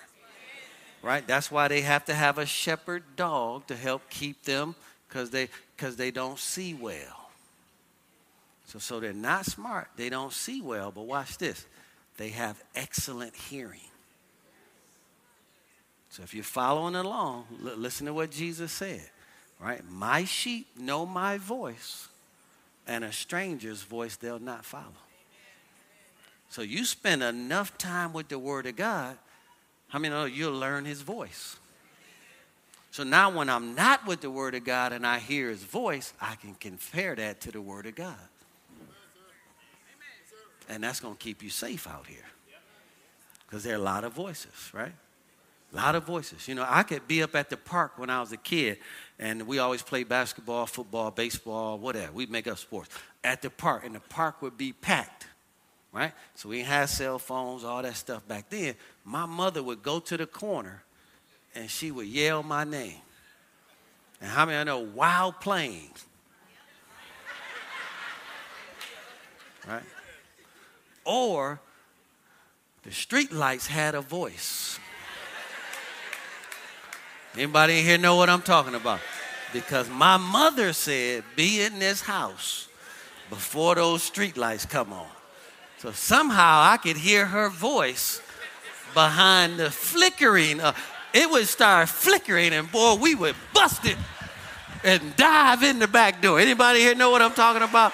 Right? 1.03 1.25
That's 1.27 1.51
why 1.51 1.67
they 1.67 1.81
have 1.81 2.05
to 2.05 2.15
have 2.15 2.39
a 2.39 2.45
shepherd 2.45 3.03
dog 3.15 3.67
to 3.67 3.75
help 3.75 4.09
keep 4.09 4.43
them 4.43 4.73
because 5.07 5.29
they, 5.29 5.49
they 5.77 6.09
don't 6.09 6.39
see 6.39 6.73
well. 6.73 7.29
So, 8.65 8.79
so 8.79 8.99
they're 8.99 9.13
not 9.13 9.45
smart. 9.45 9.89
They 9.95 10.09
don't 10.09 10.33
see 10.33 10.61
well, 10.61 10.91
but 10.91 11.03
watch 11.03 11.37
this. 11.37 11.65
They 12.17 12.29
have 12.29 12.61
excellent 12.75 13.35
hearing. 13.35 13.79
So 16.17 16.23
if 16.23 16.33
you're 16.33 16.43
following 16.43 16.95
along, 16.95 17.45
l- 17.63 17.77
listen 17.77 18.07
to 18.07 18.13
what 18.13 18.31
Jesus 18.31 18.71
said, 18.71 19.07
right? 19.59 19.87
My 19.87 20.23
sheep 20.23 20.65
know 20.75 21.05
my 21.05 21.37
voice, 21.37 22.07
and 22.87 23.03
a 23.03 23.11
stranger's 23.11 23.83
voice 23.83 24.15
they'll 24.15 24.39
not 24.39 24.65
follow. 24.65 24.97
So 26.49 26.63
you 26.63 26.85
spend 26.85 27.21
enough 27.21 27.77
time 27.77 28.13
with 28.13 28.29
the 28.29 28.39
Word 28.39 28.65
of 28.65 28.75
God, 28.75 29.15
how 29.89 29.99
many 29.99 30.11
know 30.11 30.25
you'll 30.25 30.57
learn 30.57 30.85
His 30.85 31.03
voice? 31.03 31.57
So 32.89 33.03
now 33.03 33.29
when 33.29 33.47
I'm 33.47 33.75
not 33.75 34.07
with 34.07 34.21
the 34.21 34.31
Word 34.31 34.55
of 34.55 34.63
God 34.63 34.93
and 34.93 35.05
I 35.05 35.19
hear 35.19 35.49
His 35.49 35.61
voice, 35.61 36.15
I 36.19 36.33
can 36.33 36.55
compare 36.55 37.13
that 37.13 37.41
to 37.41 37.51
the 37.51 37.61
Word 37.61 37.85
of 37.85 37.93
God. 37.93 38.17
And 40.67 40.83
that's 40.83 40.99
going 40.99 41.15
to 41.15 41.23
keep 41.23 41.43
you 41.43 41.51
safe 41.51 41.85
out 41.85 42.07
here. 42.07 42.25
Because 43.45 43.63
there 43.63 43.73
are 43.73 43.79
a 43.79 43.83
lot 43.83 44.03
of 44.03 44.13
voices, 44.13 44.71
right? 44.73 44.93
A 45.77 45.79
lot 45.79 45.95
of 45.95 46.05
voices. 46.05 46.47
You 46.47 46.55
know, 46.55 46.65
I 46.67 46.81
could 46.81 47.07
be 47.07 47.21
up 47.21 47.35
at 47.35 47.51
the 47.51 47.57
park 47.57 47.99
when 47.99 48.09
I 48.09 48.19
was 48.19 48.31
a 48.31 48.37
kid, 48.37 48.79
and 49.19 49.45
we 49.45 49.59
always 49.59 49.83
play 49.83 50.03
basketball, 50.03 50.65
football, 50.65 51.11
baseball, 51.11 51.77
whatever. 51.77 52.11
We'd 52.13 52.31
make 52.31 52.47
up 52.47 52.57
sports 52.57 52.89
at 53.23 53.43
the 53.43 53.51
park, 53.51 53.85
and 53.85 53.93
the 53.93 53.99
park 53.99 54.41
would 54.41 54.57
be 54.57 54.73
packed, 54.73 55.27
right? 55.93 56.13
So 56.33 56.49
we 56.49 56.61
had 56.61 56.89
cell 56.89 57.19
phones, 57.19 57.63
all 57.63 57.83
that 57.83 57.95
stuff 57.95 58.27
back 58.27 58.49
then. 58.49 58.73
My 59.05 59.27
mother 59.27 59.61
would 59.61 59.83
go 59.83 59.99
to 59.99 60.17
the 60.17 60.25
corner, 60.25 60.81
and 61.53 61.69
she 61.69 61.91
would 61.91 62.07
yell 62.07 62.41
my 62.41 62.63
name. 62.63 63.01
And 64.19 64.31
how 64.31 64.47
many 64.47 64.57
I 64.57 64.63
know 64.63 64.79
wild 64.79 65.39
planes? 65.39 66.05
Right? 69.67 69.83
Or 71.03 71.59
the 72.83 72.91
street 72.91 73.31
lights 73.31 73.67
had 73.67 73.95
a 73.95 74.01
voice. 74.01 74.79
Anybody 77.37 77.79
in 77.79 77.85
here 77.85 77.97
know 77.99 78.15
what 78.15 78.31
I'm 78.31 78.41
talking 78.41 78.73
about? 78.73 78.99
Because 79.53 79.87
my 79.89 80.17
mother 80.17 80.73
said, 80.73 81.23
be 81.35 81.61
in 81.61 81.77
this 81.77 82.01
house 82.01 82.67
before 83.29 83.75
those 83.75 84.01
street 84.01 84.37
lights 84.37 84.65
come 84.65 84.91
on. 84.91 85.07
So 85.77 85.91
somehow 85.91 86.61
I 86.63 86.77
could 86.77 86.97
hear 86.97 87.27
her 87.27 87.49
voice 87.49 88.21
behind 88.95 89.57
the 89.57 89.69
flickering. 89.69 90.59
It 91.13 91.29
would 91.29 91.47
start 91.47 91.89
flickering, 91.89 92.53
and 92.53 92.71
boy, 92.71 92.95
we 92.95 93.13
would 93.13 93.35
bust 93.53 93.85
it 93.85 93.97
and 94.83 95.15
dive 95.15 95.61
in 95.61 95.77
the 95.77 95.87
back 95.87 96.21
door. 96.21 96.39
Anybody 96.39 96.79
here 96.79 96.95
know 96.95 97.11
what 97.11 97.21
I'm 97.21 97.33
talking 97.33 97.61
about? 97.61 97.93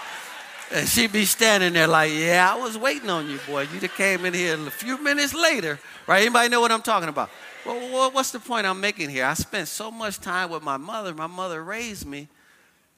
And 0.71 0.87
she'd 0.87 1.11
be 1.11 1.25
standing 1.25 1.73
there 1.73 1.87
like, 1.87 2.13
yeah, 2.13 2.53
I 2.53 2.57
was 2.57 2.77
waiting 2.77 3.09
on 3.09 3.29
you, 3.29 3.39
boy. 3.45 3.67
You 3.73 3.87
came 3.89 4.23
in 4.23 4.33
here 4.33 4.55
a 4.55 4.71
few 4.71 4.97
minutes 5.03 5.33
later, 5.33 5.79
right? 6.07 6.21
Anybody 6.21 6.47
know 6.47 6.61
what 6.61 6.71
I'm 6.71 6.81
talking 6.81 7.09
about? 7.09 7.29
Well, 7.65 8.11
what's 8.11 8.31
the 8.31 8.39
point 8.39 8.65
I'm 8.65 8.81
making 8.81 9.09
here? 9.09 9.25
I 9.25 9.33
spent 9.35 9.67
so 9.67 9.89
much 9.89 10.19
time 10.19 10.49
with 10.49 10.63
my 10.63 10.77
mother. 10.77 11.13
My 11.13 11.27
mother 11.27 11.63
raised 11.63 12.05
me. 12.05 12.27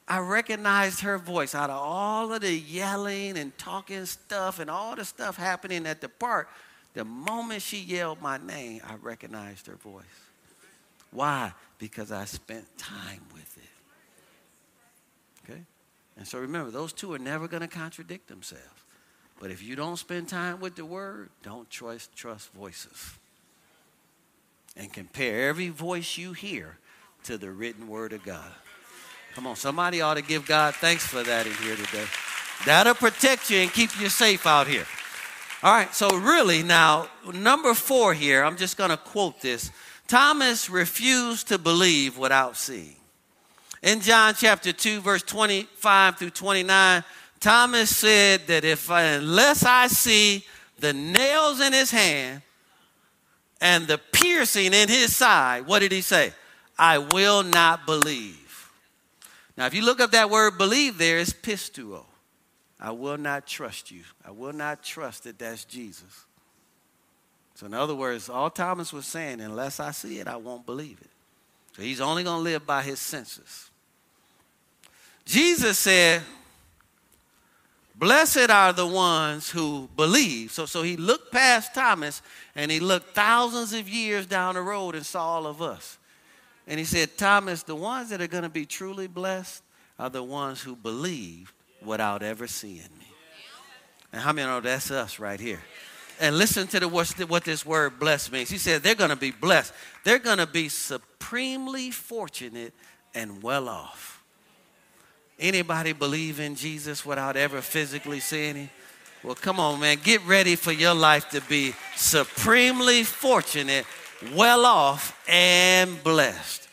I 0.08 0.18
recognized 0.18 1.00
her 1.00 1.18
voice 1.18 1.54
out 1.54 1.70
of 1.70 1.76
all 1.76 2.32
of 2.32 2.40
the 2.40 2.52
yelling 2.52 3.36
and 3.38 3.56
talking 3.58 4.04
stuff 4.06 4.58
and 4.58 4.70
all 4.70 4.94
the 4.96 5.04
stuff 5.04 5.36
happening 5.36 5.86
at 5.86 6.00
the 6.00 6.08
park. 6.08 6.48
The 6.94 7.04
moment 7.04 7.62
she 7.62 7.78
yelled 7.78 8.20
my 8.22 8.38
name, 8.38 8.80
I 8.86 8.94
recognized 8.96 9.66
her 9.66 9.74
voice. 9.74 10.04
Why? 11.10 11.52
Because 11.78 12.10
I 12.10 12.24
spent 12.24 12.66
time 12.78 13.22
with 13.32 13.58
it. 13.58 15.50
Okay? 15.50 15.60
And 16.16 16.26
so 16.26 16.38
remember, 16.38 16.70
those 16.70 16.92
two 16.92 17.12
are 17.12 17.18
never 17.18 17.46
going 17.46 17.62
to 17.62 17.68
contradict 17.68 18.28
themselves. 18.28 18.64
But 19.40 19.50
if 19.50 19.62
you 19.62 19.76
don't 19.76 19.96
spend 19.96 20.28
time 20.28 20.60
with 20.60 20.76
the 20.76 20.84
word, 20.84 21.30
don't 21.42 21.68
trust, 21.68 22.16
trust 22.16 22.52
voices 22.52 23.18
and 24.76 24.92
compare 24.92 25.48
every 25.48 25.68
voice 25.68 26.18
you 26.18 26.32
hear 26.32 26.76
to 27.24 27.38
the 27.38 27.50
written 27.50 27.88
word 27.88 28.12
of 28.12 28.24
God. 28.24 28.52
Come 29.34 29.46
on, 29.46 29.56
somebody 29.56 30.00
ought 30.00 30.14
to 30.14 30.22
give 30.22 30.46
God 30.46 30.74
thanks 30.76 31.06
for 31.06 31.22
that 31.22 31.46
in 31.46 31.52
here 31.54 31.76
today. 31.76 32.04
That'll 32.64 32.94
protect 32.94 33.50
you 33.50 33.58
and 33.58 33.72
keep 33.72 33.98
you 34.00 34.08
safe 34.08 34.46
out 34.46 34.66
here. 34.66 34.86
All 35.62 35.72
right, 35.72 35.94
so 35.94 36.16
really 36.16 36.62
now, 36.62 37.08
number 37.34 37.74
four 37.74 38.14
here, 38.14 38.44
I'm 38.44 38.56
just 38.56 38.76
going 38.76 38.90
to 38.90 38.96
quote 38.96 39.40
this. 39.40 39.70
Thomas 40.06 40.70
refused 40.70 41.48
to 41.48 41.58
believe 41.58 42.16
without 42.16 42.56
seeing. 42.56 42.96
In 43.82 44.00
John 44.00 44.34
chapter 44.34 44.72
2, 44.72 45.00
verse 45.00 45.22
25 45.22 46.18
through 46.18 46.30
29, 46.30 47.04
Thomas 47.40 47.94
said 47.94 48.46
that 48.46 48.64
if 48.64 48.88
unless 48.90 49.64
I 49.64 49.88
see 49.88 50.44
the 50.78 50.92
nails 50.92 51.60
in 51.60 51.72
his 51.72 51.90
hand 51.90 52.42
and 53.60 53.86
the 53.86 53.98
piercing 53.98 54.74
in 54.74 54.88
his 54.88 55.14
side, 55.14 55.66
what 55.66 55.80
did 55.80 55.92
he 55.92 56.00
say? 56.00 56.32
I 56.78 56.98
will 56.98 57.42
not 57.42 57.86
believe. 57.86 58.70
Now, 59.56 59.66
if 59.66 59.74
you 59.74 59.82
look 59.82 60.00
up 60.00 60.10
that 60.10 60.28
word 60.28 60.58
believe 60.58 60.98
there, 60.98 61.18
it's 61.18 61.32
pisteuo. 61.32 62.04
I 62.78 62.90
will 62.90 63.16
not 63.16 63.46
trust 63.46 63.90
you. 63.90 64.02
I 64.24 64.30
will 64.30 64.52
not 64.52 64.82
trust 64.82 65.24
that 65.24 65.38
that's 65.38 65.64
Jesus. 65.64 66.26
So, 67.54 67.64
in 67.64 67.72
other 67.72 67.94
words, 67.94 68.28
all 68.28 68.50
Thomas 68.50 68.92
was 68.92 69.06
saying, 69.06 69.40
unless 69.40 69.80
I 69.80 69.92
see 69.92 70.18
it, 70.18 70.28
I 70.28 70.36
won't 70.36 70.66
believe 70.66 70.98
it. 71.00 71.10
So, 71.74 71.82
he's 71.82 72.02
only 72.02 72.22
going 72.22 72.38
to 72.38 72.42
live 72.42 72.66
by 72.66 72.82
his 72.82 73.00
senses. 73.00 73.70
Jesus 75.24 75.78
said, 75.78 76.20
Blessed 77.98 78.50
are 78.50 78.74
the 78.74 78.86
ones 78.86 79.50
who 79.50 79.88
believe. 79.96 80.52
So, 80.52 80.66
so 80.66 80.82
he 80.82 80.98
looked 80.98 81.32
past 81.32 81.74
Thomas 81.74 82.20
and 82.54 82.70
he 82.70 82.78
looked 82.78 83.14
thousands 83.14 83.72
of 83.72 83.88
years 83.88 84.26
down 84.26 84.54
the 84.54 84.60
road 84.60 84.94
and 84.94 85.06
saw 85.06 85.26
all 85.26 85.46
of 85.46 85.62
us. 85.62 85.96
And 86.66 86.78
he 86.78 86.84
said, 86.84 87.16
Thomas, 87.16 87.62
the 87.62 87.74
ones 87.74 88.10
that 88.10 88.20
are 88.20 88.26
going 88.26 88.42
to 88.42 88.50
be 88.50 88.66
truly 88.66 89.06
blessed 89.06 89.62
are 89.98 90.10
the 90.10 90.22
ones 90.22 90.60
who 90.60 90.76
believe 90.76 91.54
without 91.82 92.22
ever 92.22 92.46
seeing 92.46 92.90
me. 92.98 93.06
And 94.12 94.20
how 94.20 94.32
many 94.32 94.46
know 94.46 94.60
that's 94.60 94.90
us 94.90 95.18
right 95.18 95.40
here? 95.40 95.60
And 96.20 96.36
listen 96.36 96.66
to 96.68 96.80
the, 96.80 96.88
what 96.88 97.44
this 97.44 97.64
word 97.64 97.98
blessed 97.98 98.32
means. 98.32 98.50
He 98.50 98.58
said 98.58 98.82
they're 98.82 98.94
going 98.94 99.10
to 99.10 99.16
be 99.16 99.30
blessed. 99.30 99.72
They're 100.04 100.18
going 100.18 100.38
to 100.38 100.46
be 100.46 100.68
supremely 100.68 101.90
fortunate 101.90 102.74
and 103.14 103.42
well 103.42 103.68
off. 103.68 104.15
Anybody 105.38 105.92
believe 105.92 106.40
in 106.40 106.54
Jesus 106.54 107.04
without 107.04 107.36
ever 107.36 107.60
physically 107.60 108.20
seeing 108.20 108.56
him? 108.56 108.70
Well, 109.22 109.34
come 109.34 109.60
on, 109.60 109.80
man. 109.80 109.98
Get 110.02 110.24
ready 110.26 110.56
for 110.56 110.72
your 110.72 110.94
life 110.94 111.28
to 111.30 111.40
be 111.42 111.74
supremely 111.94 113.02
fortunate, 113.02 113.84
well 114.34 114.64
off, 114.64 115.18
and 115.28 116.02
blessed. 116.02 116.68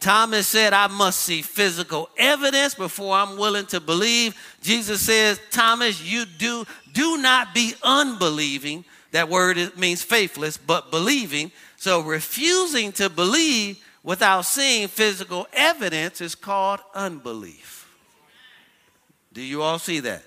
Thomas 0.00 0.48
said, 0.48 0.72
I 0.72 0.86
must 0.86 1.20
see 1.20 1.42
physical 1.42 2.08
evidence 2.16 2.74
before 2.74 3.14
I'm 3.14 3.36
willing 3.36 3.66
to 3.66 3.80
believe. 3.80 4.34
Jesus 4.62 5.02
says, 5.02 5.38
Thomas, 5.50 6.02
you 6.02 6.24
do, 6.24 6.64
do 6.92 7.18
not 7.18 7.54
be 7.54 7.74
unbelieving. 7.82 8.84
That 9.12 9.28
word 9.28 9.58
means 9.76 10.02
faithless, 10.02 10.56
but 10.56 10.90
believing. 10.90 11.52
So 11.76 12.00
refusing 12.00 12.92
to 12.92 13.10
believe 13.10 13.84
without 14.02 14.46
seeing 14.46 14.88
physical 14.88 15.46
evidence 15.52 16.22
is 16.22 16.34
called 16.34 16.80
unbelief. 16.94 17.79
Do 19.40 19.46
you 19.46 19.62
all 19.62 19.78
see 19.78 20.00
that? 20.00 20.22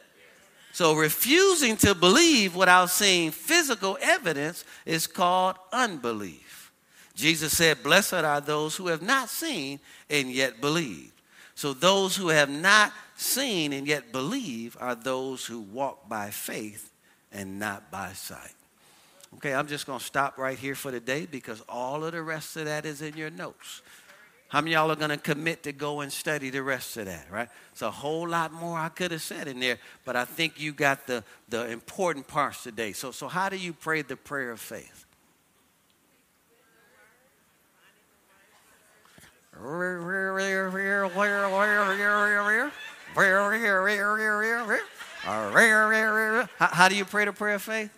So 0.72 0.96
refusing 0.96 1.78
to 1.78 1.94
believe 1.94 2.56
without 2.56 2.90
seeing 2.90 3.30
physical 3.30 3.96
evidence 4.02 4.66
is 4.88 5.06
called 5.06 5.56
unbelief. 5.72 6.72
Jesus 7.14 7.56
said, 7.56 7.84
Blessed 7.84 8.16
are 8.16 8.42
those 8.42 8.76
who 8.76 8.88
have 8.88 9.04
not 9.04 9.30
seen 9.30 9.80
and 10.10 10.32
yet 10.32 10.60
believe. 10.62 11.12
So 11.54 11.74
those 11.74 12.16
who 12.16 12.30
have 12.30 12.50
not 12.50 12.92
seen 13.16 13.72
and 13.72 13.86
yet 13.86 14.12
believe 14.12 14.76
are 14.80 14.96
those 14.96 15.46
who 15.46 15.62
walk 15.62 16.10
by 16.10 16.32
faith 16.32 16.92
and 17.32 17.60
not 17.60 17.92
by 17.92 18.14
sight. 18.14 18.56
Okay, 19.36 19.54
I'm 19.54 19.68
just 19.68 19.86
going 19.86 20.00
to 20.00 20.06
stop 20.06 20.40
right 20.40 20.58
here 20.58 20.74
for 20.74 20.90
today 20.90 21.28
because 21.30 21.62
all 21.70 22.04
of 22.04 22.14
the 22.14 22.24
rest 22.24 22.58
of 22.58 22.66
that 22.66 22.88
is 22.88 23.04
in 23.04 23.16
your 23.16 23.30
notes. 23.30 23.84
How 24.54 24.62
many 24.62 24.74
y'all 24.74 24.92
are 24.92 24.96
going 24.96 25.10
to 25.10 25.18
commit 25.18 25.64
to 25.64 25.72
go 25.72 26.02
and 26.02 26.14
study 26.14 26.52
the 26.52 26.62
rest 26.62 26.96
of 26.98 27.08
that, 27.08 27.26
right? 27.32 27.50
It's 27.72 27.82
a 27.82 27.90
whole 27.90 28.30
lot 28.30 28.54
more 28.54 28.78
I 28.78 28.90
could 28.90 29.10
have 29.10 29.24
said 29.24 29.48
in 29.48 29.60
there, 29.60 29.80
but 30.06 30.16
I 30.16 30.26
think 30.26 30.60
you 30.60 30.74
got 30.74 31.08
the, 31.08 31.24
the 31.50 31.72
important 31.72 32.28
parts 32.28 32.62
today. 32.62 32.94
So, 32.94 33.10
so, 33.10 33.28
how 33.28 33.50
do 33.50 33.58
you 33.58 33.74
pray 33.74 34.04
the 34.04 34.16
prayer 34.16 34.52
of 34.52 34.60
faith? 34.60 35.08
How, 46.60 46.68
how 46.68 46.90
do 46.90 46.96
you 46.96 47.06
pray 47.06 47.26
the 47.26 47.34
prayer 47.34 47.56
of 47.56 47.64
faith? 47.64 47.90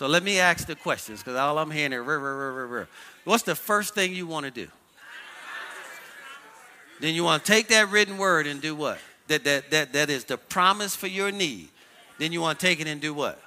So 0.00 0.06
let 0.06 0.22
me 0.22 0.38
ask 0.38 0.66
the 0.66 0.76
questions 0.76 1.18
because 1.20 1.36
all 1.36 1.58
I'm 1.58 1.70
hearing 1.70 1.92
is, 1.92 2.86
what's 3.24 3.42
the 3.42 3.54
first 3.54 3.94
thing 3.94 4.14
you 4.14 4.26
want 4.26 4.46
to 4.46 4.50
do? 4.50 4.66
Then 7.00 7.14
you 7.14 7.22
want 7.22 7.44
to 7.44 7.52
take 7.52 7.68
that 7.68 7.90
written 7.90 8.16
word 8.16 8.46
and 8.46 8.62
do 8.62 8.74
what? 8.74 8.96
That, 9.28 9.44
that, 9.44 9.70
that, 9.70 9.92
that 9.92 10.08
is 10.08 10.24
the 10.24 10.38
promise 10.38 10.96
for 10.96 11.06
your 11.06 11.30
need. 11.30 11.68
Then 12.16 12.32
you 12.32 12.40
want 12.40 12.58
to 12.58 12.66
take 12.66 12.80
it 12.80 12.86
and 12.86 12.98
do 12.98 13.12
what? 13.12 13.42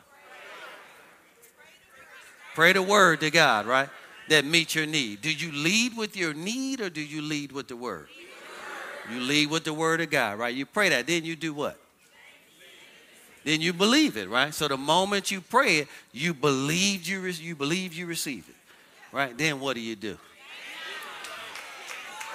Pray 2.54 2.72
the 2.74 2.84
word 2.84 3.22
to 3.22 3.32
God, 3.32 3.66
right? 3.66 3.89
That 4.30 4.45
meets 4.45 4.76
your 4.76 4.86
need. 4.86 5.22
Do 5.22 5.34
you 5.34 5.51
lead 5.51 5.97
with 5.97 6.16
your 6.16 6.36
need 6.36 6.82
or 6.82 6.91
do 6.91 7.01
you 7.01 7.24
lead 7.24 7.51
with 7.51 7.68
the 7.68 7.76
word? 7.76 8.10
You 9.12 9.22
lead 9.22 9.49
with 9.49 9.64
the 9.64 9.74
word 9.74 10.01
of 10.01 10.12
God, 10.12 10.38
right? 10.38 10.54
You 10.54 10.68
pray 10.68 10.89
that. 10.89 11.08
Then 11.08 11.26
you 11.26 11.36
do 11.36 11.51
what? 11.51 11.80
Then 13.44 13.62
you 13.62 13.74
believe 13.74 14.18
it, 14.18 14.30
right? 14.30 14.54
So 14.54 14.68
the 14.68 14.78
moment 14.78 15.32
you 15.32 15.41
pray 15.41 15.78
it, 15.80 15.88
you 16.12 16.34
believe 16.34 17.08
you, 17.08 17.22
re- 17.22 17.32
you 17.32 17.56
believe 17.56 17.94
you 17.94 18.06
receive 18.06 18.48
it, 18.50 19.16
right? 19.16 19.38
Then 19.38 19.60
what 19.60 19.76
do 19.76 19.82
you 19.82 19.96
do? 19.96 20.18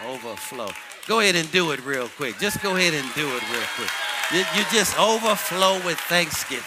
Overflow. 0.06 0.70
Go 1.06 1.20
ahead 1.20 1.34
and 1.34 1.50
do 1.50 1.72
it 1.72 1.84
real 1.84 2.08
quick. 2.08 2.38
Just 2.38 2.62
go 2.62 2.76
ahead 2.76 2.94
and 2.94 3.14
do 3.14 3.26
it 3.26 3.50
real 3.50 3.68
quick. 3.74 3.90
You, 4.32 4.40
you 4.54 4.64
just 4.70 4.98
overflow 4.98 5.74
with 5.84 5.98
thanksgiving. 6.00 6.64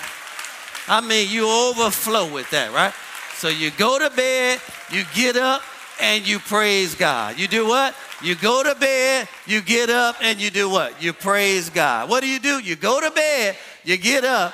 I 0.88 1.00
mean, 1.00 1.30
you 1.30 1.48
overflow 1.48 2.34
with 2.34 2.50
that, 2.50 2.74
right? 2.74 2.94
So 3.36 3.48
you 3.48 3.72
go 3.72 4.00
to 4.00 4.10
bed, 4.16 4.60
you 4.92 5.04
get 5.14 5.38
up, 5.38 5.62
and 6.02 6.28
you 6.28 6.40
praise 6.40 6.96
God. 6.96 7.38
You 7.38 7.48
do 7.48 7.68
what? 7.68 7.96
You 8.24 8.36
go 8.36 8.64
to 8.64 8.76
bed, 8.76 9.28
you 9.46 9.62
get 9.62 9.90
up, 9.90 10.16
and 10.22 10.42
you 10.42 10.50
do 10.50 10.70
what? 10.70 11.02
You 11.02 11.14
praise 11.14 11.70
God. 11.70 12.10
What 12.10 12.22
do 12.22 12.28
you 12.28 12.40
do? 12.40 12.60
You 12.60 12.76
go 12.76 13.00
to 13.00 13.12
bed, 13.12 13.56
you 13.84 13.98
get 13.98 14.24
up, 14.24 14.54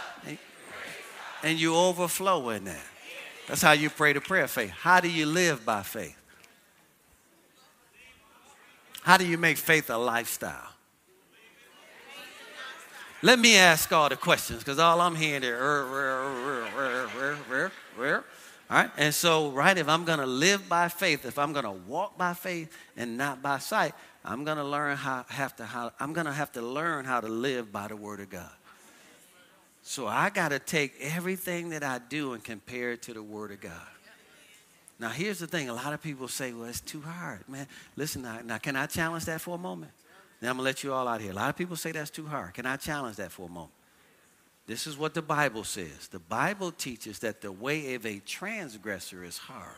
and 1.43 1.59
you 1.59 1.75
overflow 1.75 2.49
in 2.49 2.65
that. 2.65 2.86
That's 3.47 3.61
how 3.61 3.71
you 3.71 3.89
pray 3.89 4.13
the 4.13 4.21
prayer 4.21 4.43
of 4.43 4.51
faith. 4.51 4.71
How 4.71 4.99
do 4.99 5.09
you 5.09 5.25
live 5.25 5.65
by 5.65 5.84
faith? 5.84 6.17
How 9.01 9.15
do 9.17 9.25
you 9.25 9.38
make 9.38 9.57
faith 9.57 9.89
a 9.89 9.97
lifestyle? 9.97 10.73
Let 13.21 13.39
me 13.39 13.57
ask 13.57 13.91
all 13.91 14.09
the 14.09 14.15
questions 14.15 14.59
because 14.59 14.80
all 14.80 15.01
I'm 15.01 15.15
hearing 15.15 15.43
is, 15.43 15.59
all 18.69 18.78
right? 18.78 18.91
And 18.97 19.13
so, 19.13 19.49
right, 19.51 19.78
if 19.78 19.88
I'm 19.88 20.03
going 20.03 20.19
to 20.19 20.25
live 20.25 20.67
by 20.67 20.89
faith, 20.89 21.25
if 21.25 21.39
I'm 21.39 21.53
going 21.53 21.65
to 21.65 21.71
walk 21.71 22.17
by 22.17 22.34
faith 22.34 22.71
and 22.95 23.17
not 23.17 23.41
by 23.41 23.59
sight, 23.59 23.93
I'm 24.25 24.43
going 24.43 24.57
to 24.57 24.63
learn 24.63 24.97
how 24.97 25.25
have 25.30 25.55
to 25.55 25.65
how 25.65 25.93
I'm 25.99 26.11
going 26.13 26.25
to 26.28 26.34
have 26.34 26.51
to 26.53 26.61
learn 26.61 27.05
how 27.05 27.21
to 27.21 27.28
live 27.28 27.71
by 27.71 27.88
the 27.88 27.95
word 27.95 28.19
of 28.19 28.30
God. 28.30 28.51
So 29.88 30.06
I 30.06 30.30
got 30.30 30.50
to 30.50 30.60
take 30.60 30.96
everything 31.00 31.70
that 31.70 31.82
I 31.82 32.00
do 32.00 32.34
and 32.34 32.44
compare 32.44 32.92
it 32.92 33.04
to 33.04 33.14
the 33.14 33.24
word 33.24 33.52
of 33.52 33.62
God. 33.62 33.72
Now, 35.00 35.08
here's 35.08 35.40
the 35.40 35.48
thing. 35.48 35.70
A 35.70 35.74
lot 35.74 35.94
of 35.94 36.02
people 36.02 36.28
say, 36.28 36.52
well, 36.52 36.68
it's 36.68 36.82
too 36.82 37.00
hard, 37.00 37.48
man. 37.48 37.68
Listen, 37.96 38.24
now, 38.24 38.42
now 38.44 38.58
can 38.58 38.76
I 38.76 38.88
challenge 38.88 39.24
that 39.26 39.40
for 39.40 39.56
a 39.56 39.58
moment? 39.58 39.94
I'm 40.42 40.48
going 40.48 40.58
to 40.58 40.64
let 40.64 40.84
you 40.84 40.92
all 40.92 41.08
out 41.08 41.22
here. 41.22 41.32
A 41.32 41.36
lot 41.36 41.50
of 41.50 41.56
people 41.56 41.78
say 41.78 41.94
that's 41.94 42.10
too 42.10 42.26
hard. 42.26 42.54
Can 42.54 42.66
I 42.66 42.76
challenge 42.76 43.16
that 43.16 43.32
for 43.32 43.48
a 43.48 43.50
moment? 43.50 43.72
This 44.66 44.88
is 44.88 44.98
what 44.98 45.14
the 45.14 45.22
Bible 45.22 45.64
says. 45.64 46.10
The 46.10 46.20
Bible 46.20 46.74
teaches 46.74 47.20
that 47.20 47.40
the 47.40 47.54
way 47.54 47.94
of 47.94 48.06
a 48.06 48.20
transgressor 48.20 49.24
is 49.24 49.38
hard. 49.38 49.72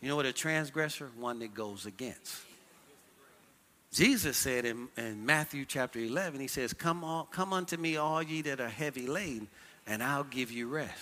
You 0.00 0.08
know 0.08 0.16
what 0.16 0.26
a 0.26 0.32
transgressor? 0.32 1.08
One 1.16 1.38
that 1.38 1.54
goes 1.54 1.86
against. 1.86 2.34
Jesus 3.94 4.36
said 4.36 4.66
in, 4.66 4.88
in 4.98 5.24
Matthew 5.24 5.64
chapter 5.64 5.98
11, 5.98 6.40
he 6.40 6.48
says, 6.48 6.72
come, 6.72 7.02
all, 7.02 7.28
come 7.30 7.52
unto 7.52 7.76
me, 7.76 7.96
all 7.96 8.22
ye 8.22 8.42
that 8.42 8.60
are 8.60 8.68
heavy 8.68 9.06
laden, 9.06 9.48
and 9.86 10.02
I'll 10.02 10.24
give 10.24 10.50
you 10.50 10.68
rest. 10.68 10.98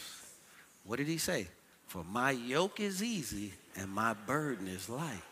What 0.84 0.98
did 0.98 1.08
he 1.08 1.18
say? 1.18 1.48
For 1.86 2.04
my 2.04 2.30
yoke 2.30 2.78
is 2.78 3.02
easy 3.02 3.52
and 3.76 3.90
my 3.90 4.12
burden 4.12 4.68
is 4.68 4.88
light. 4.88 5.22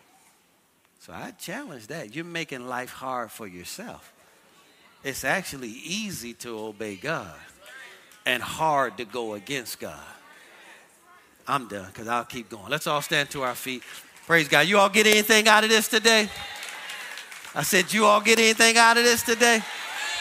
So 1.01 1.13
I 1.13 1.33
challenge 1.33 1.87
that. 1.89 2.15
You're 2.17 2.25
making 2.25 2.67
life 2.67 2.91
hard 2.91 3.31
for 3.31 3.47
yourself 3.47 4.13
it's 5.03 5.25
actually 5.25 5.69
easy 5.69 6.35
to 6.35 6.59
obey 6.59 6.97
God 6.97 7.35
and 8.27 8.43
hard 8.43 8.99
to 8.99 9.05
go 9.05 9.35
against 9.35 9.81
God. 9.81 9.99
I'm 11.49 11.69
done 11.69 11.87
because 11.87 12.07
I'll 12.07 12.25
keep 12.25 12.51
going. 12.51 12.69
Let's 12.69 12.87
all 12.87 13.03
stand 13.03 13.31
to 13.31 13.43
our 13.43 13.55
feet. 13.55 13.83
Praise 14.27 14.47
God. 14.47 14.69
You 14.69 14.79
all 14.79 14.91
get 14.91 15.07
anything 15.07 15.49
out 15.49 15.65
of 15.65 15.71
this 15.71 15.89
today? 15.89 16.29
I 17.55 17.63
said, 17.63 17.93
You 17.93 18.05
all 18.07 18.21
get 18.21 18.39
anything 18.39 18.77
out 18.77 18.97
of 18.97 19.05
this 19.05 19.23
today? 19.23 19.61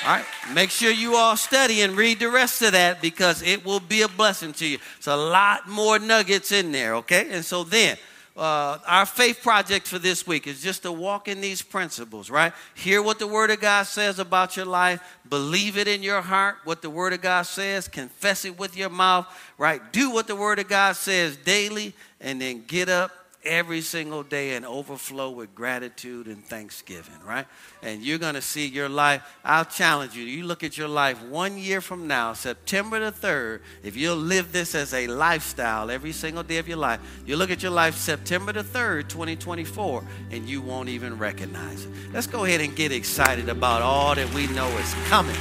All 0.06 0.16
right. 0.16 0.26
Make 0.54 0.70
sure 0.70 0.92
you 0.92 1.16
all 1.16 1.36
study 1.36 1.82
and 1.82 1.96
read 1.96 2.20
the 2.20 2.30
rest 2.30 2.62
of 2.62 2.72
that 2.72 3.02
because 3.02 3.42
it 3.44 3.66
will 3.66 3.82
be 3.82 4.02
a 4.02 4.08
blessing 4.08 4.54
to 4.54 4.66
you. 4.66 4.78
It's 4.98 5.08
a 5.08 5.16
lot 5.16 5.68
more 5.68 6.00
nuggets 6.00 6.52
in 6.52 6.72
there, 6.72 6.96
okay? 6.96 7.28
And 7.32 7.44
so 7.44 7.66
then, 7.66 7.98
uh, 8.38 8.78
our 8.88 9.06
faith 9.06 9.44
project 9.44 9.86
for 9.86 10.00
this 10.00 10.26
week 10.26 10.48
is 10.48 10.62
just 10.62 10.84
to 10.84 10.92
walk 10.94 11.28
in 11.28 11.42
these 11.42 11.62
principles, 11.62 12.30
right? 12.30 12.54
Hear 12.74 13.02
what 13.02 13.20
the 13.20 13.28
Word 13.28 13.52
of 13.52 13.60
God 13.60 13.84
says 13.84 14.18
about 14.18 14.56
your 14.56 14.66
life, 14.66 15.02
believe 15.30 15.78
it 15.78 15.90
in 15.90 16.02
your 16.02 16.22
heart, 16.22 16.56
what 16.64 16.82
the 16.82 16.90
Word 16.90 17.12
of 17.12 17.22
God 17.22 17.42
says, 17.42 17.90
confess 17.90 18.46
it 18.46 18.58
with 18.58 18.78
your 18.78 18.90
mouth, 18.90 19.28
right? 19.58 19.82
Do 19.92 20.12
what 20.12 20.28
the 20.28 20.38
Word 20.38 20.60
of 20.60 20.70
God 20.70 20.96
says 20.96 21.36
daily, 21.36 21.94
and 22.22 22.40
then 22.40 22.64
get 22.66 22.88
up 22.88 23.12
every 23.44 23.82
single 23.82 24.24
day 24.24 24.56
and 24.56 24.66
overflow 24.66 25.30
with 25.30 25.56
gratitude 25.56 26.28
and 26.28 26.44
thanksgiving, 26.44 27.16
right? 27.26 27.46
And 27.82 28.02
you're 28.02 28.18
going 28.18 28.36
to 28.36 28.42
see 28.42 28.68
your 28.68 28.90
life. 28.90 29.24
I'll 29.46 29.66
challenge 29.66 30.16
you. 30.16 30.24
You 30.24 30.44
look 30.44 30.64
at 30.64 30.78
your 30.78 30.88
life 30.88 31.22
one 31.24 31.58
year 31.58 31.80
from 31.80 32.08
now, 32.08 32.34
September 32.34 33.00
the 33.00 33.12
3rd, 33.12 33.62
if 33.84 33.96
you'll 33.96 34.18
live 34.18 34.52
this 34.52 34.76
as 34.76 34.94
a 34.94 35.08
lifestyle 35.08 35.90
every 35.90 36.12
single 36.12 36.44
day 36.44 36.58
of 36.58 36.68
your 36.68 36.78
life, 36.78 37.00
you 37.26 37.38
look 37.38 37.50
at 37.50 37.64
your 37.64 37.72
life 37.72 37.96
September 37.96 38.52
the 38.52 38.64
3rd, 38.64 39.08
2024, 39.08 40.04
and 40.32 40.48
you 40.48 40.62
won't 40.62 40.90
even 40.90 41.18
recognize 41.18 41.86
it. 41.86 41.92
Let's 42.12 42.28
go 42.28 42.44
ahead 42.44 42.62
and 42.62 42.76
get 42.76 42.92
excited 42.92 43.48
about 43.48 43.82
all 43.82 44.16
that 44.16 44.34
we 44.34 44.48
know 44.48 44.68
is 44.78 44.94
coming. 45.08 45.36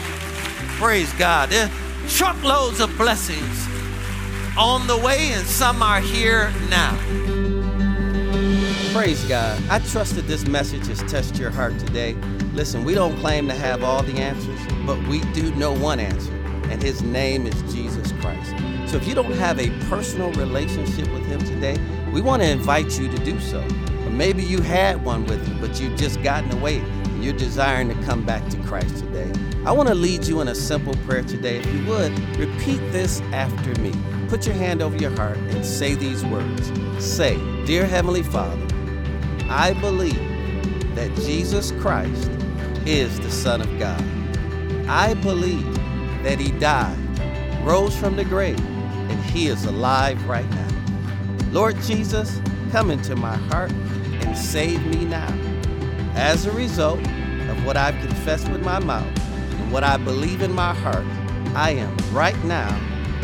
Praise 0.79 1.13
God. 1.15 1.51
There's 1.51 1.71
truckloads 2.17 2.81
of 2.81 2.97
blessings 2.97 3.67
on 4.57 4.87
the 4.87 4.97
way, 4.97 5.33
and 5.33 5.47
some 5.47 5.83
are 5.83 6.01
here 6.01 6.53
now. 6.71 7.38
Praise 8.93 9.23
God. 9.27 9.63
I 9.71 9.79
trust 9.81 10.17
that 10.17 10.27
this 10.27 10.47
message 10.47 10.87
has 10.87 11.01
touched 11.11 11.39
your 11.39 11.51
heart 11.51 11.79
today. 11.79 12.15
Listen, 12.55 12.85
we 12.85 12.95
don't 12.95 13.17
claim 13.19 13.47
to 13.49 13.55
have 13.55 13.85
all 13.85 14.03
the 14.03 14.15
answers, 14.15 14.59
but 14.87 14.99
we 15.09 15.21
do 15.33 15.55
know 15.57 15.73
one 15.73 16.01
answer, 16.01 16.33
and 16.71 16.83
his 16.83 17.03
name 17.03 17.47
is 17.47 17.55
Jesus 17.73 18.13
Christ. 18.21 18.51
So 18.91 18.97
if 18.97 19.07
you 19.07 19.15
don't 19.15 19.31
have 19.33 19.61
a 19.61 19.69
personal 19.89 20.33
relationship 20.33 21.11
with 21.13 21.27
him 21.27 21.39
today, 21.41 21.77
we 22.13 22.23
want 22.23 22.43
to 22.43 22.49
invite 22.49 22.99
you 22.99 23.09
to 23.09 23.25
do 23.25 23.39
so 23.41 23.61
Or 24.07 24.11
maybe 24.11 24.43
you 24.43 24.63
had 24.63 25.05
one 25.05 25.27
with 25.27 25.47
him, 25.47 25.61
but 25.61 25.79
you've 25.79 25.99
just 25.99 26.23
gotten 26.23 26.51
away 26.53 26.79
and 26.79 27.23
you're 27.23 27.35
desiring 27.37 27.89
to 27.89 27.95
come 28.05 28.25
back 28.25 28.49
to 28.49 28.57
Christ 28.63 28.97
today. 28.97 29.31
I 29.67 29.73
want 29.73 29.89
to 29.91 29.95
lead 29.95 30.25
you 30.25 30.41
in 30.41 30.49
a 30.49 30.55
simple 30.55 30.95
prayer 31.07 31.23
today. 31.23 31.59
If 31.59 31.67
you 31.75 31.85
would, 31.87 32.19
repeat 32.39 32.79
this 32.91 33.21
after 33.33 33.79
me. 33.83 33.93
Put 34.29 34.47
your 34.47 34.55
hand 34.55 34.81
over 34.81 34.97
your 34.97 35.11
heart 35.11 35.37
and 35.37 35.65
say 35.65 35.95
these 35.95 36.25
words. 36.25 36.73
Say, 37.05 37.37
Dear 37.67 37.87
Heavenly 37.87 38.23
Father, 38.23 38.67
I 39.49 39.73
believe 39.73 40.15
that 40.95 41.15
Jesus 41.17 41.73
Christ 41.73 42.31
is 42.85 43.19
the 43.21 43.31
Son 43.31 43.63
of 43.63 43.79
God. 43.79 44.03
I 44.89 45.15
believe 45.15 45.75
that 46.23 46.39
He 46.39 46.51
died, 46.53 46.99
rose 47.65 47.97
from 47.97 48.17
the 48.17 48.25
grave, 48.25 48.61
and 48.61 49.25
He 49.25 49.47
is 49.47 49.65
alive 49.65 50.23
right 50.27 50.49
now. 50.51 50.69
Lord 51.51 51.81
Jesus, 51.83 52.43
come 52.71 52.91
into 52.91 53.17
my 53.17 53.37
heart 53.37 53.73
and 53.73 54.37
save 54.37 54.85
me 54.87 55.07
now. 55.07 55.33
As 56.15 56.45
a 56.45 56.53
result 56.53 56.99
of 56.99 57.65
what 57.65 57.79
I've 57.79 57.99
confessed 58.07 58.51
with 58.51 58.63
my 58.63 58.79
mouth 58.79 59.07
and 59.53 59.73
what 59.73 59.83
I 59.83 59.97
believe 59.97 60.43
in 60.43 60.53
my 60.53 60.75
heart, 60.75 61.07
I 61.57 61.71
am 61.71 61.97
right 62.13 62.37
now 62.45 62.79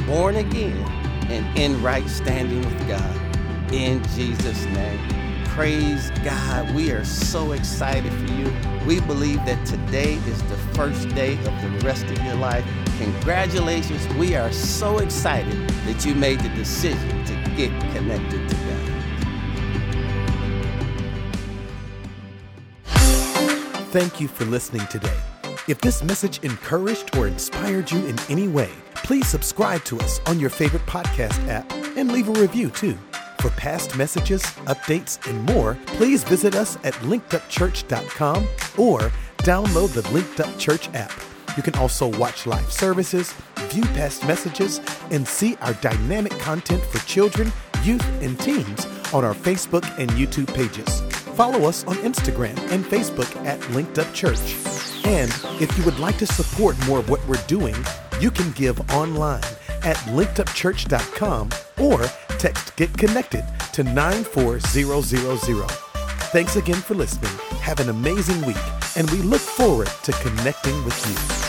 born 0.06 0.36
again 0.36 0.78
and 1.30 1.58
in 1.58 1.82
right 1.82 2.08
standing 2.08 2.64
with 2.64 2.88
God. 2.88 3.72
In 3.74 4.02
Jesus' 4.14 4.64
name. 4.66 5.23
Praise 5.54 6.10
God. 6.24 6.74
We 6.74 6.90
are 6.90 7.04
so 7.04 7.52
excited 7.52 8.12
for 8.12 8.32
you. 8.32 8.52
We 8.88 8.98
believe 8.98 9.36
that 9.46 9.64
today 9.64 10.14
is 10.14 10.42
the 10.48 10.56
first 10.74 11.08
day 11.10 11.34
of 11.34 11.44
the 11.44 11.80
rest 11.84 12.06
of 12.06 12.20
your 12.24 12.34
life. 12.34 12.64
Congratulations. 12.98 14.04
We 14.14 14.34
are 14.34 14.50
so 14.50 14.98
excited 14.98 15.68
that 15.86 16.04
you 16.04 16.16
made 16.16 16.40
the 16.40 16.48
decision 16.48 17.24
to 17.26 17.34
get 17.56 17.70
connected 17.94 18.48
to 18.48 18.56
God. 18.56 18.64
Thank 23.92 24.20
you 24.20 24.26
for 24.26 24.46
listening 24.46 24.88
today. 24.88 25.20
If 25.68 25.80
this 25.80 26.02
message 26.02 26.40
encouraged 26.42 27.16
or 27.16 27.28
inspired 27.28 27.92
you 27.92 28.04
in 28.06 28.18
any 28.28 28.48
way, 28.48 28.72
please 28.96 29.28
subscribe 29.28 29.84
to 29.84 30.00
us 30.00 30.20
on 30.26 30.40
your 30.40 30.50
favorite 30.50 30.84
podcast 30.86 31.46
app 31.46 31.72
and 31.96 32.10
leave 32.10 32.28
a 32.28 32.32
review 32.32 32.70
too. 32.70 32.98
For 33.44 33.50
past 33.50 33.94
messages, 33.98 34.42
updates, 34.64 35.18
and 35.28 35.42
more, 35.42 35.76
please 35.84 36.24
visit 36.24 36.54
us 36.54 36.76
at 36.76 36.94
linkedupchurch.com 37.02 38.42
or 38.78 39.12
download 39.40 39.92
the 39.92 40.10
Linked 40.12 40.40
Up 40.40 40.58
Church 40.58 40.88
app. 40.94 41.12
You 41.54 41.62
can 41.62 41.74
also 41.74 42.08
watch 42.18 42.46
live 42.46 42.72
services, 42.72 43.34
view 43.68 43.82
past 43.92 44.26
messages, 44.26 44.80
and 45.10 45.28
see 45.28 45.56
our 45.56 45.74
dynamic 45.74 46.32
content 46.38 46.82
for 46.86 47.06
children, 47.06 47.52
youth, 47.82 48.02
and 48.22 48.40
teens 48.40 48.86
on 49.12 49.26
our 49.26 49.34
Facebook 49.34 49.84
and 49.98 50.10
YouTube 50.12 50.48
pages. 50.54 51.02
Follow 51.36 51.68
us 51.68 51.84
on 51.84 51.96
Instagram 51.96 52.56
and 52.72 52.82
Facebook 52.82 53.36
at 53.44 53.60
Linked 53.72 53.98
Up 53.98 54.10
Church. 54.14 54.56
And 55.04 55.30
if 55.60 55.76
you 55.76 55.84
would 55.84 55.98
like 55.98 56.16
to 56.16 56.26
support 56.26 56.78
more 56.86 57.00
of 57.00 57.10
what 57.10 57.20
we're 57.28 57.46
doing, 57.46 57.76
you 58.20 58.30
can 58.30 58.52
give 58.52 58.80
online 58.92 59.42
at 59.84 59.96
linkedupchurch.com 60.08 61.50
or 61.80 62.04
text 62.38 62.74
Get 62.76 62.96
Connected 62.96 63.44
to 63.72 63.84
94000. 63.84 65.66
Thanks 66.32 66.56
again 66.56 66.80
for 66.80 66.94
listening. 66.94 67.30
Have 67.60 67.80
an 67.80 67.88
amazing 67.90 68.42
week, 68.42 68.56
and 68.96 69.08
we 69.10 69.18
look 69.18 69.40
forward 69.40 69.88
to 70.02 70.12
connecting 70.12 70.84
with 70.84 71.40
you. 71.40 71.43